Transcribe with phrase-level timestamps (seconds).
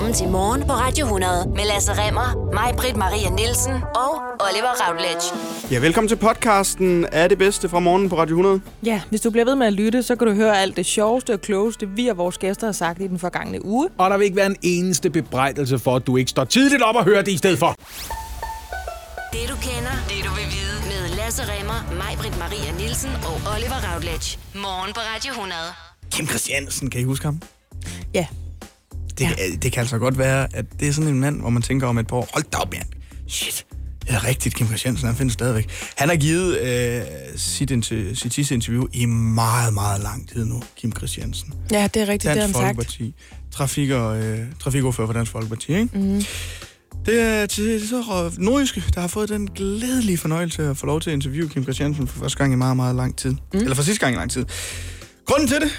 [0.00, 4.12] Velkommen til Morgen på Radio 100 med Lasse Remmer, mig, Britt Maria Nielsen og
[4.46, 5.26] Oliver Routledge.
[5.70, 8.60] Ja, velkommen til podcasten Er det bedste fra morgen på Radio 100.
[8.84, 11.32] Ja, hvis du bliver ved med at lytte, så kan du høre alt det sjoveste
[11.32, 13.88] og klogeste, vi og vores gæster har sagt i den forgangne uge.
[13.98, 16.96] Og der vil ikke være en eneste bebrejdelse for, at du ikke står tidligt op
[16.96, 17.74] og hører det i stedet for.
[19.32, 23.54] Det du kender, det du vil vide med Lasse Remmer, mig, Britt Maria Nielsen og
[23.54, 24.38] Oliver Routledge.
[24.54, 25.60] Morgen på Radio 100.
[26.10, 27.42] Kim Christiansen, kan I huske ham?
[28.14, 28.26] Ja,
[29.20, 29.56] Det, ja.
[29.62, 31.98] det kan altså godt være, at det er sådan en mand, hvor man tænker om
[31.98, 32.86] et par år, hold da op, mand.
[33.28, 33.66] Shit,
[34.06, 35.70] det er rigtigt, Kim Christiansen, han findes stadigvæk.
[35.96, 37.02] Han har givet øh,
[37.36, 41.54] sit, inter- sit sidste interview i meget, meget lang tid nu, Kim Christiansen.
[41.70, 42.76] ja det er rigtigt, det har Dansk han sagt.
[42.76, 43.14] Folkeparti.
[43.52, 45.98] Trafik og, øh, trafikordfører for Dansk Folkeparti, ikke?
[45.98, 46.22] Mm.
[47.06, 51.10] Det er til så Nordjyske, der har fået den glædelige fornøjelse at få lov til
[51.10, 53.30] at interviewe Kim Christiansen for første gang i meget, meget lang tid.
[53.30, 53.58] Mm.
[53.58, 54.44] Eller for sidste gang i lang tid.
[55.26, 55.70] Grunden til det,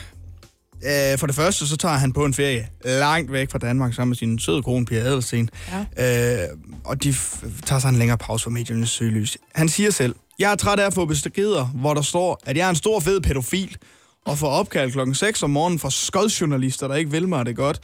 [0.85, 4.09] øh, for det første, så tager han på en ferie langt væk fra Danmark sammen
[4.09, 5.49] med sin søde kone, Pia Adelsten.
[5.97, 6.43] Ja.
[6.43, 6.47] Øh,
[6.83, 9.37] og de f- tager sig en længere pause fra mediernes søgelys.
[9.55, 12.65] Han siger selv, jeg er træt af at få beskeder, hvor der står, at jeg
[12.65, 13.77] er en stor fed pædofil,
[14.25, 17.79] og får opkald klokken 6 om morgenen fra skodsjournalister, der ikke vil mig det godt.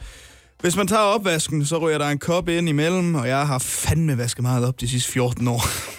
[0.60, 4.18] Hvis man tager opvasken, så ryger der en kop ind imellem, og jeg har fandme
[4.18, 5.62] vasket meget op de sidste 14 år.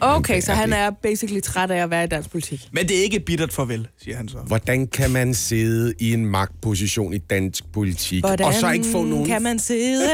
[0.00, 2.68] Okay, så han er basically træt af at være i dansk politik.
[2.72, 4.38] Men det er ikke et bittert farvel, siger han så.
[4.38, 9.04] Hvordan kan man sidde i en magtposition i dansk politik, Hvordan og så ikke få
[9.04, 9.26] nogen...
[9.26, 10.08] kan man sidde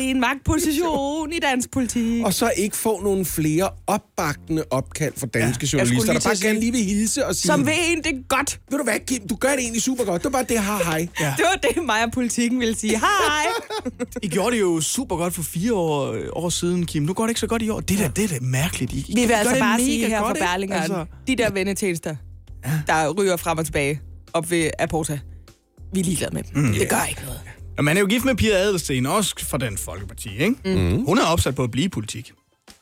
[0.00, 2.24] i en magtposition i dansk politik?
[2.24, 6.46] Og så ikke få nogle flere opbakkende opkald fra danske skulle journalister, der bare til
[6.46, 7.46] at gerne lige vil hilse og sige...
[7.46, 8.60] Som ved en det er godt.
[8.70, 10.22] Ved du hvad, Kim, du gør det egentlig super godt.
[10.22, 11.08] Det var bare det, har hej.
[11.20, 11.34] Ja.
[11.36, 12.98] Det var det, mig og politikken ville sige.
[12.98, 13.35] Hej!
[14.22, 17.02] I gjorde det jo super godt for fire år, øh, år siden, Kim.
[17.02, 17.80] Nu går det ikke så godt i år.
[17.80, 18.92] Det der, det er da mærkeligt.
[18.92, 20.46] I, I, Vi vil altså bare sige her fra godt, ikke?
[20.46, 22.16] Berlingeren, Altså, de der vendetjenester,
[22.86, 24.00] der ryger frem og tilbage
[24.32, 25.18] op ved Aporta,
[25.92, 26.62] vi er ligeglade med dem.
[26.62, 26.72] Mm.
[26.72, 27.40] Det gør ikke noget.
[27.78, 30.54] Og man er jo gift med Pia Adelsten, også fra den Folkeparti, ikke?
[30.64, 31.04] Mm.
[31.04, 32.32] Hun er opsat på at blive politik.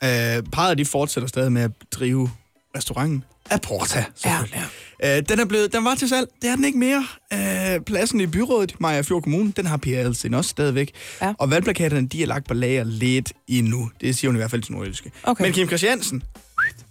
[0.04, 0.08] Øh,
[0.52, 2.30] parret, de fortsætter stadig med at drive
[2.76, 4.04] restauranten Aporta.
[4.24, 4.38] Ja,
[5.02, 5.16] ja.
[5.18, 7.06] Øh, den, er blevet, den var til salg, det er den ikke mere.
[7.32, 10.92] Øh, pladsen i byrådet, Maja Fjord Kommune, den har Pia Adelsten også stadigvæk.
[11.22, 11.32] Ja.
[11.38, 13.90] Og valgplakaterne, de er lagt på lager lidt endnu.
[14.00, 15.10] Det siger hun i hvert fald til Nordjyske.
[15.22, 15.44] Okay.
[15.44, 16.22] Men Kim Christiansen,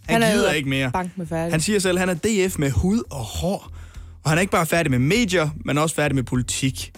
[0.07, 0.91] han, Han er gider ikke mere.
[0.91, 1.53] bank med færdig.
[1.53, 3.71] Han siger selv, at han er DF med hud og hår.
[4.23, 6.91] Og han er ikke bare færdig med medier, men også færdig med politik.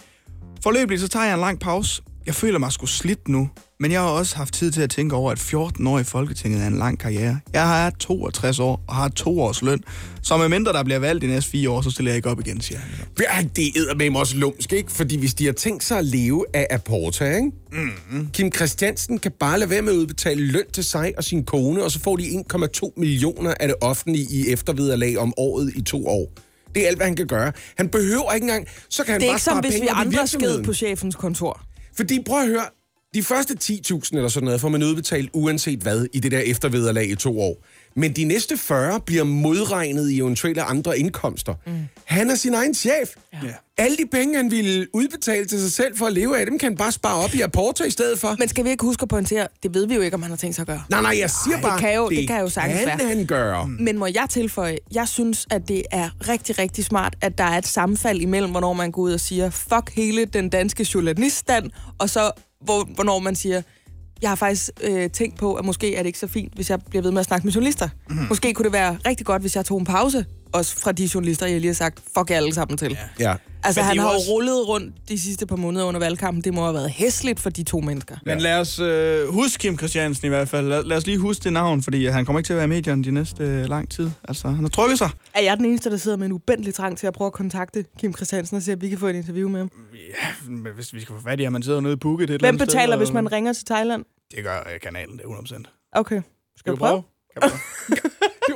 [0.63, 2.01] Forløbig så tager jeg en lang pause.
[2.25, 3.49] Jeg føler mig sgu slidt nu.
[3.79, 6.63] Men jeg har også haft tid til at tænke over, at 14 år i Folketinget
[6.63, 7.39] er en lang karriere.
[7.53, 9.83] Jeg har 62 år og har to års løn.
[10.21, 12.39] Så med mindre der bliver valgt de næste fire år, så stiller jeg ikke op
[12.39, 12.89] igen, siger han.
[13.19, 14.91] Ja, det er med også lumsk, ikke?
[14.91, 17.51] Fordi hvis de har tænkt sig at leve af Aporta, ikke?
[17.71, 18.27] Mm-hmm.
[18.33, 21.83] Kim Christiansen kan bare lade være med at udbetale løn til sig og sin kone,
[21.83, 26.07] og så får de 1,2 millioner af det offentlige i eftervederlag om året i to
[26.07, 26.31] år.
[26.75, 27.51] Det er alt, hvad han kan gøre.
[27.77, 28.67] Han behøver ikke engang...
[28.89, 31.64] Så kan han Det er bare ikke som, hvis vi andre sked på chefens kontor.
[31.95, 32.65] Fordi prøv at høre,
[33.13, 37.09] de første 10.000 eller sådan noget får man udbetalt uanset hvad i det der eftervederlag
[37.09, 37.65] i to år.
[37.95, 41.53] Men de næste 40 bliver modregnet i eventuelle andre indkomster.
[41.65, 41.71] Mm.
[42.05, 43.09] Han er sin egen chef.
[43.33, 43.37] Ja.
[43.77, 46.69] Alle de penge, han ville udbetale til sig selv for at leve af, dem kan
[46.69, 48.35] han bare spare op i Aporta i stedet for.
[48.39, 50.37] Men skal vi ikke huske at pointere, det ved vi jo ikke, om han har
[50.37, 50.83] tænkt sig at gøre.
[50.89, 53.07] nej, nej, jeg siger bare, kan jo- det kan jo sagtens kan være.
[53.07, 53.67] han gøre.
[53.67, 57.57] Men må jeg tilføje, jeg synes, at det er rigtig, rigtig smart, at der er
[57.57, 62.09] et sammenfald imellem, hvornår man går ud og siger, fuck hele den danske journaliststand, og
[62.09, 62.31] så
[62.63, 63.61] hvor, hvornår man siger,
[64.21, 66.79] jeg har faktisk øh, tænkt på, at måske er det ikke så fint, hvis jeg
[66.89, 67.89] bliver ved med at snakke med journalister.
[68.09, 68.15] Mm.
[68.29, 70.25] Måske kunne det være rigtig godt, hvis jeg tog en pause,
[70.57, 72.91] også fra de journalister, jeg lige har sagt, fuck jer alle sammen til.
[73.19, 73.29] Ja.
[73.29, 73.35] Ja.
[73.63, 76.43] Altså, Men han har jo også- rullet rundt de sidste par måneder under valgkampen.
[76.43, 78.15] Det må have været hæsligt for de to mennesker.
[78.25, 80.67] Men lad os øh, huske Kim Christiansen i hvert fald.
[80.67, 82.69] Lad, lad os lige huske det navn, fordi han kommer ikke til at være i
[82.69, 84.09] medierne de næste øh, lang tid.
[84.27, 85.09] Altså, han har trykket sig.
[85.33, 87.85] Er jeg den eneste, der sidder med en ubendelig trang til at prøve at kontakte
[87.99, 89.71] Kim Christiansen og se, at vi kan få et interview med ham?
[89.93, 92.33] Ja, men hvis vi skal få fat i ham, man sidder nede i Phuket et
[92.33, 94.05] eller Hvem andet betaler, sted, hvis man ringer til Thailand?
[94.35, 95.89] Det gør øh, kanalen, det er 100%.
[95.91, 96.21] Okay.
[96.57, 97.03] Skal du prøve?
[97.33, 97.59] Kan vi prøve?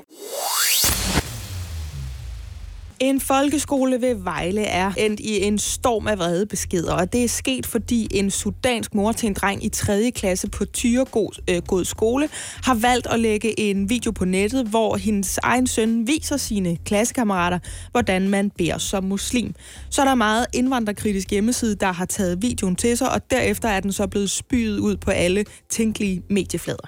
[2.99, 7.27] En folkeskole ved Vejle er endt i en storm af vrede beskeder, og det er
[7.27, 10.11] sket, fordi en sudansk mor til en dreng i 3.
[10.15, 12.29] klasse på Tyregod øh, God skole
[12.63, 17.59] har valgt at lægge en video på nettet, hvor hendes egen søn viser sine klassekammerater,
[17.91, 19.53] hvordan man beder som muslim.
[19.89, 23.79] Så er der meget indvandrerkritisk hjemmeside, der har taget videoen til sig, og derefter er
[23.79, 26.87] den så blevet spyet ud på alle tænkelige medieflader.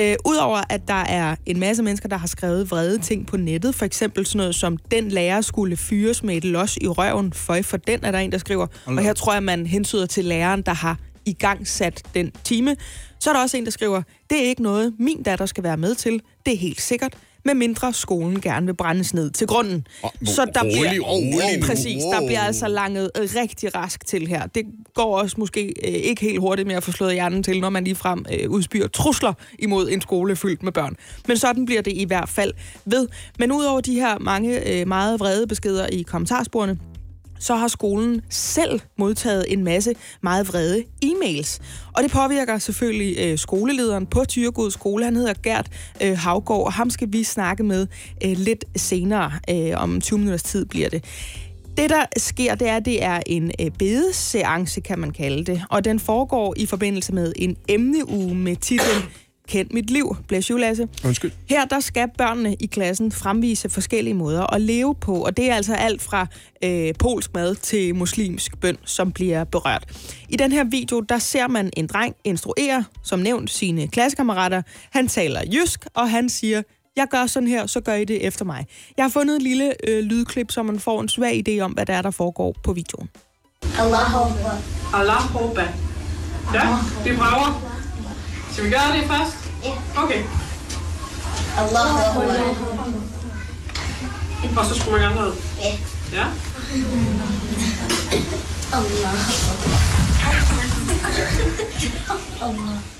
[0.00, 3.74] Øh, Udover at der er en masse mennesker, der har skrevet vrede ting på nettet,
[3.74, 7.58] for eksempel sådan noget som, den lærer skulle fyres med et los i røven, for
[7.62, 8.66] for den er der en, der skriver.
[8.86, 12.76] Og her tror jeg, man hensyder til læreren, der har i gang sat den time.
[13.20, 15.76] Så er der også en, der skriver, det er ikke noget, min datter skal være
[15.76, 16.22] med til.
[16.46, 17.16] Det er helt sikkert.
[17.54, 19.86] Medmindre skolen gerne vil brændes ned til grunden.
[20.00, 24.46] Hvor- Så der rolig, bliver, rolig præcis, der bliver altså langet rigtig rask til her.
[24.46, 24.62] Det
[24.94, 27.84] går også måske øh, ikke helt hurtigt med at få slået hjernen til, når man
[27.84, 30.96] ligefrem øh, udspyr trusler imod en skole fyldt med børn.
[31.28, 32.52] Men sådan bliver det i hvert fald
[32.84, 33.08] ved.
[33.38, 36.78] Men udover de her mange øh, meget vrede beskeder i kommentarsporene,
[37.38, 41.60] så har skolen selv modtaget en masse meget vrede e-mails.
[41.92, 45.04] Og det påvirker selvfølgelig øh, skolelederen på Tyregod Skole.
[45.04, 45.70] Han hedder Gert
[46.02, 47.86] øh, Havgård, og ham skal vi snakke med
[48.24, 49.32] øh, lidt senere.
[49.50, 51.04] Øh, om 20 minutters tid bliver det.
[51.76, 55.62] Det, der sker, det er, at det er en øh, bedeseance, kan man kalde det.
[55.70, 59.02] Og den foregår i forbindelse med en emneuge med titlen
[59.48, 60.16] Kend mit liv.
[60.50, 60.88] You, Lasse.
[61.04, 61.32] Undskyld.
[61.48, 65.54] Her der skal børnene i klassen fremvise forskellige måder at leve på, og det er
[65.54, 66.26] altså alt fra
[66.64, 69.84] øh, polsk mad til muslimsk bøn, som bliver berørt.
[70.28, 74.62] I den her video, der ser man en dreng instruere, som nævnt, sine klassekammerater.
[74.90, 76.62] Han taler jysk, og han siger,
[76.96, 78.66] jeg gør sådan her, så gør I det efter mig.
[78.96, 81.86] Jeg har fundet et lille øh, lydklip, så man får en svag idé om, hvad
[81.86, 83.08] der er, der foregår på videoen.
[83.78, 84.58] Allahu Akbar.
[84.94, 85.74] Allah Akbar.
[86.54, 86.76] Ja,
[87.10, 87.77] vi brager.
[88.58, 89.36] Skal vi gøre det først?
[89.64, 90.02] Ja.
[90.02, 90.22] Okay.
[91.58, 92.22] Allahu Akbar.
[94.56, 95.34] Og så skulle man gerne noget.
[95.60, 95.76] Ja.
[96.12, 96.24] Ja.
[98.72, 98.86] Allahu
[102.42, 102.94] Akbar.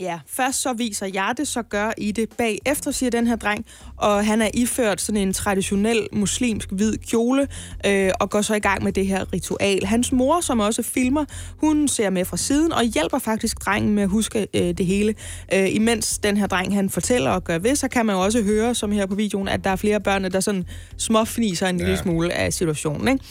[0.00, 3.66] Ja, først så viser jeg det, så gør I det bagefter, siger den her dreng.
[3.96, 7.48] Og han er iført sådan en traditionel muslimsk hvid kjole,
[7.86, 9.84] øh, og går så i gang med det her ritual.
[9.84, 11.24] Hans mor, som også filmer,
[11.58, 15.14] hun ser med fra siden og hjælper faktisk drengen med at huske øh, det hele.
[15.54, 18.42] Øh, imens den her dreng, han fortæller og gør ved, så kan man jo også
[18.42, 20.64] høre, som her på videoen, at der er flere børn, der sådan
[20.98, 22.02] småfniser en lille Ja.
[22.02, 23.24] smule af situationen, ikke?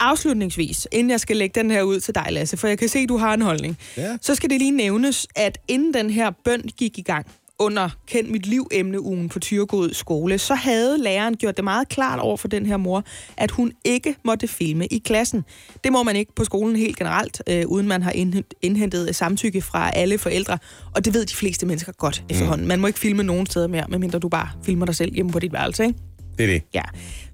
[0.00, 2.98] Afslutningsvis, inden jeg skal lægge den her ud til dig, Lasse, for jeg kan se,
[2.98, 4.16] at du har en holdning, Ja.
[4.20, 7.26] så skal det lige nævnes, at inden den her bøn gik i gang,
[7.58, 12.20] under Kend mit liv emneugen på Tyregod skole, så havde læreren gjort det meget klart
[12.20, 13.04] over for den her mor,
[13.36, 15.44] at hun ikke måtte filme i klassen.
[15.84, 19.62] Det må man ikke på skolen helt generelt, øh, uden man har indhent- indhentet samtykke
[19.62, 20.58] fra alle forældre.
[20.94, 22.66] Og det ved de fleste mennesker godt efterhånden.
[22.68, 25.38] Man må ikke filme nogen steder mere, medmindre du bare filmer dig selv hjemme på
[25.38, 25.98] dit værelse, ikke?
[26.38, 26.62] Det er det.
[26.74, 26.82] Ja.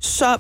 [0.00, 0.38] Så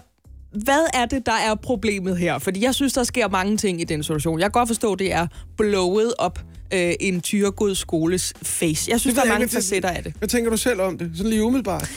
[0.52, 2.38] hvad er det, der er problemet her?
[2.38, 4.38] Fordi jeg synes, der sker mange ting i den situation.
[4.38, 6.38] Jeg kan godt forstå, det er blowet op
[6.74, 8.90] øh, en tyregod skoles face.
[8.90, 10.14] Jeg synes, der er mange facetter af det.
[10.18, 11.10] Hvad tænker du selv om det?
[11.14, 11.90] Sådan lige umiddelbart.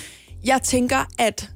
[0.45, 1.49] Jeg tænker, at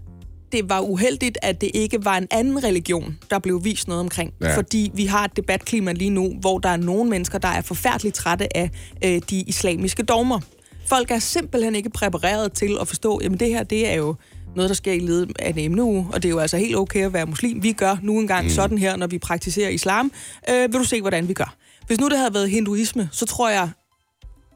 [0.52, 4.34] det var uheldigt, at det ikke var en anden religion, der blev vist noget omkring.
[4.42, 4.58] Ja.
[4.58, 8.16] Fordi vi har et debatklima lige nu, hvor der er nogle mennesker, der er forfærdeligt
[8.16, 8.70] trætte af
[9.04, 10.40] øh, de islamiske dogmer.
[10.86, 14.16] Folk er simpelthen ikke præpareret til at forstå, jamen det her, det er jo
[14.56, 17.06] noget, der sker i ledet af en emneuge, og det er jo altså helt okay
[17.06, 17.64] at være muslim.
[17.64, 18.50] Vi gør nu engang mm.
[18.50, 20.12] sådan her, når vi praktiserer islam.
[20.50, 21.56] Øh, vil du se, hvordan vi gør?
[21.88, 23.70] Hvis nu det havde været hinduisme, så tror jeg,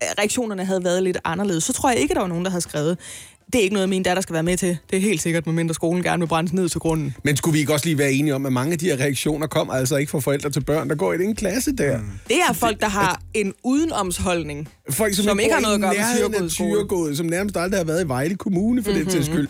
[0.02, 1.64] at reaktionerne havde været lidt anderledes.
[1.64, 2.98] Så tror jeg ikke, der var nogen, der havde skrevet,
[3.54, 4.78] det er ikke noget, min datter skal være med til.
[4.90, 7.16] Det er helt sikkert, medmindre skolen gerne vil brændes ned til grunden.
[7.24, 9.48] Men skulle vi ikke også lige være enige om, at mange af de her reaktioner
[9.48, 11.98] kommer altså ikke fra forældre til børn, der går i den klasse der?
[11.98, 12.04] Mm.
[12.28, 14.70] Det er folk, der har en udenomsholdning.
[14.90, 16.50] Folk, som, Som ikke har noget at gøre med.
[16.50, 19.06] Thyregod, som nærmest aldrig har været i Vejle Kommune for mm-hmm.
[19.06, 19.48] den til skyld.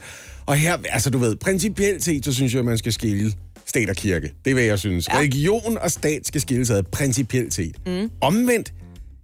[0.50, 3.34] Og her, altså du ved, principielt set, så synes jeg, at man skal skille
[3.66, 4.34] stat og kirke.
[4.46, 5.08] Det er, hvad jeg synes.
[5.08, 5.18] Ja.
[5.18, 7.76] Religion og stat skal skilles ad, principielt set.
[7.88, 8.12] Mm.
[8.22, 8.74] Omvendt,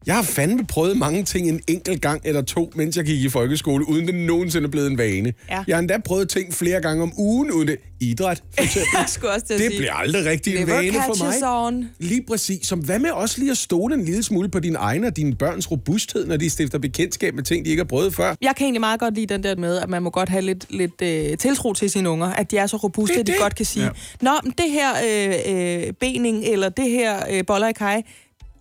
[0.05, 3.29] jeg har fandme prøvet mange ting en enkelt gang eller to, mens jeg gik i
[3.29, 5.33] folkeskole, uden det nogensinde er blevet en vane.
[5.49, 5.63] Ja.
[5.67, 7.77] Jeg har endda prøvet ting flere gange om ugen, uden det.
[7.99, 8.89] Idræt, for eksempel.
[8.93, 11.65] Jeg skulle også til at det sige, bliver aldrig rigtig en vane for mig.
[11.67, 11.89] on.
[11.99, 12.67] Lige præcis.
[12.67, 15.35] Som hvad med også lige at stole en lille smule på din egen og dine
[15.35, 18.35] børns robusthed, når de stifter bekendtskab med ting, de ikke har prøvet før?
[18.41, 20.65] Jeg kan egentlig meget godt lide den der med, at man må godt have lidt,
[20.69, 23.41] lidt øh, tiltro til sine unger, at de er så robuste, Det at de det.
[23.41, 23.89] godt kan sige, ja.
[24.21, 28.01] Nå, men det her øh, øh, bening, eller det her øh, boller i kaj,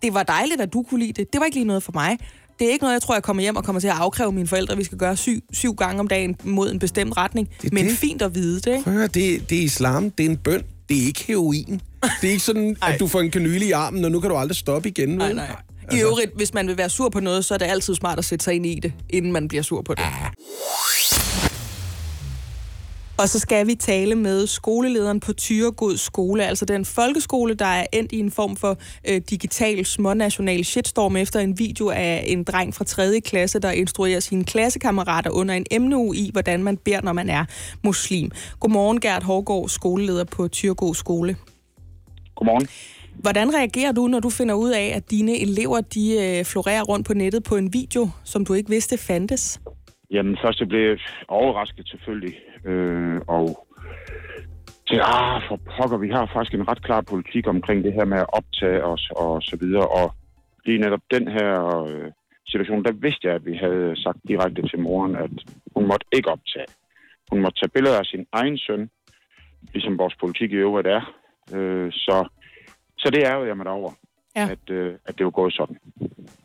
[0.02, 1.32] det var dejligt, at du kunne lide det.
[1.32, 2.18] Det var ikke lige noget for mig.
[2.58, 4.46] Det er ikke noget, jeg tror, jeg kommer hjem og kommer til at afkræve mine
[4.48, 7.48] forældre, at vi skal gøre syv, syv gange om dagen mod en bestemt retning.
[7.64, 7.96] er Men det.
[7.98, 8.84] fint at vide det, ikke?
[8.84, 11.80] Prøv at det, det er islam, det er en bøn, det er ikke heroin.
[12.20, 14.36] Det er ikke sådan, at du får en kanyle i armen, og nu kan du
[14.36, 15.08] aldrig stoppe igen.
[15.08, 15.56] Nej, nej.
[15.92, 18.24] I øvrigt, hvis man vil være sur på noget, så er det altid smart at
[18.24, 20.04] sætte sig ind i det, inden man bliver sur på det.
[23.18, 27.86] Og så skal vi tale med skolelederen på Tyregod Skole, altså den folkeskole, der er
[27.92, 28.76] endt i en form for
[29.10, 33.20] øh, digital smånational shitstorm efter en video af en dreng fra 3.
[33.20, 37.44] klasse, der instruerer sine klassekammerater under en emneuge i, hvordan man beder, når man er
[37.84, 38.30] muslim.
[38.60, 41.36] Godmorgen, Gert Hårgaard, skoleleder på Tyregod Skole.
[42.34, 42.68] Godmorgen.
[43.14, 47.06] Hvordan reagerer du, når du finder ud af, at dine elever de øh, florerer rundt
[47.06, 49.60] på nettet på en video, som du ikke vidste fandtes?
[50.10, 52.34] Jamen, først jeg blev overrasket selvfølgelig.
[52.64, 53.66] Øh, og
[54.88, 58.18] til, ah, for pokker, vi har faktisk en ret klar politik omkring det her med
[58.18, 59.88] at optage os og så videre.
[59.88, 60.14] Og
[60.64, 61.50] lige netop den her
[61.88, 62.10] øh,
[62.46, 65.30] situation, der vidste jeg, at vi havde sagt direkte til moren, at
[65.76, 66.66] hun måtte ikke optage.
[67.30, 68.90] Hun måtte tage billeder af sin egen søn,
[69.72, 71.02] ligesom vores politik i øvrigt er.
[71.54, 72.28] Øh, så,
[72.98, 73.90] så det ærgede jeg mig over,
[74.36, 74.48] Ja.
[74.50, 75.76] at, øh, at det var gået sådan.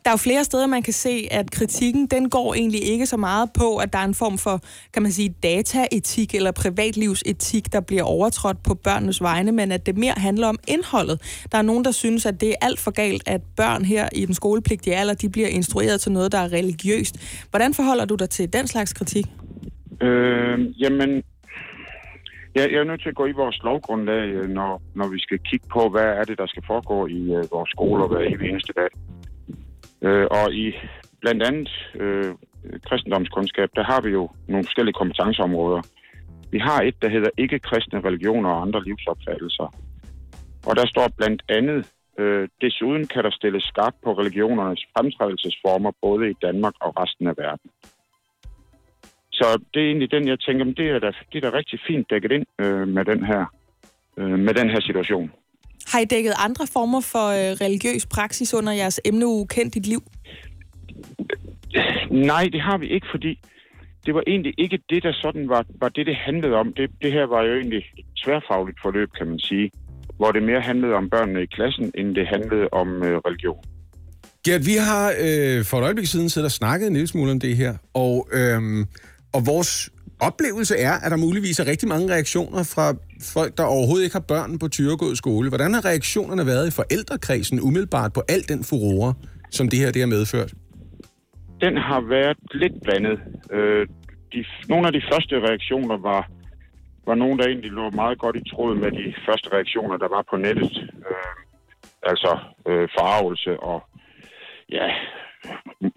[0.04, 3.16] Der er jo flere steder, man kan se, at kritikken den går egentlig ikke så
[3.16, 4.60] meget på, at der er en form for,
[4.92, 9.98] kan man sige, dataetik eller privatlivsetik, der bliver overtrådt på børnenes vegne, men at det
[9.98, 11.44] mere handler om indholdet.
[11.52, 14.26] Der er nogen, der synes, at det er alt for galt, at børn her i
[14.26, 17.46] den skolepligtige alder, de bliver instrueret til noget, der er religiøst.
[17.50, 19.26] Hvordan forholder du dig til den slags kritik?
[20.02, 21.22] Øh, jamen,
[22.54, 25.38] jeg, jeg er nødt til at gå i vores lovgrundlag, øh, når, når vi skal
[25.38, 28.72] kigge på, hvad er det, der skal foregå i øh, vores skoler hver evig eneste
[28.72, 28.90] dag.
[30.02, 30.74] Øh, og i
[31.20, 32.34] blandt andet øh,
[32.88, 35.82] kristendomskundskab, der har vi jo nogle forskellige kompetenceområder.
[36.50, 39.74] Vi har et, der hedder ikke-kristne religioner og andre livsopfattelser.
[40.66, 41.86] Og der står blandt andet,
[42.18, 47.34] øh, desuden kan der stilles skarpt på religionernes fremtrædelsesformer både i Danmark og resten af
[47.36, 47.70] verden.
[49.40, 51.78] Så det er egentlig den, jeg tænker, men det er da, det er da rigtig
[51.88, 53.42] fint dækket ind øh, med, den her,
[54.18, 55.30] øh, med den her situation.
[55.92, 60.02] Har I dækket andre former for øh, religiøs praksis under jeres emneuge Kendt dit liv?
[62.10, 63.38] Nej, det har vi ikke, fordi
[64.06, 66.72] det var egentlig ikke det, der sådan var, var det, det handlede om.
[66.72, 69.70] Det, det her var jo egentlig et tværfagligt forløb, kan man sige,
[70.16, 73.58] hvor det mere handlede om børnene i klassen, end det handlede om øh, religion.
[74.44, 77.40] Gert, vi har øh, for et øjeblik siden siddet og snakket en lille smule om
[77.40, 78.86] det her, og, øhm,
[79.34, 82.86] og vores oplevelse er, at der muligvis er rigtig mange reaktioner fra
[83.34, 85.48] folk, der overhovedet ikke har børn på Tyregod skole.
[85.48, 89.14] Hvordan har reaktionerne været i forældrekredsen umiddelbart på al den furore,
[89.50, 90.50] som det her det har medført?
[91.60, 93.18] Den har været lidt blandet.
[93.56, 93.86] Øh,
[94.32, 96.22] de, nogle af de første reaktioner var,
[97.06, 100.24] var nogen, der egentlig lå meget godt i tråd med de første reaktioner, der var
[100.30, 100.72] på nettet.
[101.10, 101.34] Øh,
[102.02, 103.78] altså øh, forarvelse og
[104.72, 104.86] ja,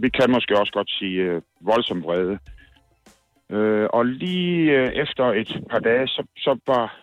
[0.03, 2.31] vi kan måske også godt sige øh, voldsom vrede.
[2.31, 2.62] Øh,
[3.93, 6.97] og lige øh, efter et par dage, så, så var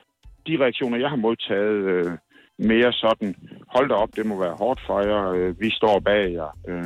[0.46, 2.12] de reaktioner, jeg har modtaget, øh,
[2.58, 3.34] mere sådan,
[3.68, 6.58] hold da op, det må være hårdt for jer, øh, vi står bag jer.
[6.68, 6.84] Øh,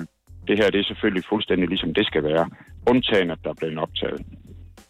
[0.48, 2.50] det her det er selvfølgelig fuldstændig ligesom det skal være,
[2.90, 4.20] undtagen at der er blevet optaget.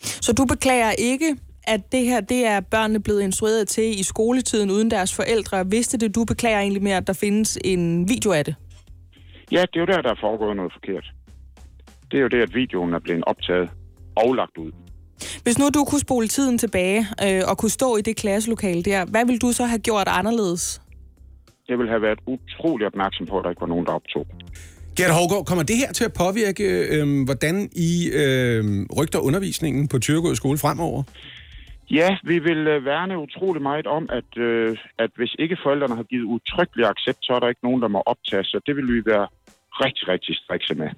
[0.00, 4.70] Så du beklager ikke, at det her det er børnene blevet instrueret til i skoletiden,
[4.70, 6.14] uden deres forældre vidste det.
[6.14, 8.54] Du beklager egentlig mere, at der findes en video af det.
[9.52, 11.12] Ja, det er jo der, der er foregået noget forkert.
[12.10, 13.70] Det er jo det, at videoen er blevet optaget
[14.16, 14.73] og lagt ud.
[15.42, 19.04] Hvis nu du kunne spole tiden tilbage øh, og kunne stå i det klasselokale der,
[19.04, 20.83] hvad ville du så have gjort anderledes?
[21.68, 24.26] Jeg vil have været utrolig opmærksom på, at der ikke var nogen, der optog.
[24.97, 27.56] Gert Hovgaard, kommer det her til at påvirke, øh, hvordan
[27.90, 28.62] I øh,
[28.99, 31.02] rygter undervisningen på Tyregod skole fremover?
[31.90, 36.02] Ja, vi vil øh, værne utrolig meget om, at, øh, at hvis ikke forældrene har
[36.02, 39.02] givet udtrykkelig accept, så er der ikke nogen, der må optage, så det vil vi
[39.06, 39.26] være
[39.85, 40.88] rigtig, rigtig strikse med.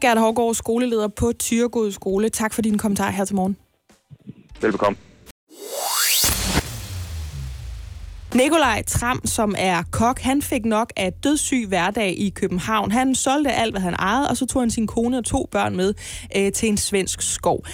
[0.00, 2.28] Gert Hårgaard, skoleleder på Tyregod Skole.
[2.28, 3.56] Tak for din kommentar her til morgen.
[4.60, 4.98] Velbekomme.
[8.34, 12.92] Nikolaj Tram, som er kok, han fik nok af dødssyg hverdag i København.
[12.92, 15.76] Han solgte alt, hvad han ejede, og så tog han sin kone og to børn
[15.76, 15.94] med
[16.36, 17.64] øh, til en svensk skov.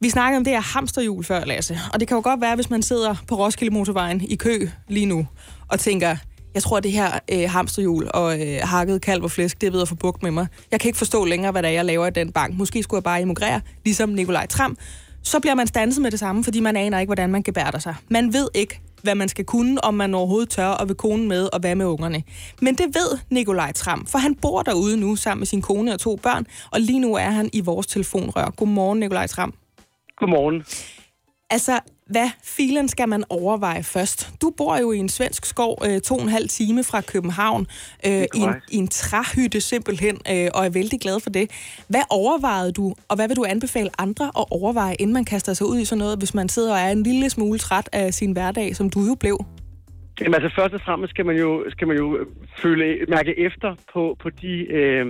[0.00, 1.78] Vi snakkede om det her hamsterhjul før, Lasse.
[1.92, 5.06] Og det kan jo godt være, hvis man sidder på Roskilde Motorvejen i kø lige
[5.06, 5.26] nu,
[5.68, 6.16] og tænker,
[6.54, 9.82] jeg tror, det her øh, hamsterhjul og øh, hakket kalv og flæsk, det er ved
[9.82, 10.46] at få bugt med mig.
[10.70, 12.54] Jeg kan ikke forstå længere, hvad det er, jeg laver i den bank.
[12.58, 14.76] Måske skulle jeg bare emigrere, ligesom Nikolaj Tram.
[15.22, 17.94] Så bliver man stanset med det samme, fordi man aner ikke, hvordan man gebærder sig.
[18.08, 21.48] Man ved ikke, hvad man skal kunne, om man overhovedet tør og vil konen med,
[21.52, 22.22] og hvad med ungerne.
[22.60, 26.00] Men det ved Nikolaj Tram, for han bor derude nu sammen med sin kone og
[26.00, 28.50] to børn, og lige nu er han i vores telefonrør.
[28.50, 29.54] Godmorgen, Nikolaj Tram.
[30.16, 30.64] Godmorgen.
[31.52, 34.30] Altså, hvad filen skal man overveje først?
[34.42, 37.66] Du bor jo i en svensk skov øh, to og en halv time fra København,
[38.06, 41.50] øh, i, en, i en træhytte simpelthen, øh, og er vældig glad for det.
[41.88, 45.66] Hvad overvejede du, og hvad vil du anbefale andre at overveje, inden man kaster sig
[45.66, 48.32] ud i sådan noget, hvis man sidder og er en lille smule træt af sin
[48.32, 49.38] hverdag, som du jo blev?
[50.20, 52.18] Jamen altså først og fremmest skal man jo, skal man jo
[52.62, 54.52] føle, mærke efter på, på de...
[54.78, 55.06] Øh,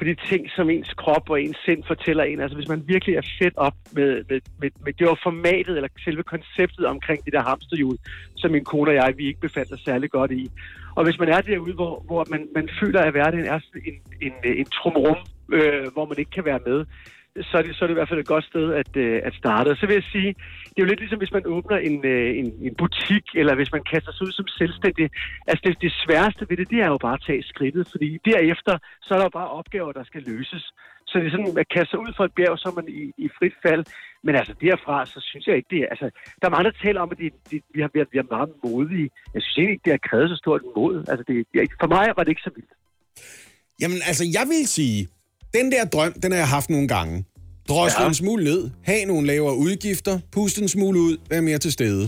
[0.00, 2.40] på de ting, som ens krop og ens sind fortæller en.
[2.40, 5.88] Altså hvis man virkelig er fedt op med, med, med, med det var formatet, eller
[6.04, 7.96] selve konceptet omkring det der hamsterhjul,
[8.36, 10.50] som min kone og jeg, vi ikke befandt os særlig godt i.
[10.96, 13.96] Og hvis man er derude, hvor, hvor man, man føler, at hverdagen er sådan en,
[14.26, 15.20] en, en trumrum,
[15.52, 16.84] øh, hvor man ikke kan være med,
[17.42, 19.34] så er, det, så er det i hvert fald et godt sted at, øh, at
[19.34, 19.68] starte.
[19.68, 20.34] Og så vil jeg sige,
[20.70, 23.72] det er jo lidt ligesom, hvis man åbner en, øh, en, en butik, eller hvis
[23.76, 25.06] man kaster sig ud som selvstændig.
[25.50, 28.74] Altså det, det sværeste ved det, det er jo bare at tage skridtet, fordi derefter,
[29.04, 30.64] så er der jo bare opgaver, der skal løses.
[31.08, 33.02] Så det er sådan, at kaste sig ud for et bjerg, så er man i,
[33.24, 33.84] i frit fald.
[34.24, 35.88] Men altså derfra, så synes jeg ikke, det er...
[35.94, 36.06] Altså,
[36.38, 38.28] der er mange, der taler om, at de, de, vi, har, vi, har, vi har
[38.36, 39.08] meget modige.
[39.34, 40.94] Jeg synes egentlig ikke, det har krævet så stort mod.
[41.10, 42.72] Altså, det, det, for mig var det ikke så vildt.
[43.82, 44.98] Jamen, altså, jeg vil sige,
[45.54, 47.14] Den der drøm, den har jeg haft nogle gange.
[47.70, 48.08] Drosle Ja.
[48.08, 52.04] en smule ned, have nogle lavere udgifter, puste en smule ud, være mere til stede.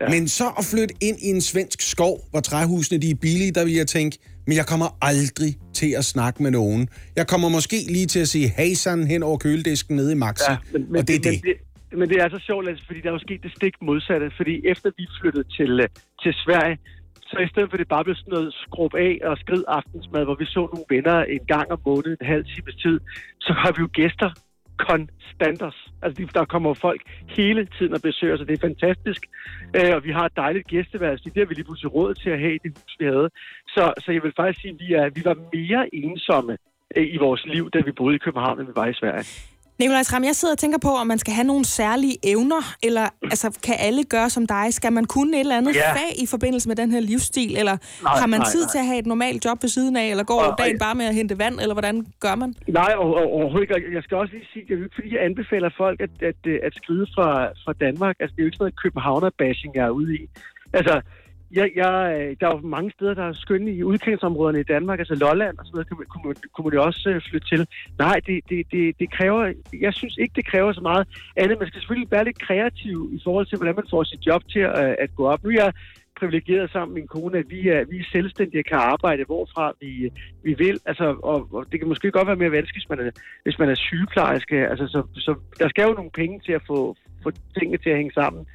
[0.00, 0.08] Ja.
[0.08, 3.64] Men så at flytte ind i en svensk skov, hvor træhusene de er billige, der
[3.64, 6.88] vil jeg tænke, men jeg kommer aldrig til at snakke med nogen.
[7.16, 10.56] Jeg kommer måske lige til at sige hejsan hen over køledisken nede i Maxi, ja,
[10.72, 11.40] men, men, og det er det.
[11.44, 13.74] Men det, men det er så sjovt, altså, fordi der er jo sket det stik
[13.82, 14.26] modsatte.
[14.36, 15.88] Fordi efter vi flyttede til, øh,
[16.22, 16.76] til Sverige,
[17.30, 20.36] så i stedet for det bare blev sådan noget skrub af og skrid aftensmad, hvor
[20.42, 22.96] vi så nogle venner en gang om måneden, en halv times tid,
[23.46, 24.30] så har vi jo gæster
[24.88, 25.78] konstanters.
[26.02, 29.22] Altså, der kommer folk hele tiden og besøger os, og det er fantastisk.
[29.76, 31.24] Øh, og vi har et dejligt gæsteværelse.
[31.24, 33.30] Det har vi lige pludselig råd til at have i det hus, vi havde.
[33.74, 36.56] Så, så jeg vil faktisk sige, at vi, er, vi var mere ensomme
[36.96, 39.49] øh, i vores liv, da vi boede i København, end vi var i Sverige.
[39.80, 43.04] Nikolaj Tram, jeg sidder og tænker på, om man skal have nogle særlige evner, eller
[43.22, 44.66] altså, kan alle gøre som dig?
[44.78, 45.92] Skal man kunne et eller andet Ja.
[45.92, 48.70] fag i forbindelse med den her livsstil, eller Nej, har man nej, tid nej.
[48.72, 51.06] til at have et normalt job ved siden af, eller går Og- dagen bare med
[51.06, 52.54] at hente vand, eller hvordan gør man?
[52.68, 53.94] Nej, og, og, overhovedet ikke.
[53.94, 56.40] Jeg skal også lige sige, det er jo ikke fordi, jeg anbefaler folk at, at,
[56.66, 57.28] at skride fra,
[57.64, 58.16] fra Danmark.
[58.20, 60.20] Altså, det er jo ikke sådan noget københavner-bashing, jeg er ude i.
[60.78, 60.94] Altså,
[61.52, 64.98] jeg, jeg, øh, der er jo mange steder, der er skønne i udkantsområderne i Danmark,
[64.98, 67.48] altså Lolland og sådan noget, kunne, man- kunne, man- kunne man jo også øh, flytte
[67.48, 67.66] til.
[67.98, 71.58] Nej, det, det, det, det kræver, jeg synes ikke, det kræver så meget andet.
[71.58, 74.60] Man skal selvfølgelig være lidt kreativ i forhold til, hvordan man får sit job til
[74.60, 75.44] at, øh, at gå op.
[75.44, 75.72] Nu er jeg
[76.20, 79.72] privilegeret sammen med min kone, at vi er, vi er selvstændige og kan arbejde, hvorfra
[79.80, 80.10] vi,
[80.42, 80.80] vi vil.
[80.86, 83.10] Altså, og, og det kan måske godt være mere vanskeligt, hvis man er,
[83.42, 84.68] hvis man er sygeplejerske.
[84.68, 87.96] Altså, så, så der skal jo nogle penge til at få, få tingene til at
[87.96, 88.46] hænge sammen.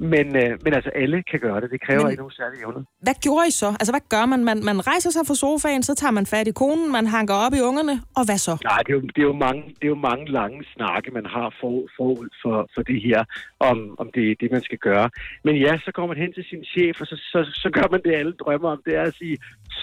[0.00, 1.70] Men, øh, men altså, alle kan gøre det.
[1.70, 2.82] Det kræver Men- ikke nogen særlige evner.
[3.06, 3.66] Hvad gjorde I så?
[3.80, 4.44] Altså, hvad gør man?
[4.44, 4.64] man?
[4.64, 7.60] Man rejser sig fra sofaen, så tager man fat i konen, man hanker op i
[7.60, 8.52] ungerne, og hvad så?
[8.64, 11.26] Nej, det er, jo, det, er jo mange, det er jo mange lange snakke, man
[11.26, 13.20] har for, forud for, for det her,
[13.60, 15.10] om, om det er det, man skal gøre.
[15.44, 18.00] Men ja, så går man hen til sin chef, og så, så, så gør man
[18.04, 18.82] det, alle drømmer om.
[18.86, 19.36] Det er at sige,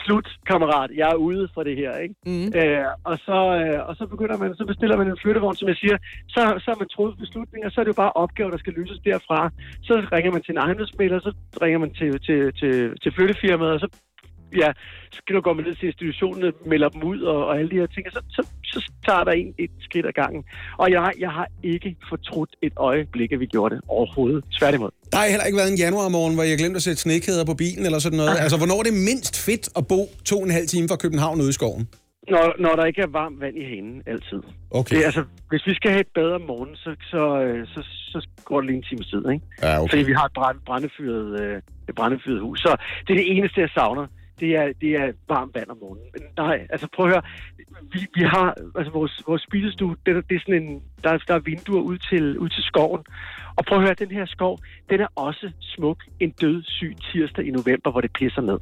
[0.04, 1.94] slut, kammerat, jeg er ude for det her.
[1.98, 2.16] Ikke?
[2.26, 2.48] Mm.
[2.60, 5.76] Øh, og, så, øh, og så begynder man, så bestiller man en flyttevogn, som jeg
[5.76, 8.74] siger, så, så har man troet beslutninger, så er det jo bare opgaver, der skal
[8.74, 9.52] løses derfra.
[9.82, 11.32] Så ringer man til en ejendomsmælder, så
[11.62, 13.90] ringer man til, til, til, til flyttefirmaet, og så
[14.56, 14.70] ja,
[15.12, 18.08] så går man ned til institutionen, melder dem ud og, og alle de her ting,
[18.08, 20.44] og så, så, så tager der en et skridt ad gangen.
[20.78, 24.44] Og jeg, jeg har ikke fortrudt et øjeblik, at vi gjorde det overhovedet.
[24.60, 24.90] Tværtimod.
[25.12, 27.86] Der har heller ikke været en januarmorgen, hvor jeg glemte at sætte snekæder på bilen
[27.86, 28.38] eller sådan noget.
[28.40, 31.42] Altså, hvornår er det mindst fedt at bo to og en halv time fra København
[31.42, 31.88] ude i skoven?
[32.34, 34.42] Når, når der ikke er varmt vand i hanen, altid.
[34.72, 34.96] Okay.
[34.96, 37.82] Det, altså, hvis vi skal have et bedre morgen, så, så, øh, så,
[38.12, 39.46] så går det lige en times tid, ikke?
[39.64, 39.90] Ja, okay.
[39.90, 41.58] Fordi vi har et brændefyret, øh,
[41.90, 42.60] et brændefyret hus.
[42.60, 42.72] Så
[43.04, 44.06] det er det eneste, jeg savner.
[44.40, 46.08] Det er, det er varmt vand om morgenen.
[46.14, 47.22] Men nej, altså prøv at høre.
[47.94, 51.40] Vi, vi har, altså vores, vores spisestue, det, det er sådan en, der, der er
[51.40, 53.04] vinduer ud til, ud til skoven.
[53.56, 57.46] Og prøv at høre, den her skov, den er også smuk en død syg tirsdag
[57.46, 58.60] i november, hvor det pisser ned.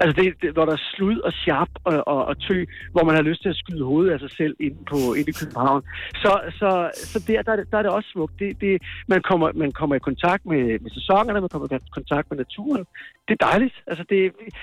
[0.00, 3.14] Altså, det, det, hvor der er slud og sharp og, og, og tø, hvor man
[3.14, 5.82] har lyst til at skyde hovedet af sig selv inde, på, inde i København.
[6.14, 8.34] Så, så, så der, der, er der er det også smukt.
[8.38, 12.30] Det, det, man, kommer, man kommer i kontakt med, med sæsonerne, man kommer i kontakt
[12.30, 12.84] med naturen.
[13.28, 13.74] Det er dejligt.
[13.86, 14.20] Altså, det,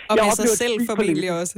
[0.10, 1.58] Og jeg med sig selv formentlig også.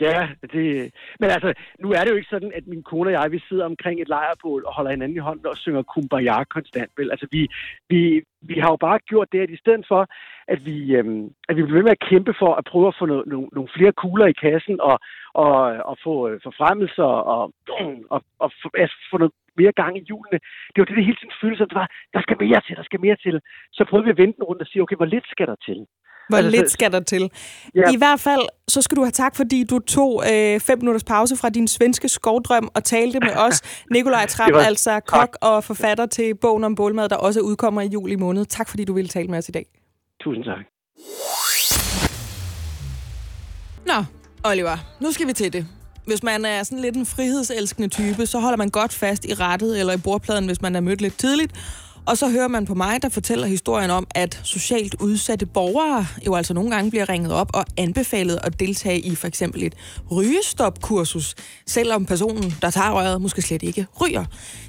[0.00, 3.32] Ja, det, men altså, nu er det jo ikke sådan, at min kone og jeg,
[3.32, 6.90] vi sidder omkring et lejrbål og holder hinanden i hånden og synger kumbaya konstant.
[6.96, 7.10] Vel?
[7.10, 7.48] Altså, vi,
[7.88, 10.06] vi, vi har jo bare gjort det, at i stedet for,
[10.48, 13.06] at vi, øhm, at vi bliver ved med at kæmpe for at prøve at få
[13.06, 14.98] no, no, nogle flere kugler i kassen og,
[15.34, 15.56] og,
[15.90, 17.52] og få øh, forfremmelser og,
[18.10, 20.38] og, og få, altså, få noget mere gang i hjulene.
[20.72, 22.82] Det var det, det hele tiden føltes at det var, der skal mere til, der
[22.82, 23.40] skal mere til.
[23.72, 25.86] Så prøvede vi at vente en rundt og sige, okay, hvor lidt skal der til?
[26.28, 27.30] Hvor Altså, lidt skal der til?
[27.74, 27.92] Ja.
[27.92, 31.36] I hvert fald, så skal du have tak, fordi du tog øh, fem minutters pause
[31.36, 33.60] fra din svenske skovdrøm og talte med os.
[33.92, 37.86] Nikolaj Det var- altså kok og forfatter til bogen om bålmad, der også udkommer i
[37.86, 38.44] juli måned.
[38.46, 39.66] Tak, fordi du ville tale med os i dag.
[40.24, 40.58] Tusind tak.
[43.86, 44.04] Nå,
[44.44, 45.66] Oliver, nu skal vi til det.
[46.06, 49.80] Hvis man er sådan lidt en frihedselskende type, så holder man godt fast i rettet
[49.80, 51.52] eller i bordpladen, hvis man er mødt lidt tidligt.
[52.06, 56.34] Og så hører man på mig, der fortæller historien om, at socialt udsatte borgere jo
[56.34, 59.74] altså nogle gange bliver ringet op og anbefalet at deltage i for eksempel et
[60.10, 61.34] rygestopkursus,
[61.66, 64.24] selvom personen, der tager røret, måske slet ikke ryger.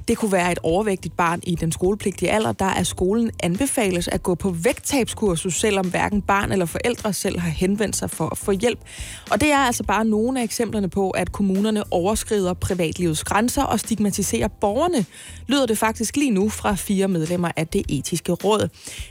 [0.08, 4.24] Det kunne være et overvægtigt barn i den skolepligtige alder, der af skolen anbefales at
[4.24, 8.52] gå på vægttabskursus, selvom hverken barn eller forældre selv har henvendt sig for at få
[8.52, 8.80] hjælp.
[9.32, 13.80] Og det er altså bare nogle af eksemplerne på, at kommunerne overskrider privatlivets grænser og
[13.80, 15.06] stigmatiserer borgerne,
[15.48, 18.70] lyder det faktisk lige nu fra fire med medlemmer af det etiske råd.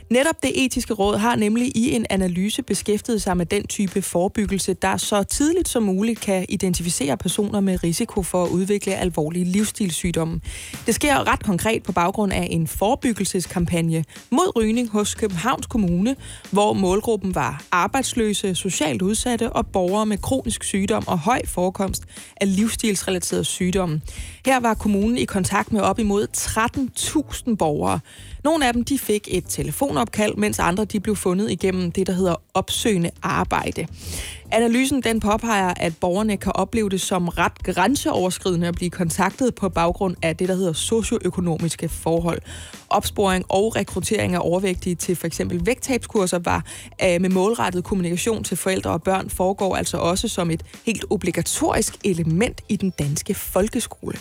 [0.09, 4.73] Netop det etiske råd har nemlig i en analyse beskæftiget sig med den type forebyggelse,
[4.73, 10.41] der så tidligt som muligt kan identificere personer med risiko for at udvikle alvorlige livsstilssygdomme.
[10.85, 16.15] Det sker ret konkret på baggrund af en forebyggelseskampagne mod rygning hos Københavns Kommune,
[16.51, 22.03] hvor målgruppen var arbejdsløse, socialt udsatte og borgere med kronisk sygdom og høj forekomst
[22.41, 24.01] af livsstilsrelaterede sygdomme.
[24.45, 27.99] Her var kommunen i kontakt med op imod 13.000 borgere.
[28.43, 32.13] Nogle af dem de fik et telefonopkald, mens andre de blev fundet igennem det, der
[32.13, 33.87] hedder opsøgende arbejde.
[34.51, 39.69] Analysen den påpeger, at borgerne kan opleve det som ret grænseoverskridende at blive kontaktet på
[39.69, 42.41] baggrund af det, der hedder socioøkonomiske forhold.
[42.89, 45.41] Opsporing og rekruttering af overvægtige til f.eks.
[45.49, 46.65] vægttabskurser var
[47.03, 51.95] øh, med målrettet kommunikation til forældre og børn foregår altså også som et helt obligatorisk
[52.03, 54.17] element i den danske folkeskole.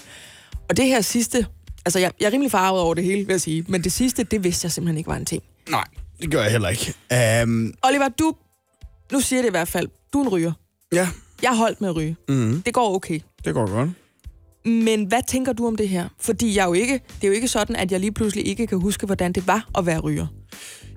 [0.69, 1.47] Og det her sidste,
[1.85, 4.25] altså jeg, jeg er rimelig farvet over det hele, vil jeg sige, men det sidste,
[4.25, 5.43] det vidste jeg simpelthen ikke var en ting.
[5.71, 5.85] Nej,
[6.21, 6.95] det gør jeg heller ikke.
[7.45, 8.35] Um, Oliver, du,
[9.13, 10.53] nu siger det i hvert fald, du er en ryger.
[10.93, 11.09] ja,
[11.43, 12.17] Jeg har holdt med at ryge.
[12.29, 13.21] mm, Det går okay.
[13.45, 13.91] det går godt.
[14.65, 16.09] Men hvad tænker du om det her?
[16.21, 18.81] Fordi jeg jo ikke, det er jo ikke sådan, at jeg lige pludselig ikke kan
[18.81, 20.27] huske, hvordan det var at være ryger.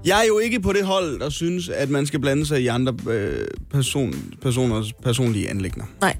[0.05, 2.67] Jeg er jo ikke på det hold, der synes, at man skal blande sig i
[2.67, 5.85] andre øh, person, personers personlige anlægner.
[6.01, 6.15] Nej.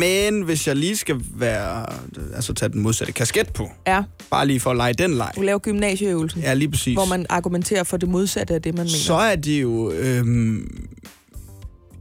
[0.00, 1.86] Men hvis jeg lige skal være,
[2.34, 5.32] altså tage den modsatte kasket på, Ja, bare lige for at lege den leg.
[5.36, 6.94] du laver gymnasieøvelsen, Ja, lige præcis.
[6.94, 8.96] hvor man argumenterer for det modsatte af det, man mener.
[8.98, 10.86] så er det jo øhm,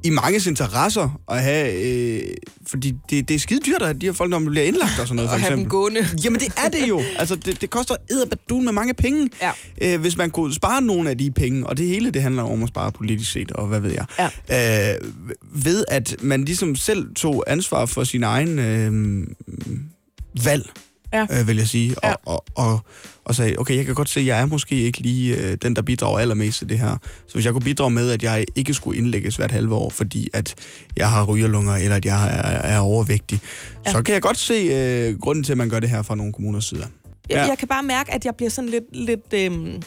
[0.06, 1.74] i manges interesser at have...
[1.84, 2.22] Øh,
[2.68, 5.08] fordi det, det er skide dyrt, at de her folk, når man bliver indlagt og
[5.08, 5.70] sådan noget, for have dem eksempel.
[5.70, 6.08] gående.
[6.24, 7.02] Jamen det er det jo.
[7.18, 9.30] Altså det, det koster edderbadun med mange penge.
[9.42, 9.52] Ja.
[9.82, 12.64] Øh, hvis man kunne spare nogle af de penge, og det hele det handler om
[12.64, 14.30] at spare politisk set, og hvad ved jeg.
[14.50, 14.94] Ja.
[14.94, 15.02] Øh,
[15.54, 19.28] ved at man ligesom selv tog ansvar for sin egen øh,
[20.46, 20.70] valg,
[21.16, 21.40] Ja.
[21.40, 21.96] øh, vil jeg sige.
[22.04, 22.12] Ja.
[22.12, 22.80] Og, og, og,
[23.26, 25.76] og sagde, okay, jeg kan godt se, at jeg er måske ikke lige øh, den,
[25.76, 26.98] der bidrager allermest til det her.
[27.28, 30.30] Så hvis jeg kunne bidrage med, at jeg ikke skulle indlægges hvert halve år, fordi
[30.34, 30.56] at
[30.98, 33.40] jeg har rygerlunger, eller at jeg er, er overvægtig,
[33.86, 33.92] ja.
[33.92, 36.34] så kan jeg godt se øh, grunden til, at man gør det her fra nogle
[36.34, 36.88] kommuners side.
[37.30, 38.84] Jeg, jeg kan bare mærke, at jeg bliver sådan lidt...
[38.92, 39.82] lidt øhm,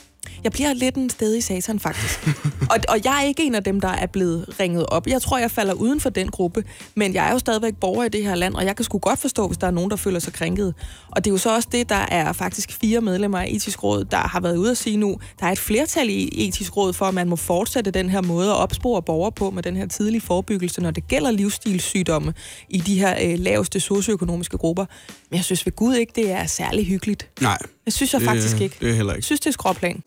[0.45, 2.29] jeg bliver lidt en sted i satan, faktisk.
[2.73, 5.07] og, og jeg er ikke en af dem, der er blevet ringet op.
[5.07, 6.65] Jeg tror, jeg falder uden for den gruppe.
[6.95, 9.19] Men jeg er jo stadigvæk borger i det her land, og jeg kan sgu godt
[9.19, 10.75] forstå, hvis der er nogen, der føler sig krænket.
[11.11, 14.05] Og det er jo så også det, der er faktisk fire medlemmer af etisk råd,
[14.05, 17.07] der har været ude at sige nu, der er et flertal i etisk råd for,
[17.07, 20.21] at man må fortsætte den her måde at opspore borgere på med den her tidlige
[20.21, 22.35] forebyggelse, når det gælder livsstilssygdomme
[22.69, 24.85] i de her øh, laveste socioøkonomiske grupper.
[25.31, 27.31] Men jeg synes ved Gud ikke, det er særlig hyggeligt.
[27.41, 28.77] Nej, Det synes jeg det, faktisk ikke.
[28.81, 29.27] det er heller Jeg ikke.
[29.27, 30.03] synes, det er skråplan.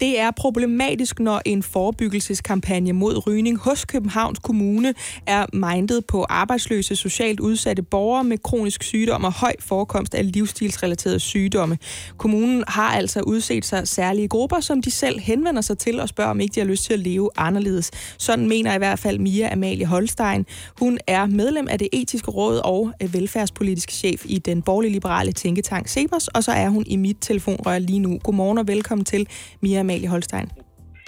[0.00, 4.94] Det er problematisk, når en forebyggelseskampagne mod rygning hos Københavns Kommune
[5.26, 11.20] er mindet på arbejdsløse, socialt udsatte borgere med kronisk sygdom og høj forekomst af livsstilsrelaterede
[11.20, 11.78] sygdomme.
[12.16, 16.30] Kommunen har altså udset sig særlige grupper, som de selv henvender sig til og spørger,
[16.30, 17.90] om ikke de har lyst til at leve anderledes.
[18.18, 20.46] Sådan mener i hvert fald Mia Amalie Holstein.
[20.78, 25.32] Hun er medlem af det etiske råd og øh, velfærdspolitisk chef i den borgerlige liberale
[25.32, 28.18] tænketank Sebers, og så er hun i mit telefonrør lige nu.
[28.18, 29.26] Godmorgen og velkommen til
[29.60, 30.48] Mia Amalie Holstein.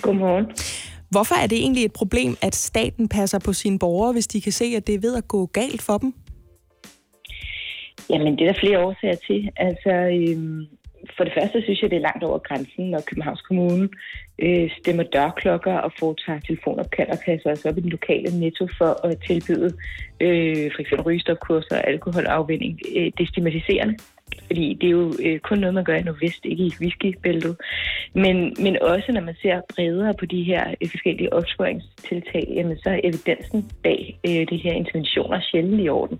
[0.03, 0.47] Godmorgen.
[1.11, 4.53] Hvorfor er det egentlig et problem, at staten passer på sine borgere, hvis de kan
[4.53, 6.14] se, at det er ved at gå galt for dem?
[8.11, 9.51] Jamen, det er der flere årsager til.
[9.57, 10.66] Altså, øhm,
[11.16, 13.88] for det første synes jeg, det er langt over grænsen, når Københavns Kommune
[14.38, 19.07] øh, stemmer dørklokker og foretager telefonopkald og kasser os op i den lokale netto for
[19.07, 19.71] at tilbyde
[20.21, 22.81] øh, for eksempel rygestopkurser og alkoholafvinding.
[22.97, 23.95] Øh, det er stigmatiserende,
[24.47, 27.57] fordi det er jo øh, kun noget, man gør i Nordvest, ikke i whiskybæltet.
[28.14, 32.90] Men, men også når man ser bredere på de her øh, forskellige opsporingstiltag, jamen så
[32.90, 36.18] er evidensen bag øh, de her interventioner sjældent i orden.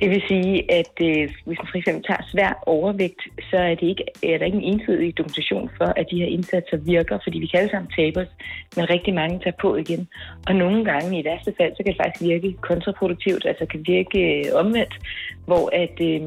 [0.00, 3.86] Det vil sige, at øh, hvis man for eksempel tager svær overvægt, så er, det
[3.92, 7.46] ikke, er der ikke en entydig dokumentation for, at de her indsatser virker, fordi vi
[7.46, 8.32] kan alle sammen tabe os,
[8.76, 10.08] men rigtig mange tager på igen.
[10.46, 14.18] Og nogle gange i værste fald, så kan det faktisk virke kontraproduktivt, altså kan virke
[14.32, 14.94] øh, omvendt,
[15.46, 16.20] hvor at øh,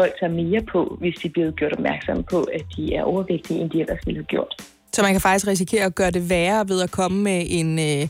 [0.00, 3.70] folk tager mere på, hvis de bliver gjort opmærksomme på, at de er overvægtige, end
[3.70, 4.54] de ellers ville have gjort.
[4.92, 8.08] Så man kan faktisk risikere at gøre det værre ved at komme med en, øh,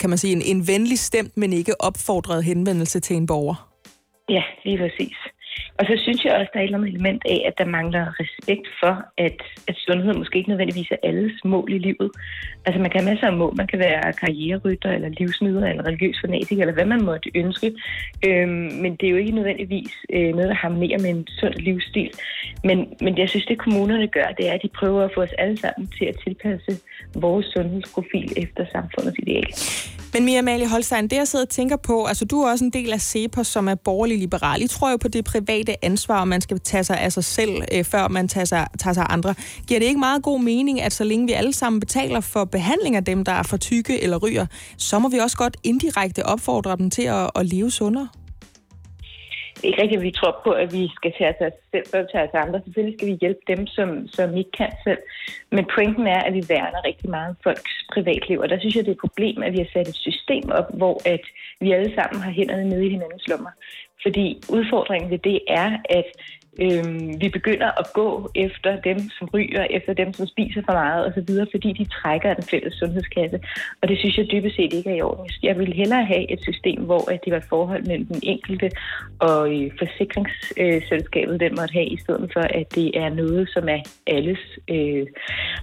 [0.00, 3.69] kan man sige, en, en venlig stemt, men ikke opfordret henvendelse til en borger.
[4.36, 5.16] Ja, lige præcis.
[5.78, 8.04] Og så synes jeg også, der er et eller andet element af, at der mangler
[8.20, 9.38] respekt for, at,
[9.68, 12.10] at sundhed måske ikke nødvendigvis er alles mål i livet.
[12.66, 13.56] Altså man kan have masser af mål.
[13.56, 17.68] Man kan være karriererytter, eller livsnyder, eller religiøs fanatiker, eller hvad man måtte ønske.
[18.28, 22.10] Øhm, men det er jo ikke nødvendigvis øh, noget, der harmonerer med en sund livsstil.
[22.64, 25.32] Men, men jeg synes, det kommunerne gør, det er, at de prøver at få os
[25.38, 26.72] alle sammen til at tilpasse
[27.14, 29.50] vores sundhedsprofil efter samfundets ideal.
[30.12, 32.70] Men Mia Amalie Holstein, det jeg sidder og tænker på, altså du er også en
[32.70, 34.62] del af CEPOS, som er borgerlig liberal.
[34.62, 37.62] I tror jo på det private ansvar, og man skal tage sig af sig selv,
[37.72, 39.34] øh, før man tager sig, tager sig af andre.
[39.66, 42.96] Giver det ikke meget god mening, at så længe vi alle sammen betaler for behandling
[42.96, 44.46] af dem, der er for tykke eller ryger,
[44.76, 48.08] så må vi også godt indirekte opfordre dem til at, at leve sundere?
[49.64, 52.34] Ikke rigtigt, at vi tror på, at vi skal tage os selv, før tage os
[52.34, 52.60] andre.
[52.64, 55.02] Selvfølgelig skal vi hjælpe dem, som, som ikke kan selv.
[55.50, 58.38] Men pointen er, at vi værner rigtig meget om folks privatliv.
[58.40, 60.68] Og der synes jeg, det er et problem, at vi har sat et system op,
[60.80, 61.24] hvor at
[61.60, 63.50] vi alle sammen har hænderne nede i hinandens lommer.
[64.02, 66.08] Fordi udfordringen ved det er, at
[66.64, 71.06] øhm, vi begynder at gå efter dem, som ryger, efter dem, som spiser for meget
[71.06, 73.38] osv., fordi de trækker den fælles sundhedskasse.
[73.82, 75.30] Og det synes jeg dybest set ikke er i orden.
[75.42, 78.70] Jeg vil hellere have et system, hvor at det var et forhold mellem den enkelte
[79.18, 83.80] og øh, forsikringsselskabet, den måtte have, i stedet for, at det er noget, som er
[84.06, 85.06] alles øh,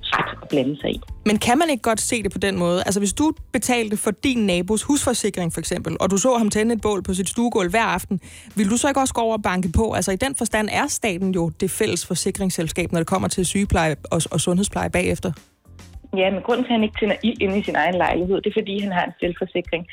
[0.02, 1.00] ret at blande sig i.
[1.26, 2.80] Men kan man ikke godt se det på den måde?
[2.86, 6.76] Altså hvis du betalte for din nabos husforsikring for eksempel, og du så ham tænde
[6.76, 8.20] et bål på sit stuegulv hver aften,
[8.56, 9.94] vil du så ikke også gå over og banke på?
[9.94, 13.96] Altså i den forstand er staten jo det fælles forsikringsselskab, når det kommer til sygepleje
[14.12, 15.32] og, og sundhedspleje bagefter.
[16.16, 18.50] Ja, men grunden til, at han ikke tænder ild inde i sin egen lejlighed, det
[18.50, 19.88] er, fordi han har en selvforsikring.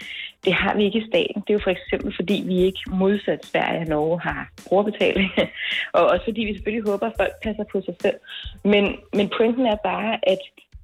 [0.44, 1.42] Det har vi ikke i staten.
[1.42, 5.30] Det er jo for eksempel, fordi vi ikke modsat Sverige og Norge har brugerbetaling.
[5.96, 8.18] og også fordi vi selvfølgelig håber, at folk passer på sig selv.
[8.64, 10.38] Men, men pointen er bare, at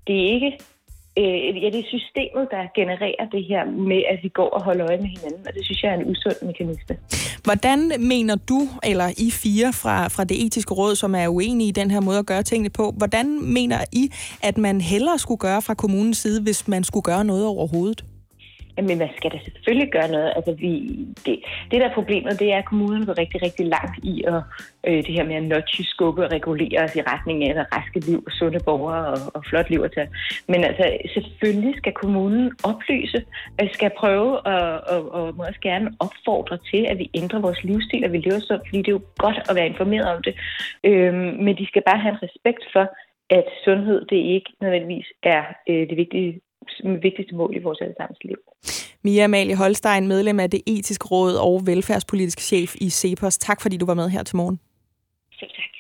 [0.07, 0.53] det er ikke
[1.19, 4.87] øh, ja, det er systemet, der genererer det her med, at vi går og holder
[4.91, 6.97] øje med hinanden, og det synes jeg er en usund mekanisme.
[7.45, 11.73] Hvordan mener du, eller I fire fra, fra det etiske råd, som er uenige i
[11.73, 14.11] den her måde at gøre tingene på, hvordan mener I,
[14.43, 18.05] at man hellere skulle gøre fra kommunens side, hvis man skulle gøre noget overhovedet?
[18.77, 20.33] Men man skal da selvfølgelig gøre noget.
[20.37, 20.73] Altså, vi,
[21.27, 21.35] det,
[21.71, 24.43] det der er problemet, det er, at kommunen går rigtig, rigtig langt i at,
[24.87, 28.01] øh, det her med at notche, skubbe og regulere os i retning af et raske
[28.01, 30.09] liv, sunde borgere og, og flot liv at tage.
[30.49, 33.25] Men altså, selvfølgelig skal kommunen oplyse,
[33.73, 38.05] skal prøve at, og, og må også gerne opfordre til, at vi ændrer vores livsstil,
[38.05, 40.35] og vi lever sundt, fordi det er jo godt at være informeret om det.
[40.85, 42.87] Øh, men de skal bare have en respekt for,
[43.31, 46.41] at sundhed det ikke nødvendigvis er øh, det vigtige
[47.03, 48.37] vigtigste mål i vores allesammens liv.
[49.05, 53.39] Mia Amalie Holstein, medlem af det etiske råd og velfærdspolitisk chef i CEPOS.
[53.39, 54.61] Tak fordi du var med her til morgen.
[55.33, 55.71] Selv tak.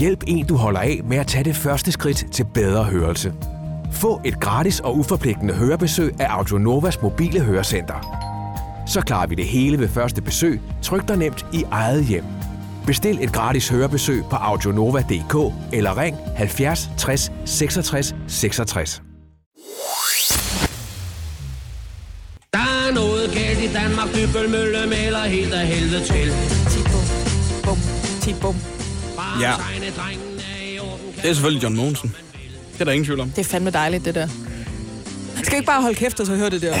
[0.00, 3.32] Hjælp en, du holder af med at tage det første skridt til bedre hørelse.
[3.92, 7.98] Få et gratis og uforpligtende hørebesøg af Audionovas mobile hørecenter.
[8.86, 12.24] Så klarer vi det hele ved første besøg, tryk dig nemt i eget hjem.
[12.86, 19.02] Bestil et gratis hørebesøg på audionova.dk eller ring 70 60 66 66.
[23.74, 26.32] Danmark, Dybbølmølle maler helt af helvede til.
[26.70, 27.04] Tibum,
[27.62, 27.78] bum,
[28.20, 28.56] tibum.
[29.40, 29.52] Ja.
[31.22, 32.14] Det er selvfølgelig John Mogensen.
[32.72, 33.30] Det er der ingen tvivl om.
[33.30, 34.28] Det er fandme dejligt, det der.
[35.36, 36.76] Skal vi ikke bare holde kæft og så høre det der?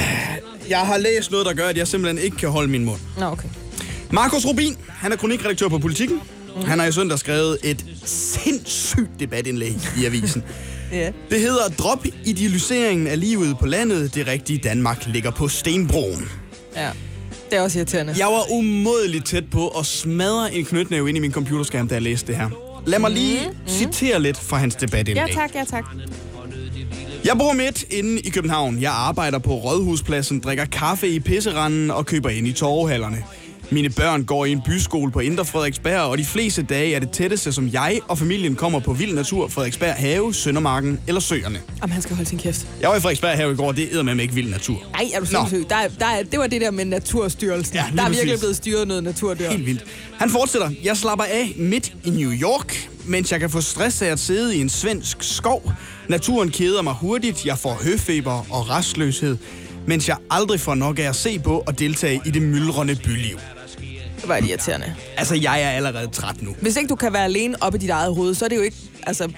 [0.68, 3.00] Jeg har læst noget, der gør, at jeg simpelthen ikke kan holde min mund.
[3.18, 3.48] Nå, okay.
[4.10, 6.20] Markus Rubin, han er kronikredaktør på Politiken.
[6.56, 6.62] Mm.
[6.62, 10.42] Han har i søndag skrevet et sindssygt debatindlæg i avisen.
[10.92, 11.10] Ja.
[11.30, 14.14] Det hedder Drop idealiseringen af livet på landet.
[14.14, 16.28] Det rigtige Danmark ligger på Stenbroen.
[16.76, 16.90] Ja.
[17.50, 18.14] Det er også irriterende.
[18.18, 22.02] Jeg var umådeligt tæt på at smadre en knytnæve ind i min computerskærm, da jeg
[22.02, 22.48] læste det her.
[22.86, 23.68] Lad mig lige mm.
[23.68, 25.28] citere lidt fra hans debatindlæg.
[25.28, 25.84] Ja tak, ja tak.
[27.24, 28.80] Jeg bor midt inde i København.
[28.80, 33.24] Jeg arbejder på Rådhuspladsen, drikker kaffe i pisseranden og køber ind i torvehallerne.
[33.70, 37.10] Mine børn går i en byskole på Indre Frederiksberg, og de fleste dage er det
[37.10, 41.60] tætteste, som jeg og familien kommer på vild natur, Frederiksberg Have, Søndermarken eller Søerne.
[41.82, 42.66] Om han skal holde sin kæft.
[42.80, 44.76] Jeg var i Frederiksberg Have i går, det er med ikke vild natur.
[44.92, 45.64] Nej, er du sindssyg?
[45.68, 47.74] Der, er- der, er- det var det der med Naturstyrelsen.
[47.76, 48.40] Ja, der er virkelig præcis.
[48.40, 49.50] blevet styret noget naturdyr.
[49.50, 49.84] Helt vildt.
[50.18, 50.70] Han fortsætter.
[50.84, 54.56] Jeg slapper af midt i New York, mens jeg kan få stress af at sidde
[54.56, 55.72] i en svensk skov.
[56.08, 57.46] Naturen keder mig hurtigt.
[57.46, 59.36] Jeg får høfeber og restløshed,
[59.86, 63.38] mens jeg aldrig får nok af at se på og deltage i det myldrende byliv.
[64.20, 64.94] Det var irriterende.
[65.16, 66.56] Altså, jeg er allerede træt nu.
[66.60, 68.62] Hvis ikke du kan være alene oppe i dit eget hoved, så er det jo
[68.62, 69.32] ikke altså,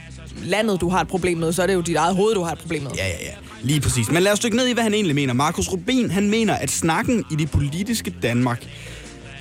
[0.44, 2.52] landet, du har et problem med, så er det jo dit eget hoved, du har
[2.52, 2.90] et problem med.
[2.96, 3.32] Ja, ja, ja.
[3.62, 4.10] Lige præcis.
[4.10, 5.32] Men lad os dykke ned i, hvad han egentlig mener.
[5.34, 8.66] Markus Rubin, han mener, at snakken i det politiske Danmark,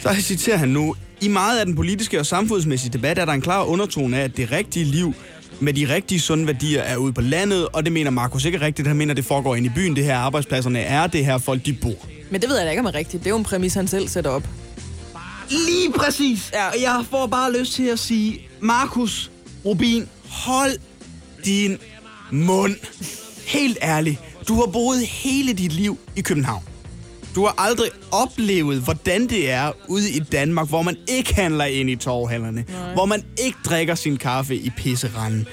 [0.02, 3.42] så citerer han nu, i meget af den politiske og samfundsmæssige debat er der en
[3.42, 5.14] klar undertone af, at det rigtige liv
[5.60, 8.88] med de rigtige sunde værdier er ude på landet, og det mener Markus ikke rigtigt.
[8.88, 9.96] Han mener, det foregår inde i byen.
[9.96, 12.08] Det her arbejdspladserne er det her folk, de bor.
[12.32, 13.24] Men det ved jeg da ikke, om er rigtigt.
[13.24, 14.48] Det er jo en præmis, han selv sætter op.
[15.50, 16.52] Lige præcis.
[16.54, 16.68] Ja.
[16.68, 19.32] Og jeg får bare lyst til at sige, Markus
[19.66, 20.72] Rubin, hold
[21.46, 21.78] din
[22.32, 22.76] mund.
[23.46, 24.20] Helt ærligt.
[24.48, 26.64] Du har boet hele dit liv i København.
[27.36, 31.90] Du har aldrig oplevet, hvordan det er ude i Danmark, hvor man ikke handler ind
[31.90, 32.66] i torvhallerne.
[32.94, 35.48] Hvor man ikke drikker sin kaffe i pisseranden.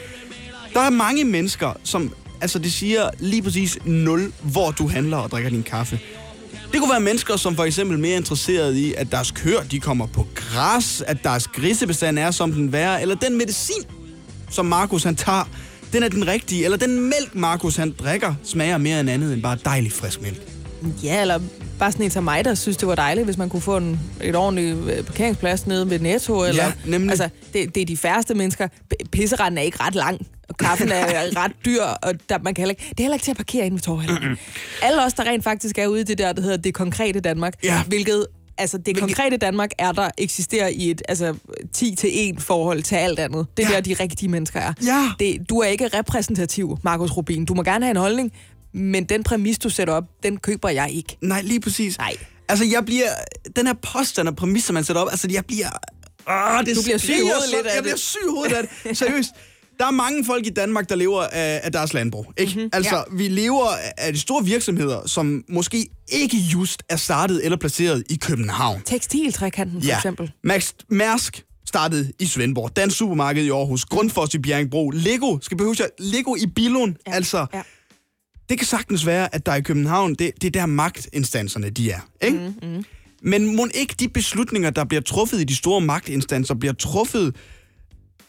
[0.74, 5.30] Der er mange mennesker, som Altså, det siger lige præcis 0, hvor du handler og
[5.30, 6.00] drikker din kaffe.
[6.72, 10.06] Det kunne være mennesker, som for eksempel mere interesseret i, at deres køer de kommer
[10.06, 13.82] på græs, at deres grisebestand er, som den være, eller den medicin,
[14.50, 15.48] som Markus han tager,
[15.92, 19.42] den er den rigtige, eller den mælk, Markus han drikker, smager mere end andet end
[19.42, 20.42] bare dejlig frisk mælk.
[21.02, 21.40] Ja, eller
[21.82, 24.00] bare sådan en som mig, der synes, det var dejligt, hvis man kunne få en,
[24.22, 26.44] et ordentligt øh, parkeringsplads nede ved Netto.
[26.44, 27.10] Eller, Ja, nemlig.
[27.10, 28.68] Altså, det, det er de færreste mennesker.
[29.12, 31.06] Pisseretten er ikke ret lang, og kaffen er
[31.44, 33.66] ret dyr, og der, man kan heller ikke, det er heller ikke til at parkere
[33.66, 34.38] inde ved torvhallen.
[34.82, 37.54] Alle os, der rent faktisk er ude i det der, der hedder det konkrete Danmark,
[37.64, 37.82] Ja.
[37.88, 38.26] hvilket
[38.58, 41.34] Altså, det konkrete Danmark er der eksisterer i et altså,
[41.72, 43.46] 10 til 1 forhold til alt andet.
[43.56, 43.74] Det er Ja.
[43.74, 44.72] der, de rigtige mennesker er.
[44.86, 45.08] Ja.
[45.18, 47.44] Det, du er ikke repræsentativ, Markus Rubin.
[47.44, 48.32] Du må gerne have en holdning,
[48.74, 51.16] men den præmis, du sætter op, den køber jeg ikke.
[51.20, 51.98] Nej, lige præcis.
[51.98, 52.16] Nej.
[52.48, 53.08] Altså, jeg bliver...
[53.56, 55.68] Den her påstand og præmis, som man sætter op, altså, jeg bliver...
[56.30, 57.82] Åh, det Du bliver syg i hovedet lidt af Jeg det.
[57.82, 58.98] bliver syg i hovedet af det.
[58.98, 59.30] Seriøst.
[59.78, 62.26] Der er mange folk i Danmark, der lever af, af deres landbrug.
[62.36, 62.52] Ikke?
[62.54, 63.02] Mm-hmm, altså, ja.
[63.16, 68.16] vi lever af de store virksomheder, som måske ikke just er startet eller placeret i
[68.16, 68.82] København.
[68.84, 69.96] Tekstiltrækanten, for Ja.
[69.96, 70.32] eksempel.
[70.44, 75.76] Max Mærsk startede i Svendborg, Dansk Supermarked i Aarhus, Grundfos i Bjerringbro, Lego, skal behøve
[75.78, 76.94] jeg, Lego i Billund.
[77.06, 77.12] Ja.
[77.12, 77.62] Altså, Ja.
[78.52, 82.00] Det kan sagtens være, at der i København, det, det er der magtinstanserne, de er.
[82.22, 82.54] Ikke?
[82.62, 82.84] Mm, mm.
[83.22, 87.36] Men må ikke de beslutninger, der bliver truffet i de store magtinstanser, bliver truffet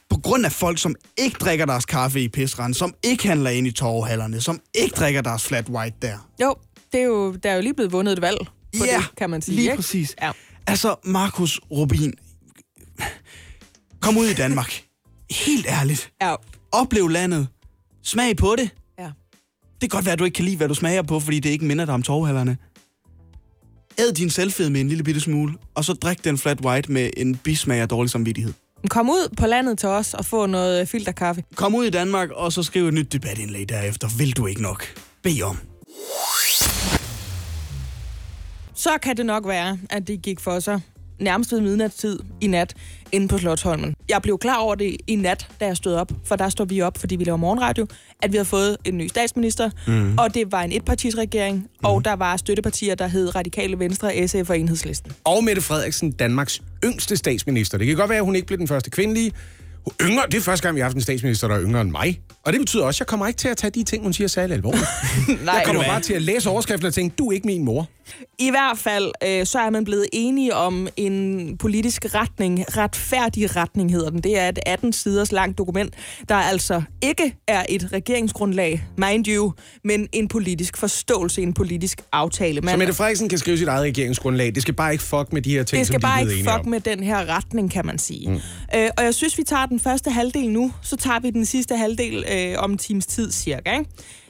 [0.09, 3.67] på grund af folk, som ikke drikker deres kaffe i pisrand, som ikke handler ind
[3.67, 6.29] i torvehallerne, som ikke drikker deres flat white der.
[6.41, 6.55] Jo,
[6.91, 8.37] det er jo, der er jo lige blevet vundet et valg
[8.79, 9.55] på Ja, det, kan man sige.
[9.55, 9.75] lige ikke?
[9.75, 10.15] præcis.
[10.21, 10.31] Ja.
[10.67, 12.13] Altså, Markus Rubin,
[13.99, 14.83] kom ud i Danmark.
[15.31, 16.11] Helt ærligt.
[16.21, 16.35] Ja.
[16.71, 17.47] Oplev landet.
[18.03, 18.69] Smag på det.
[19.83, 21.65] Kan godt være, at du ikke kan lide, hvad du smager på, fordi det ikke
[21.65, 22.57] minder dig om torvehallerne.
[23.99, 27.09] Æd din selvfed med en lille bitte smule, og så drik den flat white med
[27.17, 28.53] en bismag af dårlig samvittighed.
[28.89, 31.43] Kom ud på landet til os og få noget filterkaffe.
[31.55, 34.07] Kom ud i Danmark, og så skriv et nyt debatindlæg derefter.
[34.17, 34.85] Vil du ikke nok?
[35.23, 35.57] Bed om.
[38.73, 40.81] Så kan det nok være, at det gik for sig
[41.19, 42.73] nærmest ved midnatstid i nat
[43.11, 43.95] inde på Slottsholmen.
[44.09, 46.81] Jeg blev klar over det i nat, da jeg stod op, for der står vi
[46.81, 47.87] op, fordi vi laver morgenradio,
[48.21, 50.17] at vi har fået en ny statsminister, mm.
[50.17, 51.65] og det var en etpartisregering, mm.
[51.83, 55.11] og der var støttepartier, der hed Radikale Venstre, SF og Enhedslisten.
[55.23, 57.77] Og Mette Frederiksen, Danmarks yngste statsminister.
[57.77, 59.31] Det kan godt være, at hun ikke blev den første kvindelige.
[59.83, 61.91] Hun Yngre, det er første gang, vi har haft en statsminister, der er yngre end
[61.91, 62.21] mig.
[62.45, 64.27] Og det betyder også, at jeg kommer ikke til at tage de ting, hun siger
[64.27, 64.83] særlig alvorligt.
[65.45, 67.89] Nej, jeg kommer bare til at læse overskriften og tænke, du er ikke min mor.
[68.39, 72.77] I hvert fald, øh, så er man blevet enige om en politisk retning.
[72.77, 74.21] Retfærdig retning hedder den.
[74.21, 75.93] Det er et 18 siders langt dokument,
[76.29, 82.61] der altså ikke er et regeringsgrundlag, mind you, men en politisk forståelse, en politisk aftale.
[82.61, 84.55] Så Man, Mette Frederiksen kan skrive sit eget regeringsgrundlag.
[84.55, 86.49] Det skal bare ikke fuck med de her ting, det skal som de bare ikke
[86.51, 86.69] fuck om.
[86.69, 88.29] med den her retning, kan man sige.
[88.29, 88.35] Mm.
[88.75, 91.77] Øh, og jeg synes, vi tager den første halvdel nu, så tager vi den sidste
[91.77, 93.71] halvdel øh, om times tid cirka.
[93.71, 93.85] Ikke?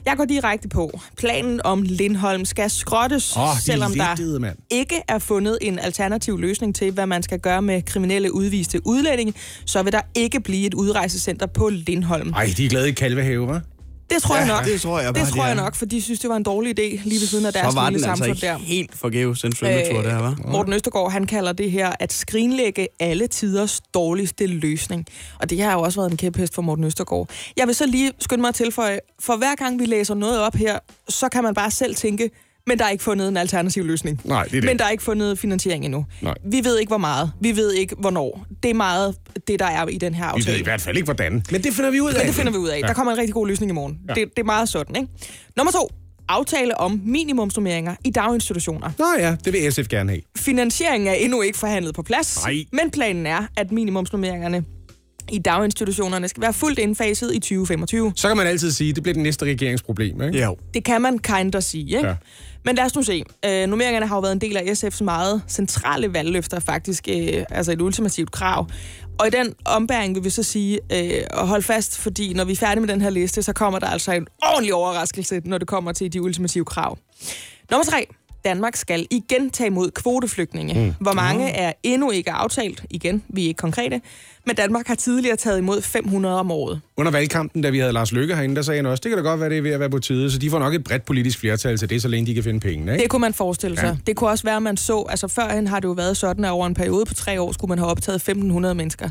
[0.06, 1.00] Jeg går direkte på.
[1.18, 4.56] Planen om Lindholm skal skrottes, er selvom der mand.
[4.70, 9.34] ikke er fundet en alternativ løsning til, hvad man skal gøre med kriminelle udviste udlændinge,
[9.66, 12.32] så vil der ikke blive et udrejsecenter på Lindholm.
[12.32, 13.73] Ej, de er glade i Kalvehave, hva'?
[14.10, 14.64] Det tror jeg nok.
[14.64, 16.78] det tror jeg bare, det tror jeg nok, for de synes, det var en dårlig
[16.78, 18.58] idé lige ved siden af Så deres var lille den altså samfund ikke der.
[18.58, 20.38] helt forgæves, den svømmetur der, var.
[20.48, 25.06] Morten Østergaard, han kalder det her at skrinlægge alle tiders dårligste løsning.
[25.40, 27.28] Og det har jo også været en kæphest for Morten Østergaard.
[27.56, 30.54] Jeg vil så lige skynde mig at tilføje, for hver gang vi læser noget op
[30.54, 32.30] her, så kan man bare selv tænke,
[32.66, 34.20] men der er ikke fundet en alternativ løsning.
[34.24, 34.64] Nej, det er det.
[34.70, 36.06] Men der er ikke fundet finansiering endnu.
[36.22, 36.34] Nej.
[36.44, 37.32] Vi ved ikke, hvor meget.
[37.40, 38.46] Vi ved ikke, hvornår.
[38.62, 39.14] Det er meget
[39.48, 40.52] det, der er i den her Vi aftale.
[40.52, 41.42] ved i hvert fald ikke, hvordan.
[41.50, 42.18] Men det finder vi ud af.
[42.18, 42.80] Men det finder vi ud af.
[42.80, 42.86] Ja.
[42.86, 43.98] Der kommer en rigtig god løsning i morgen.
[44.08, 44.14] Ja.
[44.14, 45.08] Det, det er meget sådan, ikke?
[45.56, 45.90] Nummer to.
[46.28, 48.90] Aftale om minimumsnummeringer i daginstitutioner.
[48.98, 50.20] Nå ja, det vil SF gerne have.
[50.36, 52.64] Finansieringen er endnu ikke forhandlet på plads, Nej.
[52.72, 54.64] men planen er, at minimumsnummeringerne
[55.32, 58.12] i daginstitutionerne skal være fuldt indfaset i 2025.
[58.16, 60.38] Så kan man altid sige, at det bliver det næste regeringsproblem, ikke?
[60.38, 60.50] Ja.
[60.74, 62.08] Det kan man kind of sige, ikke?
[62.08, 62.14] Ja.
[62.64, 63.24] Men lad os nu se.
[63.44, 67.72] Øh, nummeringerne har jo været en del af SF's meget centrale valgløfter, faktisk øh, altså
[67.72, 68.66] et ultimativt krav.
[69.18, 72.52] Og i den ombæring vil vi så sige, øh, og holde fast, fordi når vi
[72.52, 75.68] er færdige med den her liste, så kommer der altså en ordentlig overraskelse, når det
[75.68, 76.98] kommer til de ultimative krav.
[77.70, 78.06] Nummer tre.
[78.44, 80.84] Danmark skal igen tage imod kvoteflygtninge.
[80.84, 80.94] Mm.
[81.00, 82.84] Hvor mange er endnu ikke aftalt.
[82.90, 84.00] Igen, vi er ikke konkrete.
[84.46, 86.80] Men Danmark har tidligere taget imod 500 om året.
[86.96, 89.28] Under valgkampen, da vi havde Lars Løkke herinde, der sagde han også, det kan da
[89.28, 91.04] godt være, det er ved at være på tide, så de får nok et bredt
[91.04, 93.02] politisk flertal til det, så længe de kan finde pengene, ikke?
[93.02, 93.84] Det kunne man forestille sig.
[93.84, 93.90] Ja.
[93.90, 93.96] Ja.
[94.06, 96.50] Det kunne også være, at man så, altså førhen har det jo været sådan, at
[96.50, 98.34] over en periode på tre år skulle man have optaget 1.500
[98.72, 99.10] mennesker.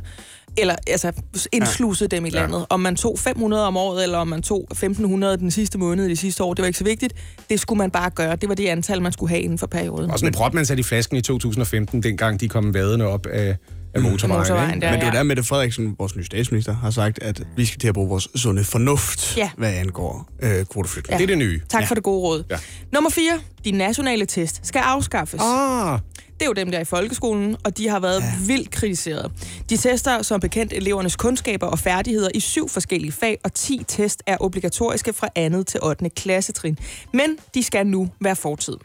[0.58, 1.12] Eller altså
[1.52, 2.16] indsluset ja.
[2.18, 2.66] dem i landet.
[2.70, 4.84] Om man tog 500 om året, eller om man tog 1.500
[5.26, 7.14] den sidste måned i det sidste år, det var ikke så vigtigt.
[7.50, 8.36] Det skulle man bare gøre.
[8.36, 10.12] Det var det antal, man skulle have inden for perioden.
[10.12, 13.26] Og sådan en prop, man satte i flasken i 2015, dengang de kom vadende op
[13.26, 13.56] af,
[13.94, 14.40] af motorvejen.
[14.40, 14.86] motorvejen, ikke?
[14.86, 15.18] Ja, Men det er ja.
[15.18, 18.28] der, Mette Frederiksen, vores nye statsminister, har sagt, at vi skal til at bruge vores
[18.36, 19.50] sunde fornuft, Ja.
[19.58, 21.18] hvad angår øh, kvoteflytning.
[21.18, 21.62] Det er det nye.
[21.70, 21.86] Tak Ja.
[21.88, 22.44] for det gode råd.
[22.50, 22.56] Ja.
[22.94, 23.40] Nummer 4.
[23.66, 25.42] De nationale test skal afskaffes.
[25.44, 26.00] Ah,
[26.34, 28.34] Det er jo dem, der er i folkeskolen, og de har været ja.
[28.48, 29.32] vildt kritiseret.
[29.70, 34.24] De tester som bekendt elevernes kundskaber og færdigheder i syv forskellige fag, og 10 test
[34.26, 36.10] er obligatoriske fra andet til 8.
[36.10, 36.80] klassetrin.
[37.14, 38.78] Men de skal nu være fortid.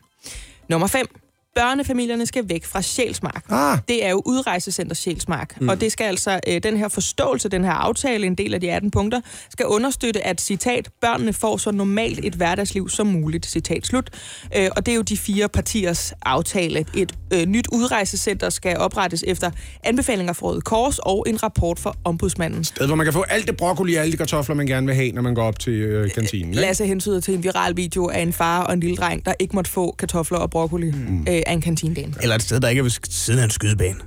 [0.68, 1.27] Nummer 5.
[1.58, 3.44] Børnefamilierne skal væk fra Sjælsmark.
[3.48, 3.78] Ah.
[3.88, 5.68] Det er jo udrejsecenter Sjælsmark, mm.
[5.68, 8.72] og det skal altså, øh, den her forståelse, den her aftale, en del af de
[8.72, 13.86] 18 punkter, skal understøtte, at, citat, børnene får så normalt et hverdagsliv som muligt, citat
[13.86, 14.10] slut.
[14.56, 16.84] Øh, og det er jo de fire partiers aftale.
[16.96, 19.50] Et øh, nyt udrejsecenter skal oprettes efter
[19.84, 22.64] anbefalinger fra Røde Kors og en rapport fra ombudsmanden.
[22.64, 24.94] sted, hvor man kan få alt det broccoli og alle de kartofler, man gerne vil
[24.94, 26.50] have, når man går op til øh, kantinen.
[26.50, 26.60] ikke?
[26.60, 29.56] Lasse hensyder til en viral video af en far og en lille dreng, der ikke
[29.56, 31.26] måtte få kartofler og broccoli mm.
[31.28, 32.14] øh, af en kantinedame.
[32.22, 33.98] Eller et sted, der ikke er ved siden af en skydebane.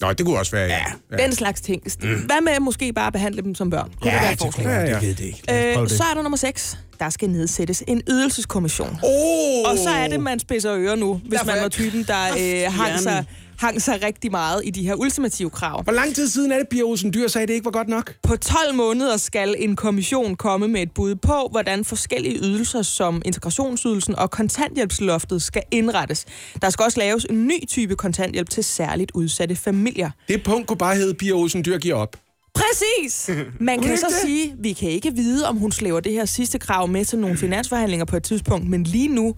[0.00, 0.84] Nå, det kunne også være, ja.
[1.18, 1.24] Ja.
[1.24, 1.82] Den slags ting.
[2.02, 2.08] Mm.
[2.08, 3.90] Hvad med måske bare behandle dem som børn?
[4.02, 4.66] Kunne det være forslag?
[4.66, 4.94] Ja, ja.
[4.94, 5.42] Det ved det ikke.
[5.48, 5.90] Prøve Øh, det.
[5.90, 6.78] så er der nummer 6.
[7.00, 8.88] Der skal nedsættes en ydelseskommission.
[9.02, 9.70] Oh!
[9.70, 13.00] Og så er det, man spidser ører nu, hvis man var typen, der øh, hang,
[13.00, 13.24] sig,
[13.58, 15.82] hang sig rigtig meget i de her ultimative krav.
[15.82, 17.88] Hvor lang tid siden er det, Pia Olsen Dyr sagde, at det ikke var godt
[17.88, 18.14] nok?
[18.22, 23.22] På 12 måneder skal en kommission komme med et bud på, hvordan forskellige ydelser som
[23.24, 26.26] integrationsydelsen og kontanthjælpsloftet skal indrettes.
[26.62, 30.10] Der skal også laves en ny type kontanthjælp til særligt udsatte familier.
[30.28, 32.16] Det punkt kunne bare hedde, Pia Olsen Dyr giver op.
[32.54, 33.30] Præcis!
[33.60, 36.88] Man kan så sige, vi kan ikke vide, om hun slæver det her sidste krav
[36.88, 39.34] med til nogle finansforhandlinger på et tidspunkt, men lige nu,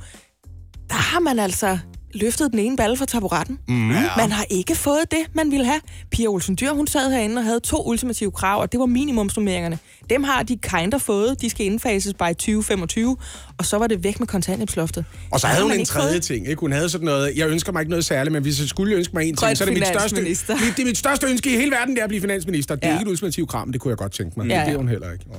[0.88, 1.78] der har man altså
[2.14, 3.58] løftet den ene balle fra taburetten.
[3.68, 3.74] Mm.
[4.16, 5.80] Man har ikke fået det, man ville have.
[6.10, 9.78] Pia Olsen Dyr, hun sad herinde og havde to ultimative krav, og det var minimumsnummeringerne.
[10.10, 11.40] Dem har de kinder fået.
[11.40, 13.16] De skal indfases by 2025,
[13.58, 15.04] og så var det væk med kontanthjælpsloftet.
[15.30, 16.22] Og så havde hun en tredje fået.
[16.22, 16.48] ting.
[16.48, 16.60] Ikke?
[16.60, 19.12] Hun havde sådan noget, jeg ønsker mig ikke noget særligt, men hvis jeg skulle ønske
[19.14, 20.44] mig en ting, så er det mit største, mit,
[20.76, 22.74] det er mit største ønske i hele verden, det er at blive finansminister.
[22.74, 22.94] Det er Ja.
[22.98, 24.46] ikke et ultimativt krav, men det kunne jeg godt tænke mig.
[24.46, 24.64] Ja, Ja, ja.
[24.64, 24.74] Det ja.
[24.74, 25.24] er hun heller ikke.
[25.28, 25.38] Nej.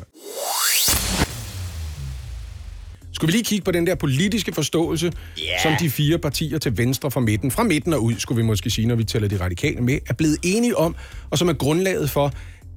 [3.22, 5.61] Skulle vi lige kigge på den der politiske forståelse, yeah.
[5.63, 8.69] som de fire partier til venstre fra midten, fra midten og ud, skulle vi måske
[8.69, 10.95] sige, når vi tæller de radikale med, er blevet enige om,
[11.30, 12.26] og som er grundlaget for,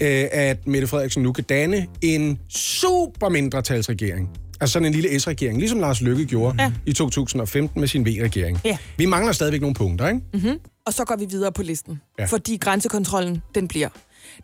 [0.01, 4.31] øh, at Mette Frederiksen nu kan danne en super mindretalsregering.
[4.61, 6.73] Altså sådan en lille S-regering, ligesom Lars Løkke gjorde ja.
[6.87, 8.61] i 2015 med sin V-regering.
[8.65, 8.77] Ja.
[8.97, 10.21] Vi mangler stadigvæk nogle punkter, ikke?
[10.35, 10.59] Mm-hmm.
[10.87, 12.25] Og så går vi videre på listen, ja.
[12.25, 13.89] fordi grænsekontrollen, den bliver.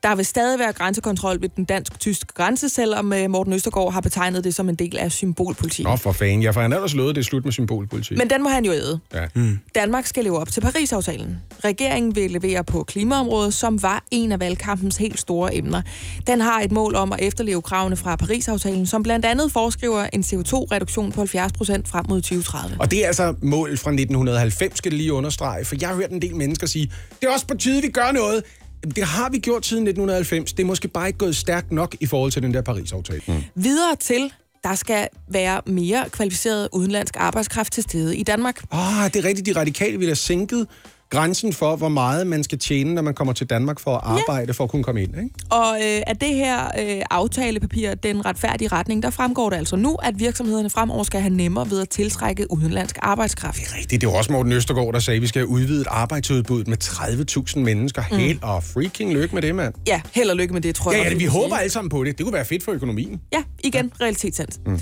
[0.03, 4.45] Der vil stadig være grænsekontrol ved den dansk-tyske grænse, selvom øh, Morten Østergaard har betegnet
[4.45, 5.85] det som en del af symbolpolitik.
[5.85, 6.43] Nå, for fanden.
[6.43, 8.19] Jeg får han ellers lovet, det er slut med symbolpolitik.
[8.19, 9.01] Men den må han jo æde.
[9.15, 9.27] Ja.
[9.35, 9.59] Mm.
[9.75, 11.37] Danmark skal leve op til Paris-aftalen.
[11.65, 15.83] Regeringen vil levere på klimaområdet, som var en af valgkampens helt store emner.
[16.27, 20.21] Den har et mål om at efterleve kravene fra Paris-aftalen, som blandt andet foreskriver en
[20.21, 22.77] CO2-reduktion på 70 procent frem mod 2030.
[22.81, 25.65] Og det er altså mål fra 1990, skal det lige understrege.
[25.65, 28.13] For jeg har hørt en del mennesker sige, det er også på tide, vi gør
[28.13, 28.45] noget.
[28.83, 30.53] Det har vi gjort siden 1990.
[30.53, 33.23] Det er måske bare ikke gået stærkt nok i forhold til den der Paris-aftale.
[33.27, 33.35] Mm.
[33.55, 34.33] Videre til,
[34.65, 38.63] der skal være mere kvalificeret udenlandsk arbejdskraft til stede i Danmark.
[38.71, 39.47] Ah, det er rigtigt.
[39.47, 40.67] De radikale ville have sænket
[41.11, 44.47] grænsen for, hvor meget man skal tjene, når man kommer til Danmark for at arbejde,
[44.47, 44.53] ja.
[44.53, 45.17] for at kunne komme ind.
[45.17, 45.31] Ikke?
[45.51, 49.95] Og øh, af det her øh, aftalepapir, den retfærdige retning, der fremgår det altså nu,
[49.95, 53.57] at virksomhederne fremover skal have nemmere ved at tiltrække udenlandsk arbejdskraft.
[53.57, 54.01] Det er rigtigt.
[54.01, 57.59] Det er også Morten Østergaard, der sagde, at vi skal have udvidet arbejdsudbuddet med 30.000
[57.59, 58.03] mennesker.
[58.11, 58.17] Mm.
[58.17, 59.75] Held og freaking lykke med det, mand.
[59.87, 61.13] Ja, held og lykke med det, tror Ja, jeg.
[61.13, 61.61] ja, vi håber sige.
[61.61, 62.19] alle sammen på det.
[62.19, 63.21] Det kunne være fedt for økonomien.
[63.33, 64.61] Ja, igen, realitetssans.
[64.67, 64.81] Mm.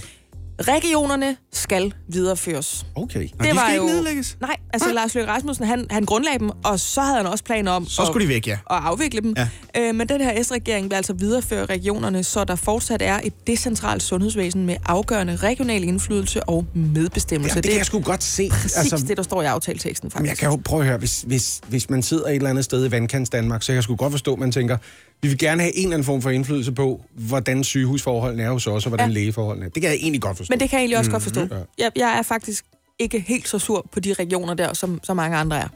[0.61, 2.87] Regionerne skal videreføres.
[2.95, 3.29] Okay.
[3.39, 4.37] Og de skal ikke nedlægges?
[4.41, 7.73] Nej, altså Lars Løkke Rasmussen, han, han grundlagde dem, og så havde han også planer
[7.73, 8.53] om Så at, skulle de væk, ja.
[8.53, 9.35] at afvikle dem.
[9.37, 9.49] Ja.
[9.77, 14.03] Øh, men den her S-regering vil altså videreføre regionerne, så der fortsat er et decentralt
[14.03, 17.57] sundhedsvæsen med afgørende regional indflydelse og medbestemmelse.
[17.57, 18.49] Ja, det kan jeg sgu godt se.
[18.51, 20.19] Præcis Altså- det, der står i aftaleteksten, faktisk.
[20.19, 22.65] Jamen, jeg kan jo prøve at høre, hvis, hvis, hvis man sidder et eller andet
[22.65, 24.77] sted i vandkants Danmark, så kan jeg sgu godt forstå, at man tænker,
[25.23, 28.67] vi vil gerne have en eller anden form for indflydelse på, hvordan sygehusforholdene er hos
[28.67, 29.15] os, og hvordan ja.
[29.15, 29.71] Lægeforholdene er.
[29.71, 30.53] Det kan jeg egentlig godt forstå.
[30.53, 31.13] Men det kan jeg egentlig også mm-hmm.
[31.13, 31.57] godt forstå.
[31.79, 31.85] Ja.
[31.85, 32.65] Jeg, jeg er faktisk
[32.99, 35.69] ikke helt så sur på de regioner der, som, som mange andre er.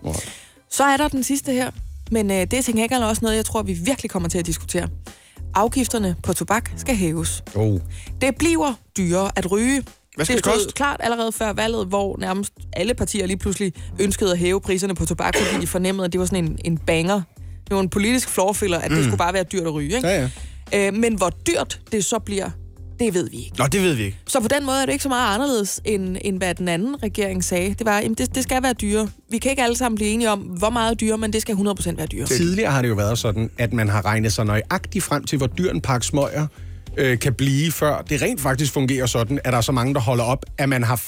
[0.70, 1.70] Så er der den sidste her,
[2.10, 4.46] men øh, det er til gengæld også noget, jeg tror, vi virkelig kommer til at
[4.46, 4.88] diskutere.
[5.54, 7.44] Afgifterne på tobak skal hæves.
[7.54, 7.80] Oh.
[8.20, 9.84] Det bliver dyrere at ryge.
[10.16, 10.72] Hvad skal det det koste?
[10.72, 15.06] klart allerede før valget, hvor nærmest alle partier lige pludselig ønskede at hæve priserne på
[15.06, 17.22] tobak, fordi de fornemmede, at det var sådan en, en banger.
[17.68, 19.02] Det var en politisk floorfiller, at det Mm.
[19.04, 19.96] skulle bare være dyrt at ryge.
[19.96, 20.08] Ikke?
[20.08, 20.28] Ja,
[20.72, 20.86] ja.
[20.88, 22.50] Øh, men hvor dyrt det så bliver,
[23.00, 23.56] det ved vi ikke.
[23.58, 24.18] Nå, det ved vi ikke.
[24.26, 27.02] Så på den måde er det ikke så meget anderledes, end, end hvad den anden
[27.02, 27.74] regering sagde.
[27.78, 29.08] Det var, jamen det, det skal være dyre.
[29.30, 31.96] Vi kan ikke alle sammen blive enige om, hvor meget dyre, men det skal 100%
[31.96, 32.26] være dyre.
[32.26, 35.46] Tidligere har det jo været sådan, at man har regnet sig nøjagtigt frem til, hvor
[35.46, 36.46] dyr en pakke smøger
[36.96, 40.00] øh, kan blive, før det rent faktisk fungerer sådan, at der er så mange, der
[40.00, 41.02] holder op, at man har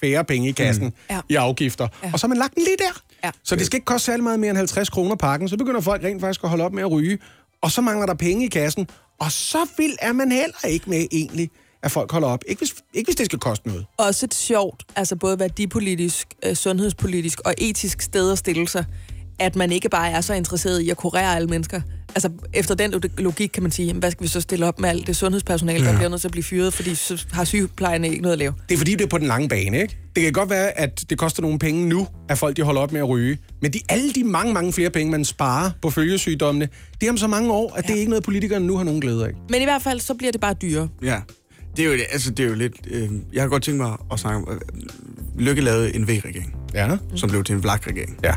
[0.00, 1.16] færre penge i kassen mm.
[1.28, 1.88] I afgifter.
[2.04, 2.10] Ja.
[2.12, 3.00] Og så har man lagt den lige der.
[3.24, 3.30] Ja.
[3.42, 5.48] Så det skal ikke koste særlig meget mere end 50 kroner pakken.
[5.48, 7.18] Så begynder folk rent faktisk at holde op med at ryge.
[7.62, 8.88] Og så mangler der penge i kassen.
[9.20, 11.50] Og så vil er man heller ikke med egentlig,
[11.82, 12.44] at folk holder op.
[12.48, 13.86] Ikke hvis, ikke hvis det skal koste noget.
[13.96, 18.84] Også et sjovt, altså både værdipolitisk, øh, sundhedspolitisk og etisk sted at stille sig,
[19.38, 21.80] at man ikke bare er så interesseret i at kurere alle mennesker.
[22.14, 24.88] Altså, efter den logik kan man sige, jamen, hvad skal vi så stille op med
[24.88, 25.84] alt det sundhedspersonale, ja.
[25.84, 25.96] der Ja.
[25.96, 28.54] bliver nødt til at blive fyret, fordi så har sygeplejerne ikke noget at lave.
[28.68, 29.98] Det er fordi, det er på den lange bane, ikke?
[30.16, 32.92] Det kan godt være, at det koster nogle penge nu, at folk de holder op
[32.92, 33.38] med at ryge.
[33.62, 36.68] Men de, alle de mange, mange flere penge, man sparer på følgesygdommene,
[37.00, 37.88] det er om så mange år, at ja.
[37.88, 39.30] det er ikke noget, politikerne nu har nogen glæde af.
[39.50, 40.88] Men i hvert fald, så bliver det bare dyrere.
[41.02, 41.20] Ja.
[41.76, 42.74] Det er jo, altså, det er jo lidt...
[42.90, 44.48] Øh, jeg har godt tænkt mig at snakke om...
[44.54, 44.60] Øh,
[45.38, 46.96] Lykke lavede en V-regering, Ja.
[47.14, 48.18] som blev til en VLAK-regering.
[48.24, 48.34] Ja.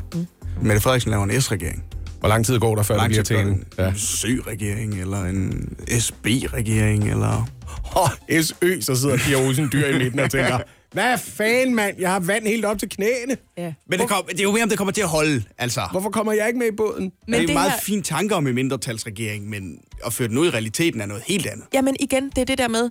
[0.62, 1.84] Mette Frederiksen laver en S-regering.
[2.20, 3.48] Hvor lang tid går der, før det bliver til en...
[3.80, 7.50] En Sø-regering, eller en SB-regering, eller...
[7.96, 10.58] Oh, SØ, så sidder Pia Olsen Dyr i midten og tænker,
[10.92, 11.96] hvad fanden, mand?
[12.00, 13.38] Jeg har vand helt op til knæene.
[13.58, 13.74] Ja.
[13.90, 15.82] Men det, kom, det er jo mere, om det kommer til at holde, altså.
[15.92, 17.02] Hvorfor kommer jeg ikke med i båden?
[17.04, 20.28] Men det er jo det meget her- fine tanker om en mindretalsregering, men at føre
[20.28, 21.66] den ud i realiteten er noget helt andet.
[21.74, 22.90] Jamen igen, det er det der med,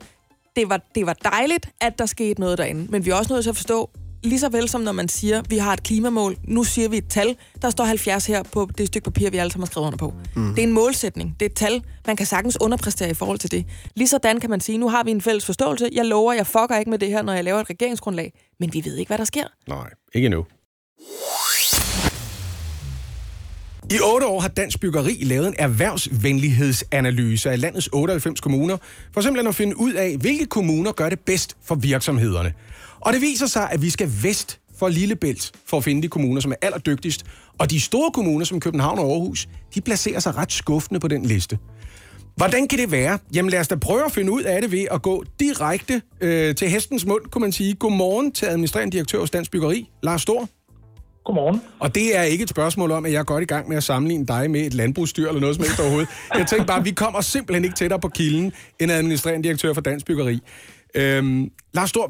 [0.56, 3.44] det var, det var dejligt, at der skete noget derinde, men vi er også nødt
[3.44, 3.90] til at forstå,
[4.26, 7.08] lige så vel som når man siger, vi har et klimamål, nu siger vi et
[7.08, 9.98] tal, der står 70 her på det stykke papir, vi alle sammen har skrevet under
[9.98, 10.14] på.
[10.34, 10.54] Mm.
[10.54, 13.50] Det er en målsætning, det er et tal, man kan sagtens underpræstere i forhold til
[13.50, 13.64] det.
[13.94, 16.90] Ligesådan kan man sige, nu har vi en fælles forståelse, jeg lover, jeg fucker ikke
[16.90, 19.44] med det her, når jeg laver et regeringsgrundlag, men vi ved ikke, hvad der sker.
[19.68, 20.44] Nej, ikke endnu.
[23.90, 28.76] I otte år har Dansk Byggeri lavet en erhvervsvenlighedsanalyse af landets 98 kommuner,
[29.12, 32.52] for simpelthen at finde ud af, hvilke kommuner gør det bedst for virksomhederne.
[33.06, 36.40] Og det viser sig, at vi skal vest for Lillebælt for at finde de kommuner,
[36.40, 37.24] som er allerdygtigst.
[37.58, 41.26] Og de store kommuner, som København og Aarhus, de placerer sig ret skuffende på den
[41.26, 41.58] liste.
[42.36, 43.18] Hvordan kan det være?
[43.34, 46.54] Jamen lad os da prøve at finde ud af det ved at gå direkte øh,
[46.54, 47.74] til hestens mund, kunne man sige.
[47.74, 50.48] Godmorgen til administrerende direktør hos Dansk Byggeri, Lars Stor.
[51.24, 51.62] Godmorgen.
[51.78, 53.84] Og det er ikke et spørgsmål om, at jeg er godt i gang med at
[53.84, 56.08] sammenligne dig med et landbrugsdyr eller noget som helst overhovedet.
[56.34, 59.80] Jeg tænker bare, at vi kommer simpelthen ikke tættere på kilden end administrerende direktør for
[59.80, 60.40] Dansk Byggeri.
[60.96, 62.06] Øhm, Lars Stor,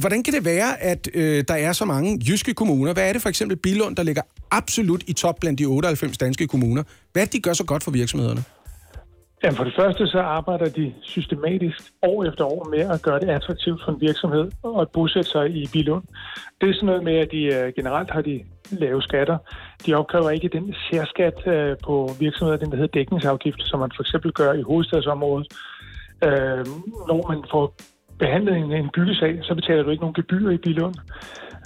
[0.00, 2.92] hvordan kan det være, at øh, der er så mange jyske kommuner?
[2.92, 6.46] Hvad er det for eksempel Bilund, der ligger absolut i top blandt de 98 danske
[6.46, 6.82] kommuner?
[7.12, 8.44] Hvad er det, de gør så godt for virksomhederne?
[9.42, 13.28] Jamen for det første så arbejder de systematisk år efter år med at gøre det
[13.28, 16.04] attraktivt for en virksomhed at bosætte sig i Bilund.
[16.60, 19.38] Det er sådan noget med, at de øh, generelt har de lave skatter.
[19.86, 24.02] De opkræver ikke den særskat øh, på virksomheder, den der hedder dækningsafgift, som man for
[24.02, 25.46] eksempel gør i hovedstadsområdet.
[26.24, 26.66] Øh,
[27.08, 27.74] når man får
[28.18, 30.94] behandlet en, en byggesag, så betaler du ikke nogen gebyr i Bilund.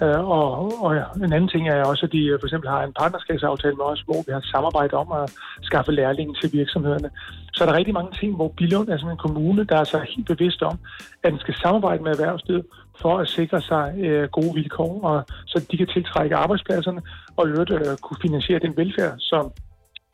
[0.02, 2.82] Øh, og, og ja, en anden ting er også, at de øh, for eksempel har
[2.82, 5.32] en partnerskabsaftale med os, hvor vi har et samarbejde om at
[5.62, 7.10] skaffe lærlinge til virksomhederne.
[7.54, 9.98] Så er der rigtig mange ting, hvor Bilund er sådan en kommune, der er så
[9.98, 10.78] helt bevidst om,
[11.22, 12.66] at den skal samarbejde med erhvervslivet
[13.00, 17.02] for at sikre sig øh, gode vilkår, og så de kan tiltrække arbejdspladserne
[17.36, 19.52] og i øvrigt øh, kunne finansiere den velfærd, som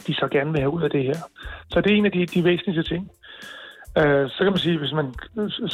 [0.07, 1.19] de så gerne vil have ud af det her.
[1.71, 3.11] Så det er en af de, de væsentligste ting.
[4.01, 5.09] Øh, så kan man sige, hvis man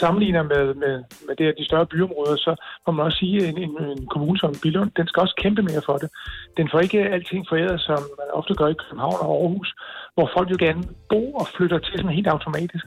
[0.02, 0.94] sammenligner med, med,
[1.26, 2.52] med det, de større byområder, så
[2.86, 5.62] må man også sige, at en, en, en kommune som Billund, den skal også kæmpe
[5.62, 6.08] mere for det.
[6.56, 9.74] Den får ikke alting foræret, som man ofte gør i København og Aarhus,
[10.14, 12.84] hvor folk jo gerne bor og flytter til sådan helt automatisk.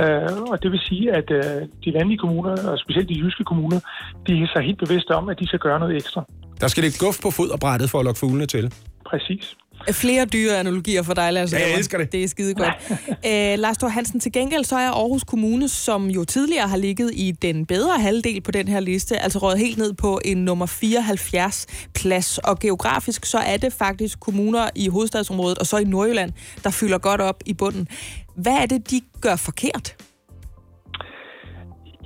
[0.00, 3.80] Øh, og det vil sige, at øh, de vanlige kommuner, og specielt de jyske kommuner,
[4.26, 6.24] de er så helt bevidste om, at de skal gøre noget ekstra.
[6.60, 8.74] Der skal lidt guf på foderbrættet for at lokke fuglene til.
[9.10, 9.56] Præcis.
[9.90, 11.52] Flere dyre analogier for dig, Lars.
[11.52, 12.12] Ja, jeg elsker det.
[12.12, 12.74] Det er skide godt.
[13.24, 17.10] Æ, Lars Stor Hansen, til gengæld så er Aarhus Kommune, som jo tidligere har ligget
[17.14, 20.66] i den bedre halvdel på den her liste, altså røget helt ned på en nummer
[20.66, 22.38] 74 plads.
[22.38, 26.32] Og geografisk så er det faktisk kommuner i hovedstadsområdet og så i Nordjylland,
[26.64, 27.88] der fylder godt op i bunden.
[28.36, 29.96] Hvad er det, de gør forkert?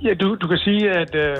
[0.03, 1.36] Ja, du, du kan sige, at øh,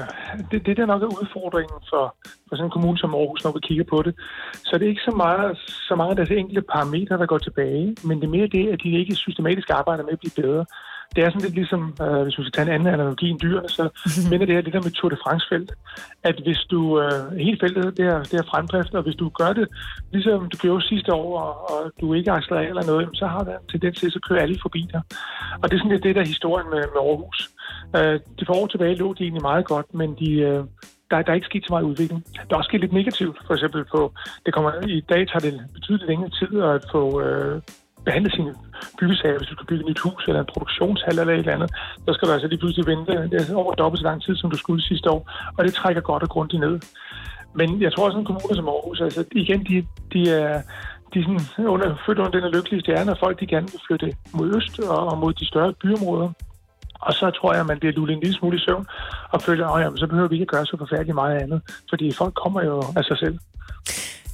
[0.51, 2.17] det, det der nok er udfordringen for,
[2.49, 4.15] for sådan en kommune som Aarhus, når vi kigger på det,
[4.55, 7.97] så det er ikke så meget så mange af deres enkelte parametre, der går tilbage,
[8.05, 10.65] men det er mere det, at de ikke systematisk arbejder med at blive bedre.
[11.15, 13.69] Det er sådan lidt ligesom, øh, hvis vi skal tage en anden analogi end dyrene,
[13.69, 13.85] så
[14.31, 15.73] minder det her lidt om et Tour de France-felt.
[16.23, 19.53] At hvis du, øh, hele feltet, det er, det er fremdrift, og hvis du gør
[19.53, 19.69] det,
[20.13, 23.55] ligesom du gjorde sidste år, og, og du ikke accelererer eller noget, så har der
[23.59, 25.03] en tendens til, at så kører alle forbi dig.
[25.63, 27.51] Og det er sådan lidt det, der er historien med, med Aarhus.
[27.97, 30.65] Øh, de for år tilbage lå de egentlig meget godt, men de, øh,
[31.11, 32.25] der, der er ikke sket så meget udvikling.
[32.49, 34.13] Der er også sket lidt negativt, for eksempel på,
[34.47, 37.63] det kommer, i dag tager det betydeligt længere tid at få øh,
[38.07, 38.55] behandle sine
[39.01, 41.71] byggesager, hvis du skal bygge et nyt hus eller en produktionshal eller et eller andet,
[42.05, 43.13] så skal du altså lige pludselig vente
[43.55, 45.23] over dobbelt så lang tid, som du skulle sidste år,
[45.57, 46.77] og det trækker godt og grundigt ned.
[47.59, 50.63] Men jeg tror også, en kommune som Aarhus, altså igen, de, de er,
[51.15, 53.81] de er sådan under, født under den her lykkelige stjerne, og folk de gerne vil
[53.87, 56.31] flytte mod øst og, og mod de større byområder.
[57.01, 58.87] Og så tror jeg, at man bliver lullet en lille smule i søvn
[59.31, 61.61] og føler, at så behøver vi ikke at gøre så forfærdeligt meget andet.
[61.91, 63.39] Fordi folk kommer jo af sig selv.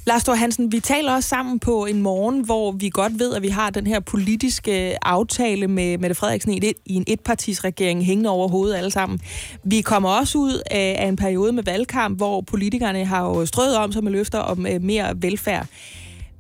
[0.07, 3.43] Lars Thor Hansen, vi taler også sammen på en morgen, hvor vi godt ved, at
[3.43, 8.49] vi har den her politiske aftale med Mette Frederiksen i, i en etpartisregering hængende over
[8.49, 9.21] hovedet alle sammen.
[9.65, 13.93] Vi kommer også ud af, en periode med valgkamp, hvor politikerne har jo strøget om
[13.93, 15.67] sig med løfter om øh, mere velfærd.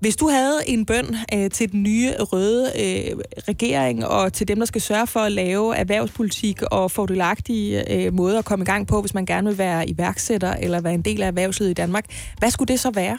[0.00, 3.16] Hvis du havde en bøn øh, til den nye røde øh,
[3.48, 8.38] regering og til dem, der skal sørge for at lave erhvervspolitik og fordelagtige øh, måder
[8.38, 11.22] at komme i gang på, hvis man gerne vil være iværksætter eller være en del
[11.22, 12.04] af erhvervslivet i Danmark,
[12.38, 13.18] hvad skulle det så være?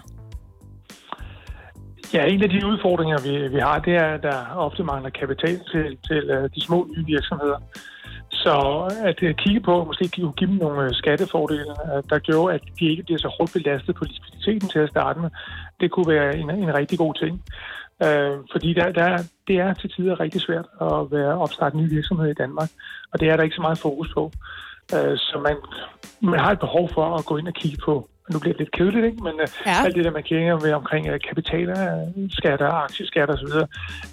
[2.13, 5.59] Ja, en af de udfordringer, vi, vi har, det er, at der ofte mangler kapital
[5.71, 7.59] til, til uh, de små nye virksomheder.
[8.31, 8.55] Så
[9.03, 11.65] at øh, kigge på, måske give give dem nogle øh, skattefordele,
[12.09, 15.29] der gjorde, at de ikke bliver så hårdt belastet på likviditeten til at starte med,
[15.79, 17.43] det kunne være en, en rigtig god ting.
[18.03, 22.31] Øh, fordi der, der, det er til tider rigtig svært at være opstarte nye virksomheder
[22.31, 22.69] i Danmark,
[23.11, 24.31] og det er der ikke så meget fokus på.
[24.95, 25.55] Øh, så man,
[26.31, 28.71] man har et behov for at gå ind og kigge på nu bliver det lidt
[28.71, 29.23] kedeligt, ikke?
[29.23, 29.33] men
[29.65, 29.75] ja.
[29.85, 33.53] alt det der, man kigger med omkring uh, kapitalskatter, aktieskatter osv.,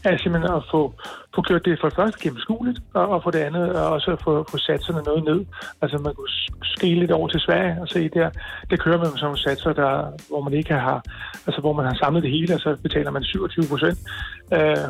[0.05, 0.95] er simpelthen at få,
[1.35, 3.65] få gjort det for det første gennemskueligt, og, og for det andet
[3.97, 5.41] også at få, få satserne noget ned.
[5.83, 8.31] Altså man kunne skille lidt over til Sverige og se der,
[8.71, 9.93] det kører man med sådan nogle satser, der,
[10.29, 11.03] hvor man ikke har,
[11.47, 13.99] altså hvor man har samlet det hele, og så betaler man 27 procent.
[14.57, 14.89] Uh,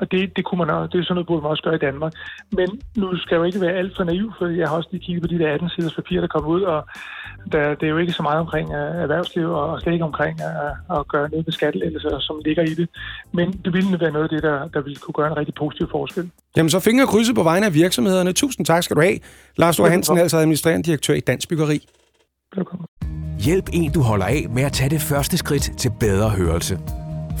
[0.00, 1.84] og det, det, kunne man, også- det er sådan noget, burde man også gøre i
[1.88, 2.12] Danmark.
[2.58, 5.04] Men nu skal jeg jo ikke være alt for naiv, for jeg har også lige
[5.04, 6.80] kigget på de der 18 siders papir, der kom ud, og
[7.52, 8.74] der, det er jo ikke så meget omkring uh,
[9.04, 12.88] erhvervsliv, og slet ikke omkring uh, at gøre noget med skattelettelser, som ligger i det.
[13.32, 15.86] Men det ville være noget af det, der, der ville kunne gøre en rigtig positiv
[15.90, 16.30] forskel.
[16.56, 18.32] Jamen, så fingre krydset på vegne af virksomhederne.
[18.32, 19.18] Tusind tak skal du have.
[19.56, 21.78] Lars Stor Hansen, altså administrerende direktør i Dansk Byggeri.
[23.38, 26.78] Hjælp en, du holder af med at tage det første skridt til bedre hørelse.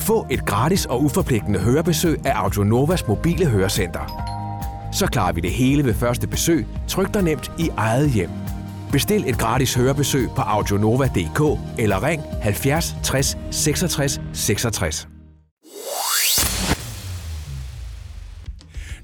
[0.00, 4.30] Få et gratis og uforpligtende hørebesøg af Audionovas mobile hørecenter.
[4.92, 8.30] Så klarer vi det hele ved første besøg, tryk dig nemt i eget hjem.
[8.92, 15.08] Bestil et gratis hørebesøg på audionova.dk eller ring 70 60 66 66.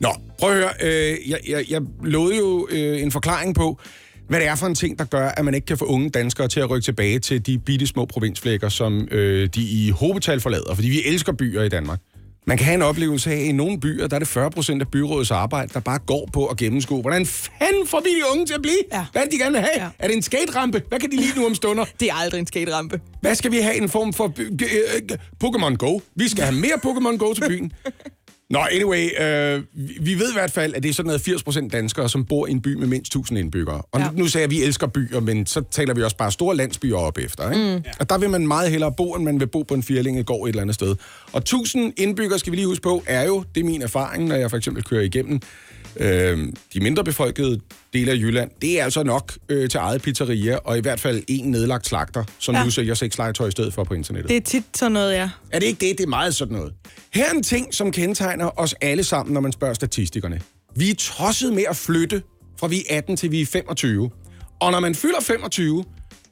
[0.00, 0.70] Nå, prøv at høre.
[0.82, 3.80] Øh, jeg, jeg, jeg lovede jo øh, en forklaring på,
[4.28, 6.48] hvad det er for en ting, der gør, at man ikke kan få unge danskere
[6.48, 10.74] til at rykke tilbage til de bitte små provinsflækker, som øh, de i hovedtal forlader.
[10.74, 12.00] Fordi vi elsker byer i Danmark.
[12.48, 14.82] Man kan have en oplevelse af, at i nogle byer, der er det 40 procent
[14.82, 17.00] af byrådets arbejde, der bare går på at gennemskue.
[17.00, 18.78] Hvordan fanden får vi de unge til at blive?
[18.92, 19.06] Ja.
[19.12, 19.84] Hvad de gerne vil have?
[19.84, 19.88] Ja.
[19.98, 20.82] Er det en skaterampe?
[20.88, 21.84] Hvad kan de lide nu om stunder?
[22.00, 23.00] Det er aldrig en skaterampe.
[23.20, 23.76] Hvad skal vi have?
[23.76, 26.00] En form for øh, øh, Pokémon Go.
[26.16, 27.72] Vi skal have mere Pokémon Go til byen.
[28.50, 29.62] Nå, anyway, øh,
[30.00, 32.50] vi- ved i hvert fald, at det er sådan noget 80% danskere, som bor i
[32.50, 33.82] en by med mindst 1000 indbyggere.
[33.92, 34.08] Og ja.
[34.14, 36.96] nu sagde jeg, at vi elsker byer, men så taler vi også bare store landsbyer
[36.96, 37.50] op efter.
[37.52, 37.76] Ikke?
[37.76, 37.84] Mm.
[38.00, 40.48] Og der vil man meget hellere bo, end man vil bo på en firlingegård et
[40.52, 40.96] eller andet sted.
[41.32, 44.34] Og 1000 indbyggere, skal vi lige huske på, er jo, det er min erfaring, når
[44.34, 45.40] jeg for eksempel kører igennem
[46.00, 47.60] øh, de mindre befolkede
[47.92, 51.22] dele af Jylland, det er altså nok øh, til eget pizzeria, og i hvert fald
[51.28, 52.64] en nedlagt slagter, som ja.
[52.64, 54.28] Nu sælger sexlegetøj i stedet for på internettet.
[54.28, 55.30] Det er tit sådan noget, ja.
[55.52, 55.98] Er det ikke det?
[55.98, 56.72] Det er meget sådan noget.
[57.14, 60.40] Her er en ting, som kendetegner os alle sammen, når man spørger statistikerne.
[60.76, 62.22] Vi er tosset med at flytte,
[62.60, 64.10] fra vi er 18 til vi er 25.
[64.60, 65.84] Og når man fylder 25,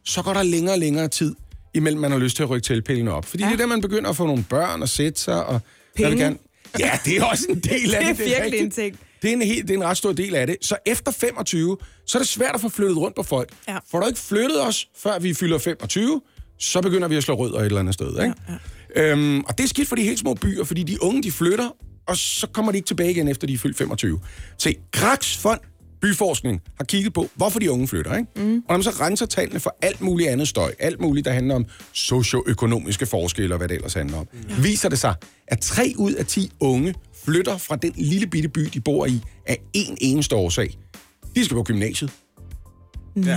[0.05, 1.35] så går der længere og længere tid,
[1.75, 3.25] imellem man har lyst til at rykke tilpælene op.
[3.25, 3.49] Fordi ja.
[3.49, 5.47] det er der, man begynder at få nogle børn og sætte sig.
[5.47, 5.61] Og
[5.97, 6.17] Penge.
[6.17, 6.37] gerne...
[6.79, 8.19] Ja, det er også en del af Det er det.
[8.19, 8.63] virkelig rigtigt.
[8.63, 8.99] en ting.
[9.25, 10.57] Det er en, helt, det er en ret stor del af det.
[10.61, 13.53] Så efter 25, så er det svært at få flyttet rundt på folk.
[13.69, 13.79] Ja.
[13.91, 16.21] Får du ikke flyttet os, før vi fylder 25,
[16.59, 18.09] så begynder vi at slå rødder et eller andet sted.
[18.09, 18.35] Ikke?
[18.49, 18.55] Ja,
[18.97, 19.11] ja.
[19.11, 21.69] Øhm, og det er skidt for de helt små byer, fordi de unge, de flytter,
[22.07, 24.21] og så kommer de ikke tilbage igen, efter de er fyldt 25.
[24.59, 25.61] Se, Kraks Fond
[26.01, 28.17] Byforskning har kigget på, hvorfor de unge flytter.
[28.17, 28.29] Ikke?
[28.37, 28.57] Mm.
[28.57, 31.55] Og når man så renser tallene for alt muligt andet støj, alt muligt, der handler
[31.55, 34.55] om socioøkonomiske forskelle og hvad det ellers handler om, ja.
[34.61, 35.15] viser det sig,
[35.49, 36.95] at 3 ud af 10 unge
[37.25, 40.79] flytter fra den lille bitte by, de bor i, af en eneste årsag.
[41.35, 42.11] De skal på gymnasiet.
[43.15, 43.37] Nå, ja.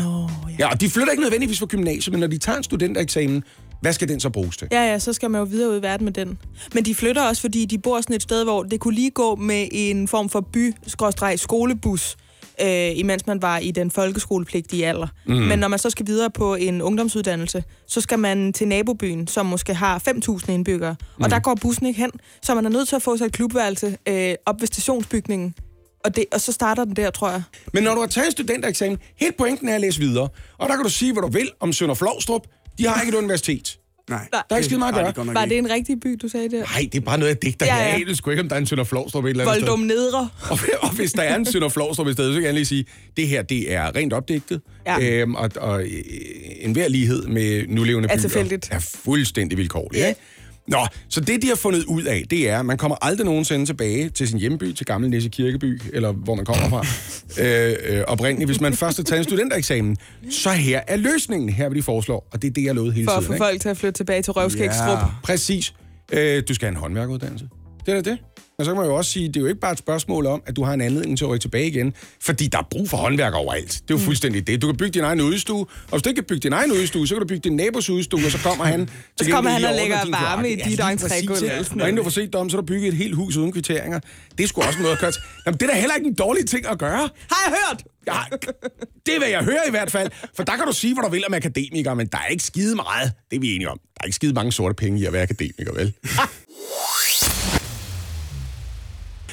[0.60, 3.44] Ja, og de flytter ikke nødvendigvis fra gymnasiet, men når de tager en studentereksamen,
[3.82, 4.68] hvad skal den så bruges til?
[4.72, 6.38] Ja, ja, så skal man jo videre ud i verden med den.
[6.74, 9.36] Men de flytter også, fordi de bor sådan et sted, hvor det kunne lige gå
[9.36, 12.18] med en form for by-skolebus,
[12.62, 15.08] øh, imens man var i den folkeskolepligtige alder.
[15.26, 15.34] Mm.
[15.36, 15.40] Mm.
[15.42, 19.46] Men når man så skal videre på en ungdomsuddannelse, så skal man til nabobyen, som
[19.46, 20.90] måske har 5.000 indbyggere.
[20.90, 21.30] Og Mm.
[21.30, 22.12] der går bussen ikke hen,
[22.44, 25.54] så man er nødt til at få sig et klubværelse øh, op ved stationsbygningen.
[26.06, 27.44] Og, det, og så starter den der, tror jeg.
[27.74, 30.30] Men når du har taget en studentereksamen, helt pointen er at læse videre.
[30.58, 32.42] Og der kan du sige, hvad du vil om Sønder Flovstrup.
[32.78, 33.80] De har ikke et universitet.
[34.10, 34.28] Nej.
[34.32, 35.28] Der er ikke skide meget at gøre.
[35.34, 36.60] Var det en rigtig by, du sagde det?
[36.60, 37.66] Nej, det er bare noget, jeg digter.
[37.66, 37.84] Ja, Ja.
[37.84, 39.88] Jeg aner sgu ikke, om der er en Sønder Flovstrup et eller andet Voldum sted.
[39.88, 40.30] nedre.
[40.50, 42.86] Og, og hvis der er en Sønder Flovstrup i stedet, så kan jeg lige sige,
[43.18, 44.62] det her, det er rent opdigtet.
[44.88, 45.00] Ja.
[45.22, 45.90] Øhm, og, og øh,
[46.62, 48.68] enhver lighed med nulevende Er byer tilfældigt.
[48.72, 50.00] er fuldstændig vilkårlig.
[50.00, 50.08] Ja.
[50.08, 50.14] Ja.
[50.68, 50.78] Nå,
[51.10, 54.10] så det, de har fundet ud af, det er, at man kommer aldrig nogensinde tilbage
[54.10, 56.86] til sin hjemby, til Gammel Næse Kirkeby, eller hvor man kommer fra,
[57.44, 58.48] øh, øh, oprindeligt.
[58.48, 59.98] Hvis man først har taget en studentereksamen,
[60.32, 63.06] så her er løsningen, her vil de foreslår, og det er det, jeg lovede hele
[63.06, 63.28] For at tiden.
[63.28, 63.46] få ikke?
[63.46, 65.00] folk til at flytte tilbage til Røvskægstrup.
[65.24, 65.74] Præcis.
[66.12, 67.48] Øh, du skal have en håndværkeruddannelse.
[67.86, 68.18] Det er det.
[68.60, 70.44] Og så kan man jo også sige, det er jo ikke bare et spørgsmål om,
[70.46, 72.98] at du har en anledning til at rykke tilbage igen, fordi der er brug for
[72.98, 73.72] håndværk overalt.
[73.88, 74.62] Det er jo fuldstændig det.
[74.62, 77.08] Du kan bygge din egen udstue, og hvis du ikke kan bygge din egen udstue,
[77.08, 78.80] så kan du bygge din nabos udstue, og så kommer han
[79.18, 82.36] til Så kommer han og lægger varme i dit entrégulv Og inden du får set
[82.36, 84.00] om, så har du bygget et helt hus uden kvitteringer.
[84.38, 85.12] Det er sgu også noget at gøre.
[85.46, 87.10] Jamen, det er da heller ikke en dårlig ting at gøre.
[87.32, 87.84] Har jeg hørt?
[88.08, 88.20] Ja,
[89.06, 90.12] det vil jeg høre i hvert fald.
[90.36, 92.76] For der kan du sige, hvad du vil om akademikere, men der er ikke skide
[92.76, 93.12] meget.
[93.30, 93.78] Det er vi enige om.
[93.78, 95.94] Der er ikke skide mange sorte penge i at være akademiker, vel?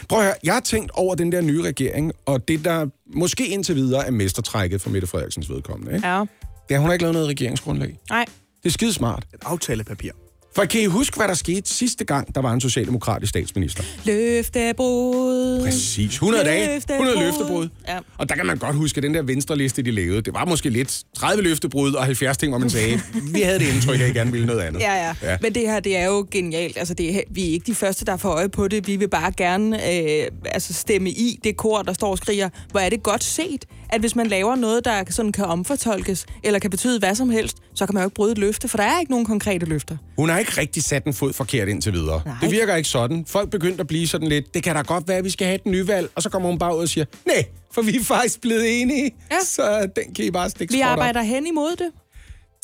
[0.08, 3.48] Prøv at høre, jeg har tænkt over den der nye regering, og det der måske
[3.48, 5.94] indtil videre er mestertrækket for Mette Frederiksens vedkommende.
[5.94, 6.08] Ikke?
[6.08, 6.24] Ja.
[6.68, 7.98] Det er, hun har ikke lavet noget regeringsgrundlag.
[8.10, 8.24] Nej.
[8.62, 9.24] Det er skide smart.
[9.34, 10.10] Et aftalepapir.
[10.56, 13.82] For kan I huske, hvad der skete sidste gang, der var en socialdemokratisk statsminister?
[14.04, 15.62] Løftebrud.
[15.64, 16.12] Præcis.
[16.12, 17.68] 100 dage, 100 løftebrud.
[17.88, 17.98] Ja.
[18.18, 20.44] Og der kan man godt huske, at den der venstre liste, de lavede, det var
[20.44, 23.00] måske lidt 30 løftebrud og 70 ting, hvor man sagde,
[23.34, 24.80] vi havde det indtryk, at I gerne ville noget andet.
[24.80, 25.30] Ja, ja, Ja.
[25.30, 25.36] ja.
[25.40, 26.78] Men det her, det er jo genialt.
[26.78, 28.86] Altså, det er, vi er ikke de første, der får øje på det.
[28.86, 32.48] Vi vil bare gerne øh, altså stemme i det kor, der står og skriger.
[32.70, 36.58] Hvor er det godt set, at hvis man laver noget, der sådan kan omfortolkes, eller
[36.58, 38.84] kan betyde hvad som helst, så kan man jo ikke bryde et løfte, for der
[38.84, 39.96] er ikke nogen konkrete løfter.
[40.18, 42.22] Hun har ikke rigtig sat en fod forkert indtil videre.
[42.26, 42.34] Nej.
[42.42, 43.24] Det virker ikke sådan.
[43.28, 45.54] Folk begyndte at blive sådan lidt, det kan da godt være, at vi skal have
[45.54, 46.08] et nyvalg.
[46.14, 49.10] Og så kommer hun bare ud og siger, nej, for vi er faktisk blevet enige.
[49.30, 49.36] Ja.
[49.44, 50.92] Så den kan I bare stikke Vi skråt op.
[50.92, 51.90] arbejder hen imod det.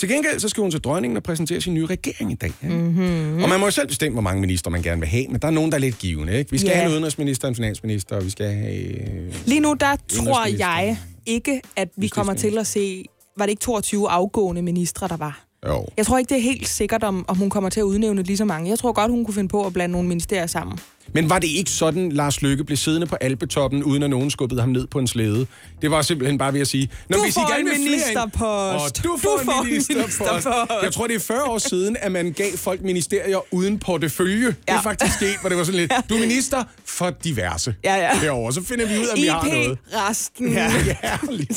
[0.00, 2.52] Til gengæld så skal hun til dronningen og præsentere sin nye regering i dag.
[2.64, 2.74] Ikke?
[2.76, 2.84] Mhm.
[2.86, 3.42] Mm-hmm.
[3.42, 5.46] Og man må jo selv bestemme, hvor mange minister man gerne vil have, men der
[5.48, 6.38] er nogen, der er lidt givende.
[6.38, 6.50] Ikke?
[6.50, 6.74] Vi skal Ja.
[6.76, 8.74] have en udenrigsminister, en finansminister, og vi skal have...
[8.74, 10.96] øh, Lige nu, der tror jeg
[11.26, 13.04] ikke, at vi kommer til at se...
[13.38, 15.44] Var det ikke 22 afgående ministre, der var?
[15.66, 15.86] Jo.
[15.96, 18.36] Jeg tror ikke, det er helt sikkert, om, om hun kommer til at udnævne lige
[18.36, 18.70] så mange.
[18.70, 20.78] Jeg tror godt, hun kunne finde på at blande nogle ministerier sammen.
[21.14, 24.60] Men var det ikke sådan, Lars Løkke blev siddende på Alpetoppen, uden at nogen skubbede
[24.60, 25.46] ham ned på en slæde?
[25.82, 26.88] Det var simpelthen bare ved at sige...
[27.08, 28.98] "Nå, Du hvis I får gerne en ind- ministerpost.
[28.98, 30.20] Og du får, Du får en ministerpost.
[30.20, 30.82] ministerpost.
[30.82, 34.46] Jeg tror, det er 40 år siden, at man gav folk ministerier uden portefølje.
[34.46, 34.50] Ja.
[34.50, 35.92] Det er faktisk sket, hvor det var sådan lidt...
[36.10, 37.74] Du er minister for diverse.
[37.84, 38.18] Ja, ja.
[38.20, 39.72] Herovre, så finder vi ud af, om vi har noget.
[39.72, 39.78] IP
[40.08, 40.52] resten.
[40.52, 40.72] Ja.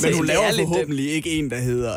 [0.01, 1.93] Men hun Det laver er lidt forhåbentlig ikke en, der hedder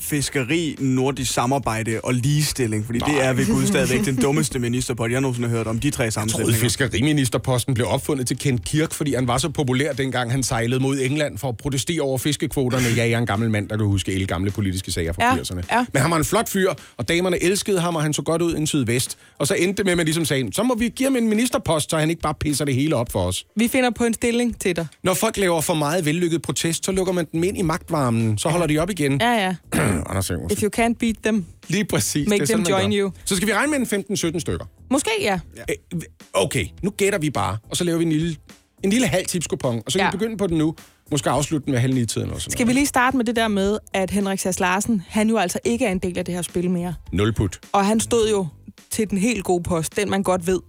[0.00, 5.06] fiskeri, nordisk samarbejde og ligestilling, fordi det er ved Gud stadigvæk den dummeste minister på,
[5.06, 6.58] jeg nogensinde har hørt om de tre Jeg troede, sammensætninger.
[6.92, 10.98] Fiskeriministerposten blev opfundet til Kent Kirk, fordi han var så populær, dengang han sejlede mod
[10.98, 12.86] England for at protestere over fiskekvoterne.
[12.96, 15.34] Ja, jeg er en gammel mand, der kan huske alle gamle politiske sager fra Ja,
[15.42, 15.60] 80'erne.
[15.72, 15.86] ja.
[15.92, 18.54] Men han var en flot fyr, og damerne elskede ham, og han så godt ud
[18.54, 19.18] i en sydvest.
[19.38, 21.28] Og så endte det med, at man ligesom sagde, så må vi give ham en
[21.28, 23.44] ministerpost, så han ikke bare pisser det hele op for os.
[23.56, 24.86] Vi finder på en stilling til dig.
[25.04, 28.38] Når folk laver for meget vellykket protest, så lukker man dem ind i magtvarmen.
[28.38, 29.20] Så holder de op igen.
[29.20, 29.54] Ja, ja.
[30.10, 30.30] Anders.
[30.50, 31.44] If you can't beat them.
[31.70, 32.28] Lige præcis.
[32.28, 33.12] Make det er sådan, them man join you.
[33.24, 34.64] Så skal vi regne med en 15-17 stykker.
[34.90, 35.40] Måske ja.
[35.94, 36.00] Øh,
[36.32, 38.36] Okay, nu gætter vi bare, og så laver vi en lille,
[38.84, 40.10] en lille halv tipskupon, og så kan Ja.
[40.10, 40.74] vi begynde på den nu.
[41.10, 43.36] Måske afslutte den ved halv ni tiden eller sådan Skal vi lige starte med det
[43.36, 46.34] der med, at Henrik Sass Larsen, han jo altså ikke er en del af det
[46.34, 46.94] her spil mere.
[47.12, 47.60] Nul put.
[47.72, 48.46] Og han stod jo
[48.90, 50.60] til den helt gode post, den man godt ved.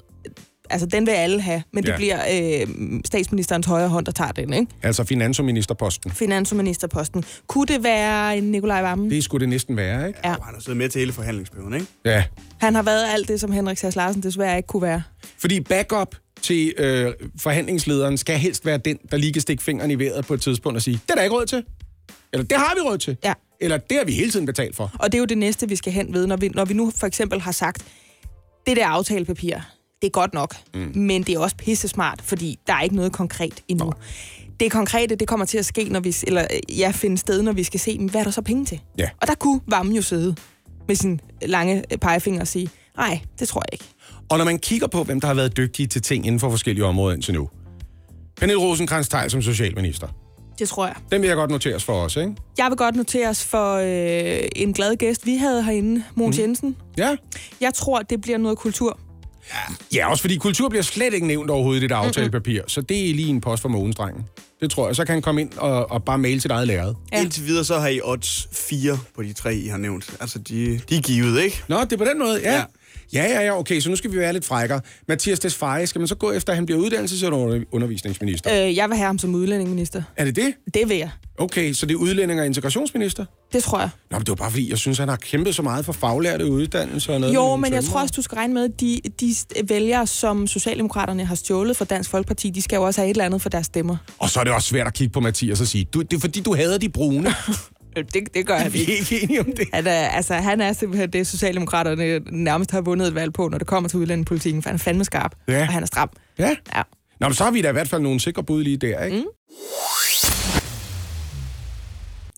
[0.70, 1.96] Altså, den vil alle have, men det Ja.
[1.96, 2.20] bliver
[2.62, 2.68] øh,
[3.06, 4.68] statsministerens højre hånd, der tager den, ikke?
[4.84, 6.12] Altså finansministerposten.
[6.12, 7.24] Finansministerposten.
[7.48, 9.10] Kunne det være en Nikolaj Vammen?
[9.12, 10.20] Det skulle det næsten være, ikke?
[10.24, 10.30] Ja.
[10.30, 11.86] Han har siddet med til hele forhandlingsperioden, ikke?
[12.06, 12.24] Ja.
[12.58, 15.04] Han har været alt det, som Henrik Sass Larsen desværre ikke kunne være.
[15.38, 20.00] Fordi backup til øh, forhandlingslederen skal helst være den, der lige kan stikke fingeren i
[20.00, 21.64] vejret på et tidspunkt og sige, det er der ikke råd til.
[22.34, 23.18] Eller det har vi råd til.
[23.24, 23.34] Ja.
[23.62, 24.92] Eller det har vi hele tiden betalt for.
[25.00, 26.92] Og det er jo det næste, vi skal hen ved, når vi, når vi nu
[26.98, 27.86] for eksempel har sagt,
[28.68, 29.58] det der aftalepapir,
[30.02, 30.92] det er godt nok, mm.
[30.96, 33.86] men det er også pisse smart, fordi der er ikke noget konkret endnu.
[33.86, 33.94] Nå.
[34.60, 36.48] Det konkrete, det kommer til at ske, når vi, eller
[36.78, 38.82] ja, finde sted, når vi skal se, men hvad er der så penge til?
[38.98, 39.10] Ja.
[39.22, 40.36] Og der kunne Vammen jo sidde
[40.88, 43.86] med sin lange pegefinger og sige, nej, det tror jeg ikke.
[44.30, 46.86] Og når man kigger på, hvem der har været dygtige til ting inden for forskellige
[46.86, 47.50] områder indtil nu.
[48.38, 50.08] Pernille rosenkrantz teil som socialminister.
[50.60, 50.96] Det tror jeg.
[51.12, 52.36] Den vil jeg godt noteres for os, ikke?
[52.58, 56.42] Jeg vil godt notere os for øh, en glad gæst, vi havde herinde, Mogens mm.
[56.42, 56.76] Jensen.
[56.98, 57.16] Ja.
[57.62, 59.00] Jeg tror, det bliver noget kultur.
[59.94, 62.54] Ja, også fordi kultur bliver slet ikke nævnt overhovedet i det der aftalepapir.
[62.54, 62.70] Mm-hmm.
[62.70, 64.24] Så det er lige en post for Mogens-drengen.
[64.62, 64.96] Det tror jeg.
[64.96, 66.94] Så kan han komme ind og, og bare male sit eget lærred.
[67.14, 67.22] Ja.
[67.22, 70.06] Indtil videre så har I odds 4 på de tre, I har nævnt.
[70.20, 71.64] Altså, de, de er givet, ikke?
[71.68, 72.56] Nå, det er på den måde, ja.
[72.56, 72.64] Ja.
[73.14, 73.24] Ja.
[73.24, 74.82] Ja, ja, okay, så nu skal vi være lidt frækkere.
[75.08, 78.66] Mathias Tesfaye, skal man så gå efter, at han bliver uddannelses- og undervisningsminister?
[78.68, 80.04] Øh, jeg vil have ham som udlændingeminister.
[80.18, 80.54] Er det det?
[80.74, 81.10] Det vil jeg.
[81.38, 83.26] Okay, så det er udlænding- og integrationsminister?
[83.54, 83.90] Det tror jeg.
[84.12, 86.46] Nå, men det var bare fordi, jeg synes, han har kæmpet så meget for faglærte
[86.46, 87.36] uddannelser og noget.
[87.36, 89.36] Jo, men jeg tror også, du skal regne med, at de, de
[89.70, 93.26] vælgere, som Socialdemokraterne har stjålet fra Dansk Folkeparti, de skal jo også have et eller
[93.26, 93.98] andet for deres stemmer.
[94.18, 96.20] Og så er det også svært at kigge på Mathias og sige, du, det er
[96.22, 97.34] fordi, du hader de brune.
[97.98, 99.68] Øh, Det, det gør han Vi er ikke enige om det.
[99.74, 103.58] Han er, altså, han er simpelthen det, Socialdemokraterne nærmest har vundet et valg på, når
[103.58, 105.62] det kommer til udlændingepolitikken, for han er fandme skarp, Ja.
[105.62, 106.10] og han er stram.
[106.40, 106.56] Ja.
[106.76, 106.82] Ja.
[107.20, 109.18] Nå, men så har vi da i hvert fald nogle sikre bud lige der, ikke?
[109.18, 109.24] Mm.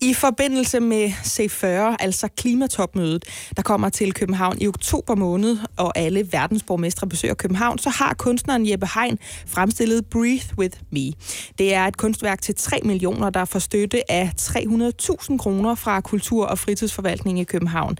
[0.04, 1.66] I forbindelse med C40,
[2.00, 3.24] altså klimatopmødet,
[3.56, 8.70] der kommer til København i oktober måned, og alle verdensborgmestre besøger København, så har kunstneren
[8.70, 11.12] Jeppe Hein fremstillet Breathe With Me.
[11.58, 16.46] Det er et kunstværk til 3 millioner, der får støtte af 300.000 kroner fra Kultur-
[16.46, 17.98] og Fritidsforvaltningen i København.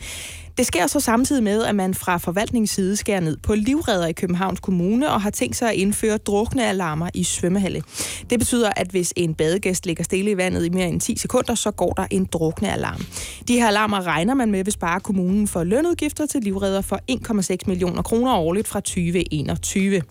[0.58, 4.60] Det sker så samtidig med, at man fra forvaltningsside skærer ned på livredder i Københavns
[4.60, 7.82] Kommune og har tænkt sig at indføre druknealarmer i svømmehalle.
[8.30, 11.54] Det betyder, at hvis en badegæst ligger stille i vandet i mere end 10 sekunder,
[11.54, 13.00] så går der en druknealarm.
[13.48, 17.56] De her alarmer regner man med, hvis bare kommunen får lønudgifter til livredder for 1,6
[17.66, 20.02] millioner kroner årligt fra 2021.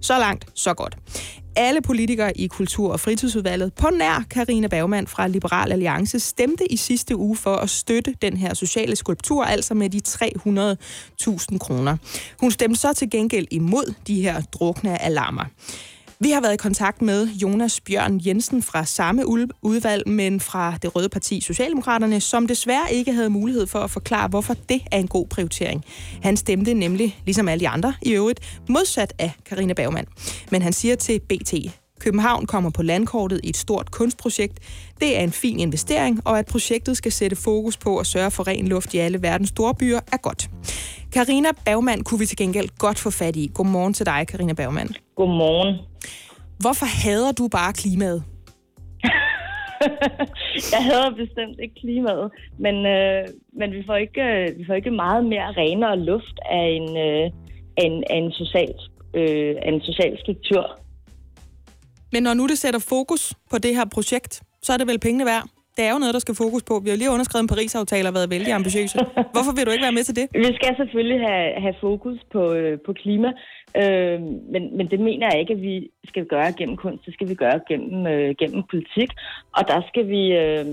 [0.00, 0.96] Så langt, så godt.
[1.56, 6.76] Alle politikere i Kultur- og Fritidsudvalget på nær Karina Bergmann fra Liberal Alliance stemte i
[6.76, 10.00] sidste uge for at støtte den her sociale skulptur, altså med de
[11.52, 11.96] 300.000 kroner.
[12.40, 15.44] Hun stemte så til gengæld imod de her drukne alarmer.
[16.22, 19.26] Vi har været i kontakt med Jonas Bjørn Jensen fra samme
[19.62, 24.28] udvalg, men fra det røde parti Socialdemokraterne, som desværre ikke havde mulighed for at forklare,
[24.28, 25.84] hvorfor det er en god prioritering.
[26.22, 30.06] Han stemte nemlig, ligesom alle de andre i øvrigt, modsat af Karina Bergmann.
[30.50, 31.54] Men han siger til BT,
[32.00, 34.58] København kommer på landkortet i et stort kunstprojekt.
[35.00, 38.46] Det er en fin investering, og at projektet skal sætte fokus på at sørge for
[38.46, 40.50] ren luft i alle verdens store byer er godt.
[41.12, 43.50] Karina Bagman kunne vi til gengæld godt få fat i.
[43.54, 44.94] Godmorgen til dig, Karina Bagman.
[45.16, 45.91] Godmorgen.
[46.64, 48.20] Hvorfor hader du bare klimaet?
[50.74, 52.26] jeg hader bestemt ikke klimaet,
[52.64, 53.22] men, øh,
[53.58, 57.24] men vi, får ikke, øh, vi får ikke meget mere renere luft af en, øh,
[57.78, 58.74] af en, af en, social,
[59.14, 60.64] øh, af en social struktur.
[62.12, 65.24] Men når nu det sætter fokus på det her projekt, så er det vel pengene
[65.24, 65.44] værd?
[65.76, 66.74] Det er jo noget, der skal fokus på.
[66.84, 68.98] Vi har lige underskrevet en Paris-aftale og været vældig ambitiøse.
[69.34, 70.26] Hvorfor vil du ikke være med til det?
[70.34, 73.30] Vi skal selvfølgelig have, have fokus på, øh, på klima,
[73.80, 74.20] øh,
[74.52, 77.06] men, men det mener jeg ikke, at vi skal gøre gennem kunst.
[77.06, 79.10] Det skal vi gøre gennem, øh, gennem politik,
[79.56, 80.66] og der skal vi øh,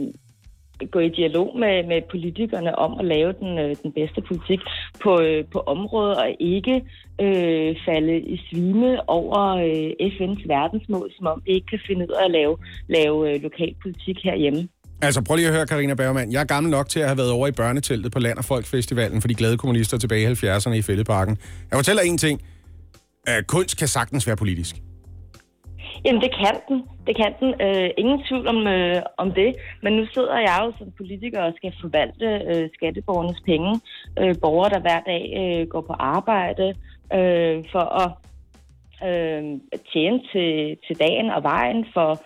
[0.92, 4.60] gå i dialog med, med politikerne om at lave den, øh, den bedste politik
[5.04, 6.76] på, øh, på området, og ikke
[7.22, 12.16] øh, falde i svime over øh, FN's verdensmål, som om vi ikke kan finde ud
[12.22, 14.70] af at lave, lave øh, lokal politik herhjemme.
[15.02, 16.32] Altså, prøv lige at høre, Karina Bergmann.
[16.32, 18.66] Jeg er gammel nok til at have været over i børneteltet på Land og Folk
[18.66, 21.38] Festivalen for de glade kommunister tilbage i 70'erne i Fældeparken.
[21.70, 22.42] Jeg fortæller en ting.
[23.30, 24.76] Øh, kunst kan sagtens være politisk.
[26.06, 26.84] Jamen, det kan den.
[27.08, 27.50] Det kan den.
[27.62, 29.56] Øh, ingen tvivl om, øh, om det.
[29.84, 33.82] Men nu sidder jeg jo som politiker og skal forvalte øh, skatteborgernes penge.
[34.20, 36.68] Øh, borgere, der hver dag øh, går på arbejde
[37.18, 38.10] øh, for at
[39.10, 39.44] øh,
[39.94, 42.22] tjene til, til dagen og vejen for,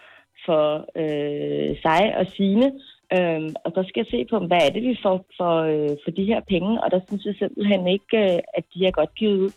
[0.45, 0.65] for
[1.01, 2.67] øh, sig og sine.
[3.15, 6.11] Øh, og så skal jeg se på, hvad er det, vi får for, øh, for
[6.11, 6.83] de her penge.
[6.83, 9.51] Og der synes jeg simpelthen ikke, øh, at de er godt givet ud.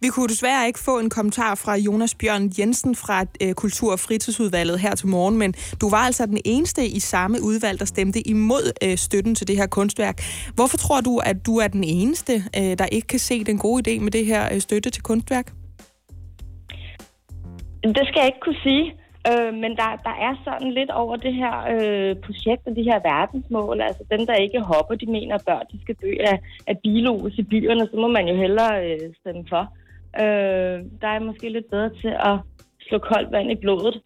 [0.00, 3.98] Vi kunne desværre ikke få en kommentar fra Jonas Bjørn Jensen fra øh, Kultur- og
[3.98, 8.28] Fritidsudvalget her til morgen, men du var altså den eneste i samme udvalg, der stemte
[8.28, 10.16] imod øh, støtten til det her kunstværk.
[10.54, 13.80] Hvorfor tror du, at du er den eneste, øh, der ikke kan se den gode
[13.90, 15.46] idé med det her øh, støtte til kunstværk?
[17.82, 19.03] Det skal jeg ikke kunne sige.
[19.30, 22.98] Øh, men der, der er sådan lidt over det her øh, projekt og de her
[23.12, 23.80] verdensmål.
[23.80, 27.38] Altså dem, der ikke hopper, de mener, at børn de skal dø af, af bilos
[27.38, 29.64] i byerne, så må man jo hellere øh, stemme for.
[30.22, 32.36] Øh, der er måske lidt bedre til at
[32.88, 33.96] slå koldt vand i blodet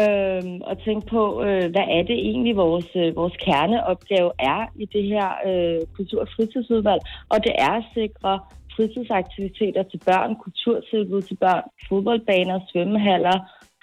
[0.00, 4.86] øh, og tænke på, øh, hvad er det egentlig, vores, øh, vores kerneopgave er i
[4.94, 7.02] det her øh, kultur- og fritidsudvalg.
[7.28, 8.40] Og det er at sikre
[8.76, 13.38] fritidsaktiviteter til børn, kulturtilbud til børn, fodboldbaner, svømmehaller,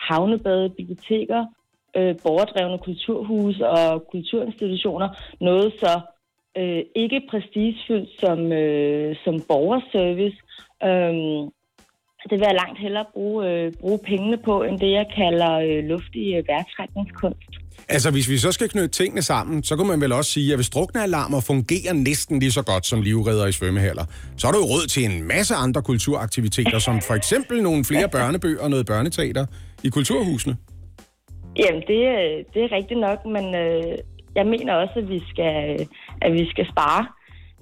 [0.09, 1.45] havnebade, biblioteker,
[1.97, 5.09] øh, borgerdrevne kulturhus og kulturinstitutioner.
[5.41, 5.93] Noget så
[6.57, 10.37] øh, ikke prestigefyldt som, øh, som borgerservice.
[10.89, 11.13] Øh,
[12.29, 15.83] det vil jeg langt hellere bruge, øh, bruge pengene på, end det, jeg kalder øh,
[15.83, 16.43] luftig øh.
[17.89, 20.57] Altså, hvis vi så skal knytte tingene sammen, så kan man vel også sige, at
[20.57, 24.05] hvis druknealarmer fungerer næsten lige så godt som livredder i svømmehaller,
[24.37, 28.09] så er der jo råd til en masse andre kulturaktiviteter, som for eksempel nogle flere
[28.09, 29.45] børnebøger og noget børneteater
[29.83, 30.55] i kulturhusene.
[31.59, 33.97] Jamen, det, øh, det er rigtigt nok, men øh,
[34.35, 35.87] jeg mener også, at vi skal,
[36.21, 37.05] at vi skal spare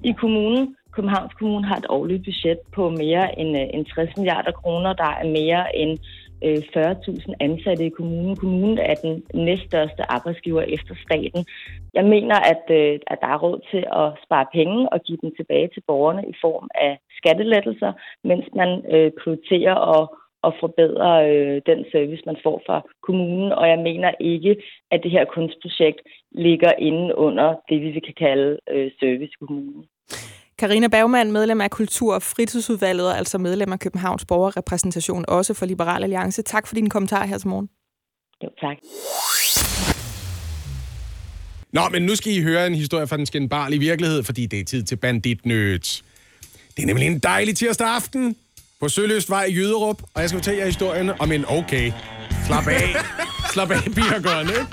[0.03, 0.75] i kommunen.
[0.91, 4.93] Københavns Kommune har et årligt budget på mere end, øh, end 60 milliarder kroner.
[4.93, 5.99] Der er mere end
[6.45, 8.35] øh, 40.000 ansatte i kommunen.
[8.35, 11.45] Kommunen er den næststørste arbejdsgiver efter staten.
[11.93, 15.31] Jeg mener, at, øh, at der er råd til at spare penge og give dem
[15.35, 17.91] tilbage til borgerne i form af skattelettelser,
[18.23, 20.07] mens man øh, prioriterer at
[20.47, 22.77] at forbedre øh, den service, man får fra
[23.07, 23.51] kommunen.
[23.51, 24.53] Og jeg mener ikke,
[24.91, 25.99] at det her kunstprojekt
[26.31, 29.83] ligger inde under det, vi kan kalde øh, service kommunen.
[30.61, 35.65] Karina Bergmann, medlem af Kultur- og Fritidsudvalget, og altså medlem af Københavns Borgerrepræsentation, også for
[35.65, 36.41] Liberal Alliance.
[36.41, 37.69] Tak for din kommentar her til morgen.
[38.43, 38.77] Jo, tak.
[41.73, 44.63] Nå, men nu skal I høre en historie fra den skændbarlige virkelighed, fordi det er
[44.63, 46.03] tid til banditnødt.
[46.75, 48.35] Det er nemlig en dejlig tirsdag aften
[48.81, 51.91] på Søløstvej i Jyderup, og jeg skal fortælle jer historien om en okay.
[52.47, 52.95] Slap af.
[53.53, 54.65] Slap af, Birgerne, ikke?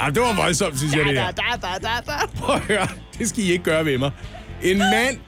[0.00, 1.30] Ah, det var voldsomt, synes jeg, det her.
[1.30, 2.12] da, da, da, da.
[2.36, 4.10] Prøv at høre, det skal I ikke gøre ved mig.
[4.62, 5.18] En mand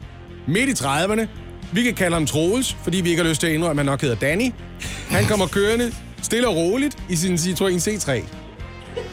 [0.47, 1.27] midt i 30'erne,
[1.73, 3.93] vi kan kalde ham Troels, fordi vi ikke har lyst til at indrømme, at han
[3.93, 4.53] nok hedder Danny.
[5.09, 5.93] Han kommer kørende
[6.23, 8.23] stille og roligt i sin Citroën C3.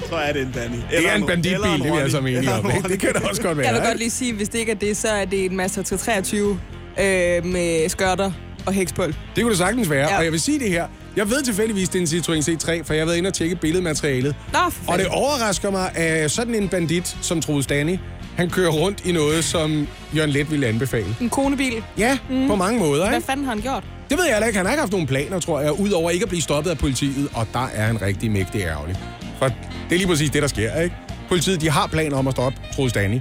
[0.09, 0.75] Så er det en Danny.
[0.91, 2.71] Det er en banditbil, det er vi altså enige om.
[2.75, 2.89] ikke?
[2.89, 3.67] Det kan det også godt være.
[3.67, 5.81] Jeg vil godt lige sige, hvis det ikke er det, så er det en Mazda
[5.81, 6.59] 323
[6.99, 8.31] øh, med skørter
[8.65, 9.15] og hækspøl.
[9.35, 10.17] Det kunne det sagtens være, Ja.
[10.17, 10.87] og jeg vil sige det her.
[11.15, 13.55] Jeg ved tilfældigvis, det er en Citroën C3, for jeg har været inde og tjekke
[13.55, 14.35] billedmaterialet.
[14.53, 17.97] Nå, Og det overrasker mig, at sådan en bandit som Troels Danny,
[18.37, 21.15] han kører rundt i noget, som Jørgen Let ville anbefale.
[21.21, 21.83] En konebil.
[21.97, 22.47] Ja, mm.
[22.47, 23.07] på mange måder.
[23.07, 23.25] Hvad Ikke?
[23.27, 23.83] fanden har han gjort?
[24.09, 24.57] Det ved jeg heller ikke.
[24.57, 27.27] Han har ikke haft nogen planer, tror jeg, udover ikke at blive stoppet af politiet,
[27.33, 28.95] og der er han rigtig mægtig ærgerlig.
[29.39, 29.55] For det
[29.91, 30.95] er lige præcis det, der sker, ikke?
[31.29, 33.19] Politiet, de har planer om at stoppe Troels Danny.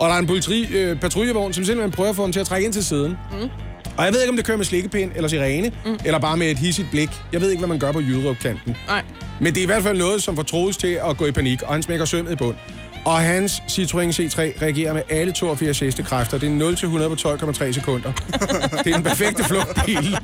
[0.00, 2.46] Og der er en politi, øh, patruljevogn, som simpelthen prøver at få ham til at
[2.46, 3.10] trække ind til siden.
[3.32, 3.48] Mm.
[3.96, 5.98] Og jeg ved ikke, om det kører med slikkepind eller sirene, mm.
[6.04, 7.10] eller bare med et hissigt blik.
[7.32, 8.76] Jeg ved ikke, hvad man gør på Jyderup-kanten.
[8.86, 9.02] Nej.
[9.40, 11.62] Men det er i hvert fald noget, som får Troels til at gå i panik,
[11.62, 12.56] og han smækker sømmet i bund.
[13.04, 16.38] Og hans Citroën C3 reagerer med alle 82 hestekræfter.
[16.38, 18.12] Det er 0-100 på 12,3 sekunder.
[18.84, 20.18] det er en perfekte flugtbil.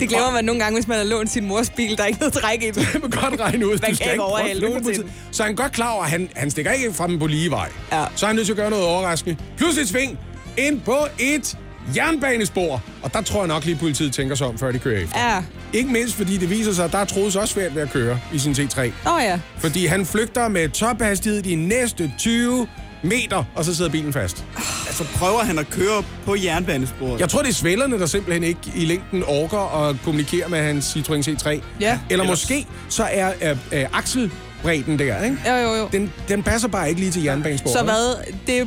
[0.00, 2.18] Det glemmer man nogle gange, hvis man har lånt sin mors bil, der er ikke
[2.20, 2.74] noget træk i den.
[2.74, 3.78] Det kan godt regne ud.
[3.82, 4.10] Man kan
[4.54, 5.06] ikke politiet.
[5.30, 7.50] Så er han godt klar over, at han, han stikker ikke fra dem på lige
[7.50, 7.68] vej.
[7.92, 8.04] Ja.
[8.16, 9.36] Så er han nødt til at gøre noget overraskende.
[9.56, 10.18] Plus et sving
[10.56, 11.56] ind på et
[11.96, 12.82] jernbanespor.
[13.02, 15.18] Og der tror jeg nok lige, politiet tænker sig om, før de kører efter.
[15.34, 15.42] Ja.
[15.72, 18.18] Ikke mindst, fordi det viser sig, at der er Troels også svært ved at køre
[18.32, 18.80] i sin T3.
[19.04, 19.38] Nå ja.
[19.58, 22.66] Fordi han flygter med tophastighed de næste 20
[23.02, 24.44] meter, og så sidder bilen fast.
[24.86, 27.20] Altså prøver han at køre på jernbanesporet.
[27.20, 30.96] Jeg tror, det er svælerne, der simpelthen ikke i længden orker at kommunikere med hans
[30.96, 31.60] Citroën C3.
[31.80, 31.98] Ja.
[32.10, 33.84] Eller Ellers- måske så er øh, øh,
[34.68, 35.36] akselbredden der, ikke?
[35.48, 35.88] Jo, jo, jo.
[35.92, 37.76] Den, den passer bare ikke lige til jernbanesporet.
[37.76, 38.60] Så hvad det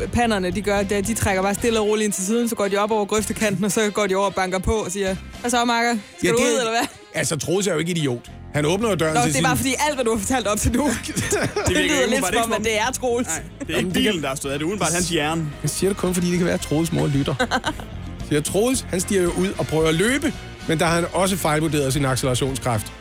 [0.00, 2.24] øh, panderne, de gør, det er, at de trækker bare stille og roligt ind til
[2.26, 4.72] siden, så går de op over grøftekanten, og så går de over og banker på
[4.72, 5.94] og siger, hvad så, Marker?
[6.18, 6.88] Skal Ja, du det- ud, eller hvad?
[7.14, 8.30] Altså, Troels er jo ikke idiot.
[8.54, 9.44] Han åbner jo døren Nå, til det er sin...
[9.44, 12.24] bare fordi alt, hvad du har fortalt op til nu, det, det virker lyder lidt
[12.26, 13.28] som om, at det er Troels.
[13.28, 14.58] Nej, det er ikke bilen, der er stået af.
[14.58, 15.46] Det er udenbart hans hjerne.
[15.62, 17.34] Jeg siger det kun, fordi det kan være, at Troels mor lytter.
[18.28, 20.32] Så jeg, Troels, han stiger jo ud og prøver at løbe,
[20.68, 22.92] men der har han også fejlvurderet sin accelerationskraft.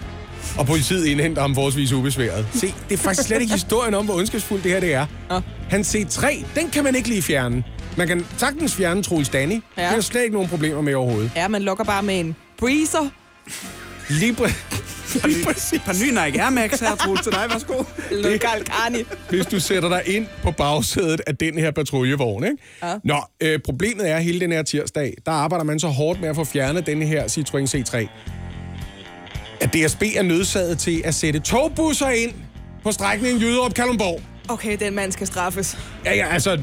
[0.58, 2.46] Og politiet indhenter ham forholdsvis ubesværet.
[2.54, 5.06] Se, det er faktisk slet ikke historien om, hvor ondskabsfuldt det her det er.
[5.30, 5.42] Nå.
[5.70, 7.64] Hans C3, den kan man ikke lige fjerne.
[7.98, 9.54] Man kan sagtens fjerne Troels Danny.
[9.78, 9.84] Ja.
[9.84, 9.90] Ja.
[9.90, 11.32] Det er slet ikke nogen problemer med overhovedet.
[11.36, 13.10] Ja, man lukker bare med en breezer.
[14.10, 14.78] Lige præ-
[15.74, 17.46] Et par nye Nike Air Max her, Troels, til dig.
[17.50, 17.84] Værsgo.
[18.48, 18.98] Karl Karni.
[19.30, 22.44] hvis du sætter dig ind på bagsædet af den her patruljevogn.
[22.44, 22.58] Ikke?
[22.84, 22.94] Ja.
[23.04, 26.30] Nå, øh, problemet er, at hele den her tirsdag, der arbejder man så hårdt med
[26.30, 28.08] at få fjernet den her Citroën C3,
[29.62, 32.32] at DSB er nødsaget til at sætte togbusser ind
[32.84, 34.22] på strækningen Jyderup Kalundborg.
[34.50, 35.78] Okay, den mand skal straffes.
[36.06, 36.58] Ja, ja, altså,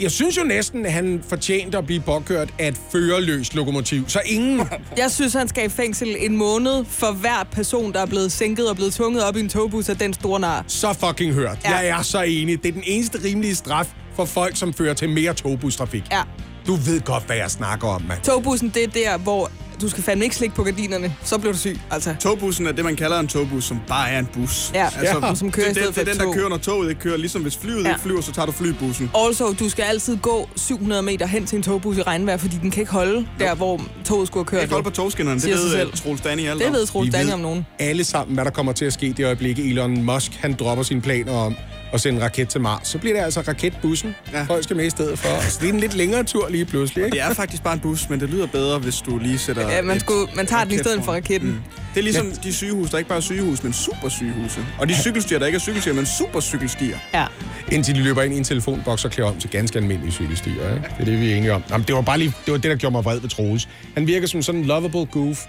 [0.00, 4.08] jeg synes jo næsten, at han fortjente at blive påkørt af et førerløst lokomotiv.
[4.08, 4.60] Så ingen...
[4.96, 8.68] Jeg synes, han skal i fængsel en måned for hver person, der er blevet sænket
[8.70, 10.64] og blevet tvunget op i en togbus af den store nar.
[10.66, 11.58] Så fucking hørt.
[11.64, 11.70] Ja.
[11.70, 11.76] Ja.
[11.76, 12.62] Jeg er så enig.
[12.62, 16.02] Det er den eneste rimelige straf for folk, som fører til mere togbustrafik.
[16.10, 16.22] Ja.
[16.66, 18.20] Du ved godt, hvad jeg snakker om, mand.
[18.22, 19.50] Togbussen, det er der, hvor
[19.82, 21.14] du skal fandme ikke slikke på gardinerne.
[21.24, 22.14] Så bliver du syg, altså.
[22.20, 24.70] Togbussen er det, man kalder en togbus, som bare er en bus.
[24.74, 25.34] Ja, Ja.
[25.34, 26.34] som kører det, stedet det, for det er den, der tog.
[26.34, 27.16] kører, når toget ikke kører.
[27.16, 27.88] Ligesom hvis flyet Ja.
[27.88, 29.10] ikke flyver, så tager du flybussen.
[29.14, 32.70] Also, du skal altid gå 700 meter hen til en togbus i regnvejr, fordi den
[32.70, 34.68] kan ikke holde der, hvor toget skulle have Jeg kørt.
[34.68, 35.40] kan holde på togskinnerne.
[35.40, 35.88] Det ved selv.
[35.88, 37.66] øh, Troels Danny alt Det ved Troels ved om nogen.
[37.78, 40.84] alle sammen, hvad der kommer til at ske i det øjeblik, Elon Musk han dropper
[40.84, 41.54] sine planer om
[41.92, 42.88] at sende en raket til Mars.
[42.88, 44.38] Så bliver det altså raketbussen, Ja.
[44.38, 44.44] ja.
[44.44, 45.28] folk skal med i stedet for.
[45.50, 47.14] Så det er en lidt længere tur lige pludselig, ikke?
[47.14, 49.70] Det er faktisk bare en bus, men det lyder bedre, hvis du lige sætter...
[49.70, 51.48] Ja, man, skulle, man tager den i stedet for raketten.
[51.50, 51.56] Mm.
[51.94, 54.60] Det er ligesom de sygehus, der er ikke bare er sygehus, men super sygehuse.
[54.78, 56.98] Og de cykelstier, der ikke er cykelstier, men super cykelstier.
[57.14, 57.26] Ja.
[57.72, 60.86] Indtil de løber ind i en telefonboks og klæder om til ganske almindelige cykelstier, ikke?
[60.88, 61.62] Det er det, vi er enige om.
[61.70, 63.68] Jamen, det var bare lige, det var det, der gjorde mig vred ved Troels.
[63.94, 65.44] Han virker som sådan en lovable goof.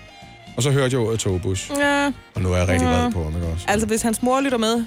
[0.57, 1.69] Og så hørte jeg ordet togbus.
[1.79, 2.11] ja.
[2.35, 3.65] Og nu er jeg rigtig vred på ham, ikke også?
[3.67, 4.85] Altså, hvis hans mor lytter med,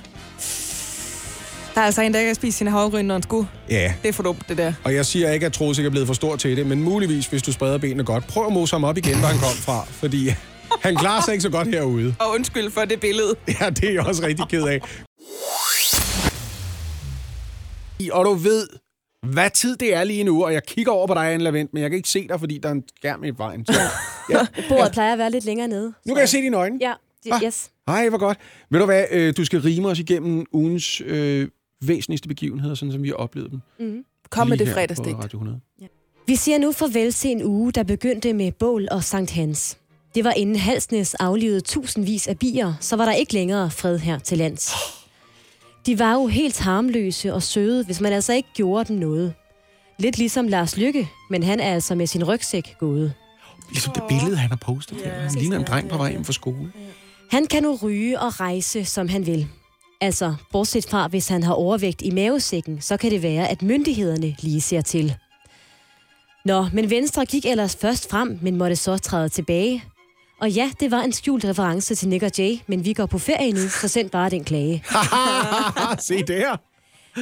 [1.76, 3.48] der er altså en, der ikke har spist sine havregryn, når han skulle.
[3.70, 4.72] Ja, Det er for dumt, det der.
[4.84, 7.26] og jeg siger ikke, at Troels ikke er blevet for stor til det, men muligvis,
[7.26, 9.84] hvis du spreder benene godt, prøv at mose ham op igen, hvor han kom fra,
[9.84, 10.28] fordi
[10.82, 12.14] han klarer sig ikke så godt herude.
[12.18, 13.34] Og undskyld for det billede.
[13.60, 14.80] Ja, det er jeg også rigtig ked af.
[18.12, 18.68] Og du ved,
[19.32, 21.82] hvad tid det er lige nu, og jeg kigger over på dig, Anne Lavendt, men
[21.82, 23.66] jeg kan ikke se dig, fordi der er en skærm i vejen.
[23.66, 23.72] Så,
[24.30, 24.46] ja.
[24.68, 25.92] Bordet plejer at være lidt længere nede.
[26.06, 26.78] Nu kan jeg se dine øjne.
[26.80, 26.92] Ja,
[27.32, 27.40] Ah.
[27.44, 27.70] yes.
[27.88, 28.38] Hej, hvor godt.
[28.70, 31.48] Ved du hvad, øh, du skal rime os igennem ugens øh,
[31.82, 33.60] væsentligste begivenheder, sådan som vi har oplevet dem.
[33.78, 34.04] Mm.
[34.30, 35.16] Kom med det fredagsdigt.
[35.16, 35.60] Radio 100.
[36.26, 39.78] Vi siger nu farvel til en uge, der begyndte med bål og Sankt Hans.
[40.14, 44.18] Det var inden Halsnæs aflevede tusindvis af bier, så var der ikke længere fred her
[44.18, 44.72] til lands.
[45.86, 49.34] De var jo helt harmløse og søde, hvis man altså ikke gjorde dem noget.
[49.98, 53.12] Lidt ligesom Lars Lykke, men han er altså med sin rygsæk gået.
[53.70, 54.98] Ligesom det billede, han har postet.
[55.06, 55.22] Yeah.
[55.22, 56.72] Han ligner en dreng på vej hjem fra skole.
[57.30, 59.48] Han kan nu ryge og rejse, som han vil.
[60.00, 64.36] Altså, bortset fra, hvis han har overvægt i mavesækken, så kan det være, at myndighederne
[64.40, 65.16] lige ser til.
[66.44, 69.84] Nå, men Venstre gik ellers først frem, men måtte så træde tilbage.
[70.40, 73.18] Og ja, det var en skjult reference til Nick og Jay, men vi går på
[73.18, 74.84] ferie nu, så send bare den klage.
[75.98, 76.56] Se der.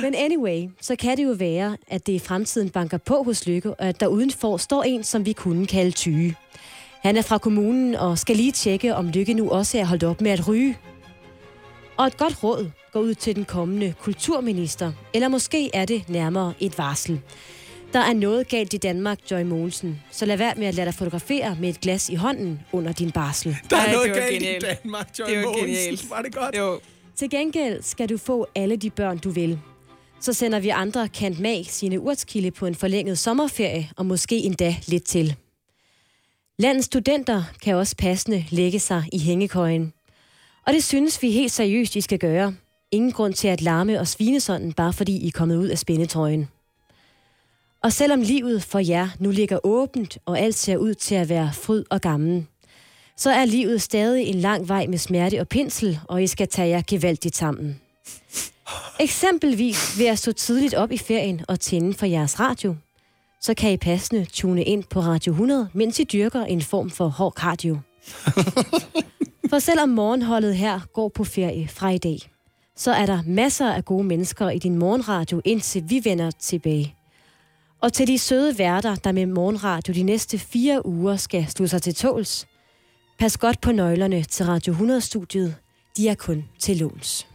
[0.01, 3.75] Men anyway, så kan det jo være, at det i fremtiden banker på hos Lykke,
[3.75, 6.37] og at der udenfor står en, som vi kunne kalde Tyge.
[7.03, 10.21] Han er fra kommunen og skal lige tjekke, om Lykke nu også er holdt op
[10.21, 10.77] med at ryge.
[11.97, 16.55] Og et godt råd går ud til den kommende kulturminister, eller måske er det nærmere
[16.61, 17.21] et varsel.
[17.93, 20.95] Der er noget galt i Danmark, Joy Mogensen, så lad være med at lade dig
[20.95, 23.57] fotografere med et glas i hånden under din barsel.
[23.71, 24.65] Der er Ej, noget galt genialt.
[24.65, 25.67] i Danmark, Joy Det var Mogensen.
[25.69, 26.11] genialt.
[26.11, 26.57] Var det godt?
[26.59, 26.81] Jo.
[27.17, 29.59] Til gengæld skal du få alle de børn, du vil.
[30.21, 34.77] Så sender vi andre Kant Mag sine urtskilde på en forlænget sommerferie, og måske endda
[34.87, 35.37] lidt til.
[36.59, 39.93] Landets studenter kan også passende lægge sig i hængekøjen.
[40.67, 42.55] Og det synes vi helt seriøst, I skal gøre.
[42.91, 45.79] Ingen grund til at larme og svine sådan, bare fordi I er kommet ud af
[45.79, 46.49] spændetrøjen.
[47.83, 51.53] Og selvom livet for jer nu ligger åbent, og alt ser ud til at være
[51.53, 52.47] fryd og gammel,
[53.17, 56.69] så er livet stadig en lang vej med smerte og pinsel, og I skal tage
[56.69, 57.81] jer gevaldigt sammen.
[59.01, 62.77] Eksempelvis ved at stå tidligt op i ferien og tænde for jeres radio.
[63.41, 67.09] Så kan I passende tune ind på Radio 100, mens I dyrker en form for
[67.09, 67.79] hård cardio.
[69.51, 72.19] For selvom morgenholdet her går på ferie fra i dag,
[72.77, 76.95] så er der masser af gode mennesker i din morgenradio, indtil vi vender tilbage.
[77.83, 81.83] Og til de søde værter, der med morgenradio de næste fire uger skal stå sig
[81.83, 82.47] til tåls,
[83.19, 85.55] pas godt på nøglerne til Radio 100-studiet.
[85.97, 87.27] De er kun til låns.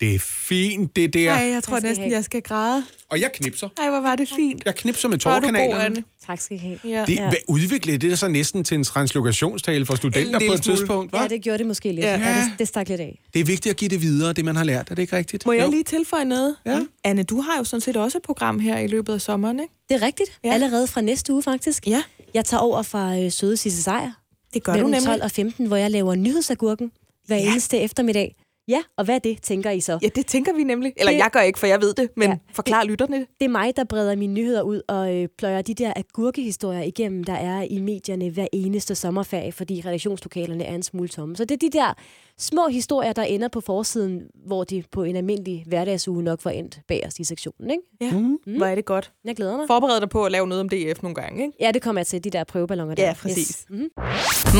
[0.00, 1.32] Det er fint, det der.
[1.32, 2.84] Ej, jeg tror næsten, jeg skal græde.
[3.10, 3.68] Og jeg knipser.
[3.78, 4.62] Ej, hvor var det fint.
[4.64, 5.78] Jeg knipser med er.
[5.78, 6.04] Anne.
[6.26, 6.78] Tak skal I have.
[6.84, 7.04] Ja.
[7.06, 7.30] Det, ja.
[7.48, 11.22] udviklede det så næsten til en translokationstale for studenter på et tidspunkt, hva'?
[11.22, 12.06] Ja, det gjorde det måske lidt.
[12.06, 12.20] Ja.
[12.20, 12.34] Ja.
[12.50, 13.18] Det, det stak lidt af.
[13.34, 14.90] Det er vigtigt at give det videre, det man har lært.
[14.90, 15.46] Er det ikke rigtigt?
[15.46, 15.70] Må jeg Jo.
[15.70, 16.56] lige tilføje noget?
[16.66, 16.80] Ja.
[17.04, 19.74] Anne, du har jo sådan set også et program her i løbet af sommeren, ikke?
[19.88, 20.38] Det er rigtigt.
[20.44, 20.52] Ja.
[20.52, 21.86] Allerede fra næste uge, faktisk.
[21.86, 22.02] Ja.
[22.34, 24.10] Jeg tager over fra øh, Søde Sisse Sejr.
[24.54, 25.06] Det gør du mellem nemlig.
[25.06, 26.92] 12 og 15, hvor jeg laver nyhedsagurken
[27.26, 27.50] hver ja.
[27.50, 28.34] eneste eftermiddag.
[28.68, 29.98] Ja, og hvad er det, tænker I så?
[30.02, 30.92] Ja, det tænker vi nemlig.
[30.96, 32.36] Eller Det- jeg gør ikke, for jeg ved det, men Ja.
[32.52, 33.26] forklar lytterne det.
[33.38, 37.24] Det er mig, der breder mine nyheder ud og øh, pløjer de der agurkehistorier igennem,
[37.24, 41.36] der er i medierne hver eneste sommerferie, fordi redaktionslokalerne er en smule tomme.
[41.36, 41.94] Så det er de der
[42.38, 46.80] små historier, der ender på forsiden, hvor de på en almindelig hverdagsuge nok var endt
[46.88, 47.70] bagerst i sektionen.
[47.70, 47.82] Ikke?
[48.00, 48.38] Ja, mm.
[48.56, 49.12] hvor er det godt.
[49.24, 49.66] Jeg glæder mig.
[49.66, 51.56] Forbered dig på at lave noget om DF nogle gange, ikke?
[51.60, 53.06] Ja, det kommer jeg til, de der prøveballoner der.
[53.06, 53.48] Ja, præcis.
[53.48, 53.64] Yes.
[53.70, 53.90] Mm-hmm.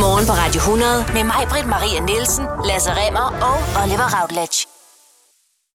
[0.04, 4.77] Morgen på Radio 100 med mig, Britt Maria Nielsen, Lasse Remmer og Oliver Routledge.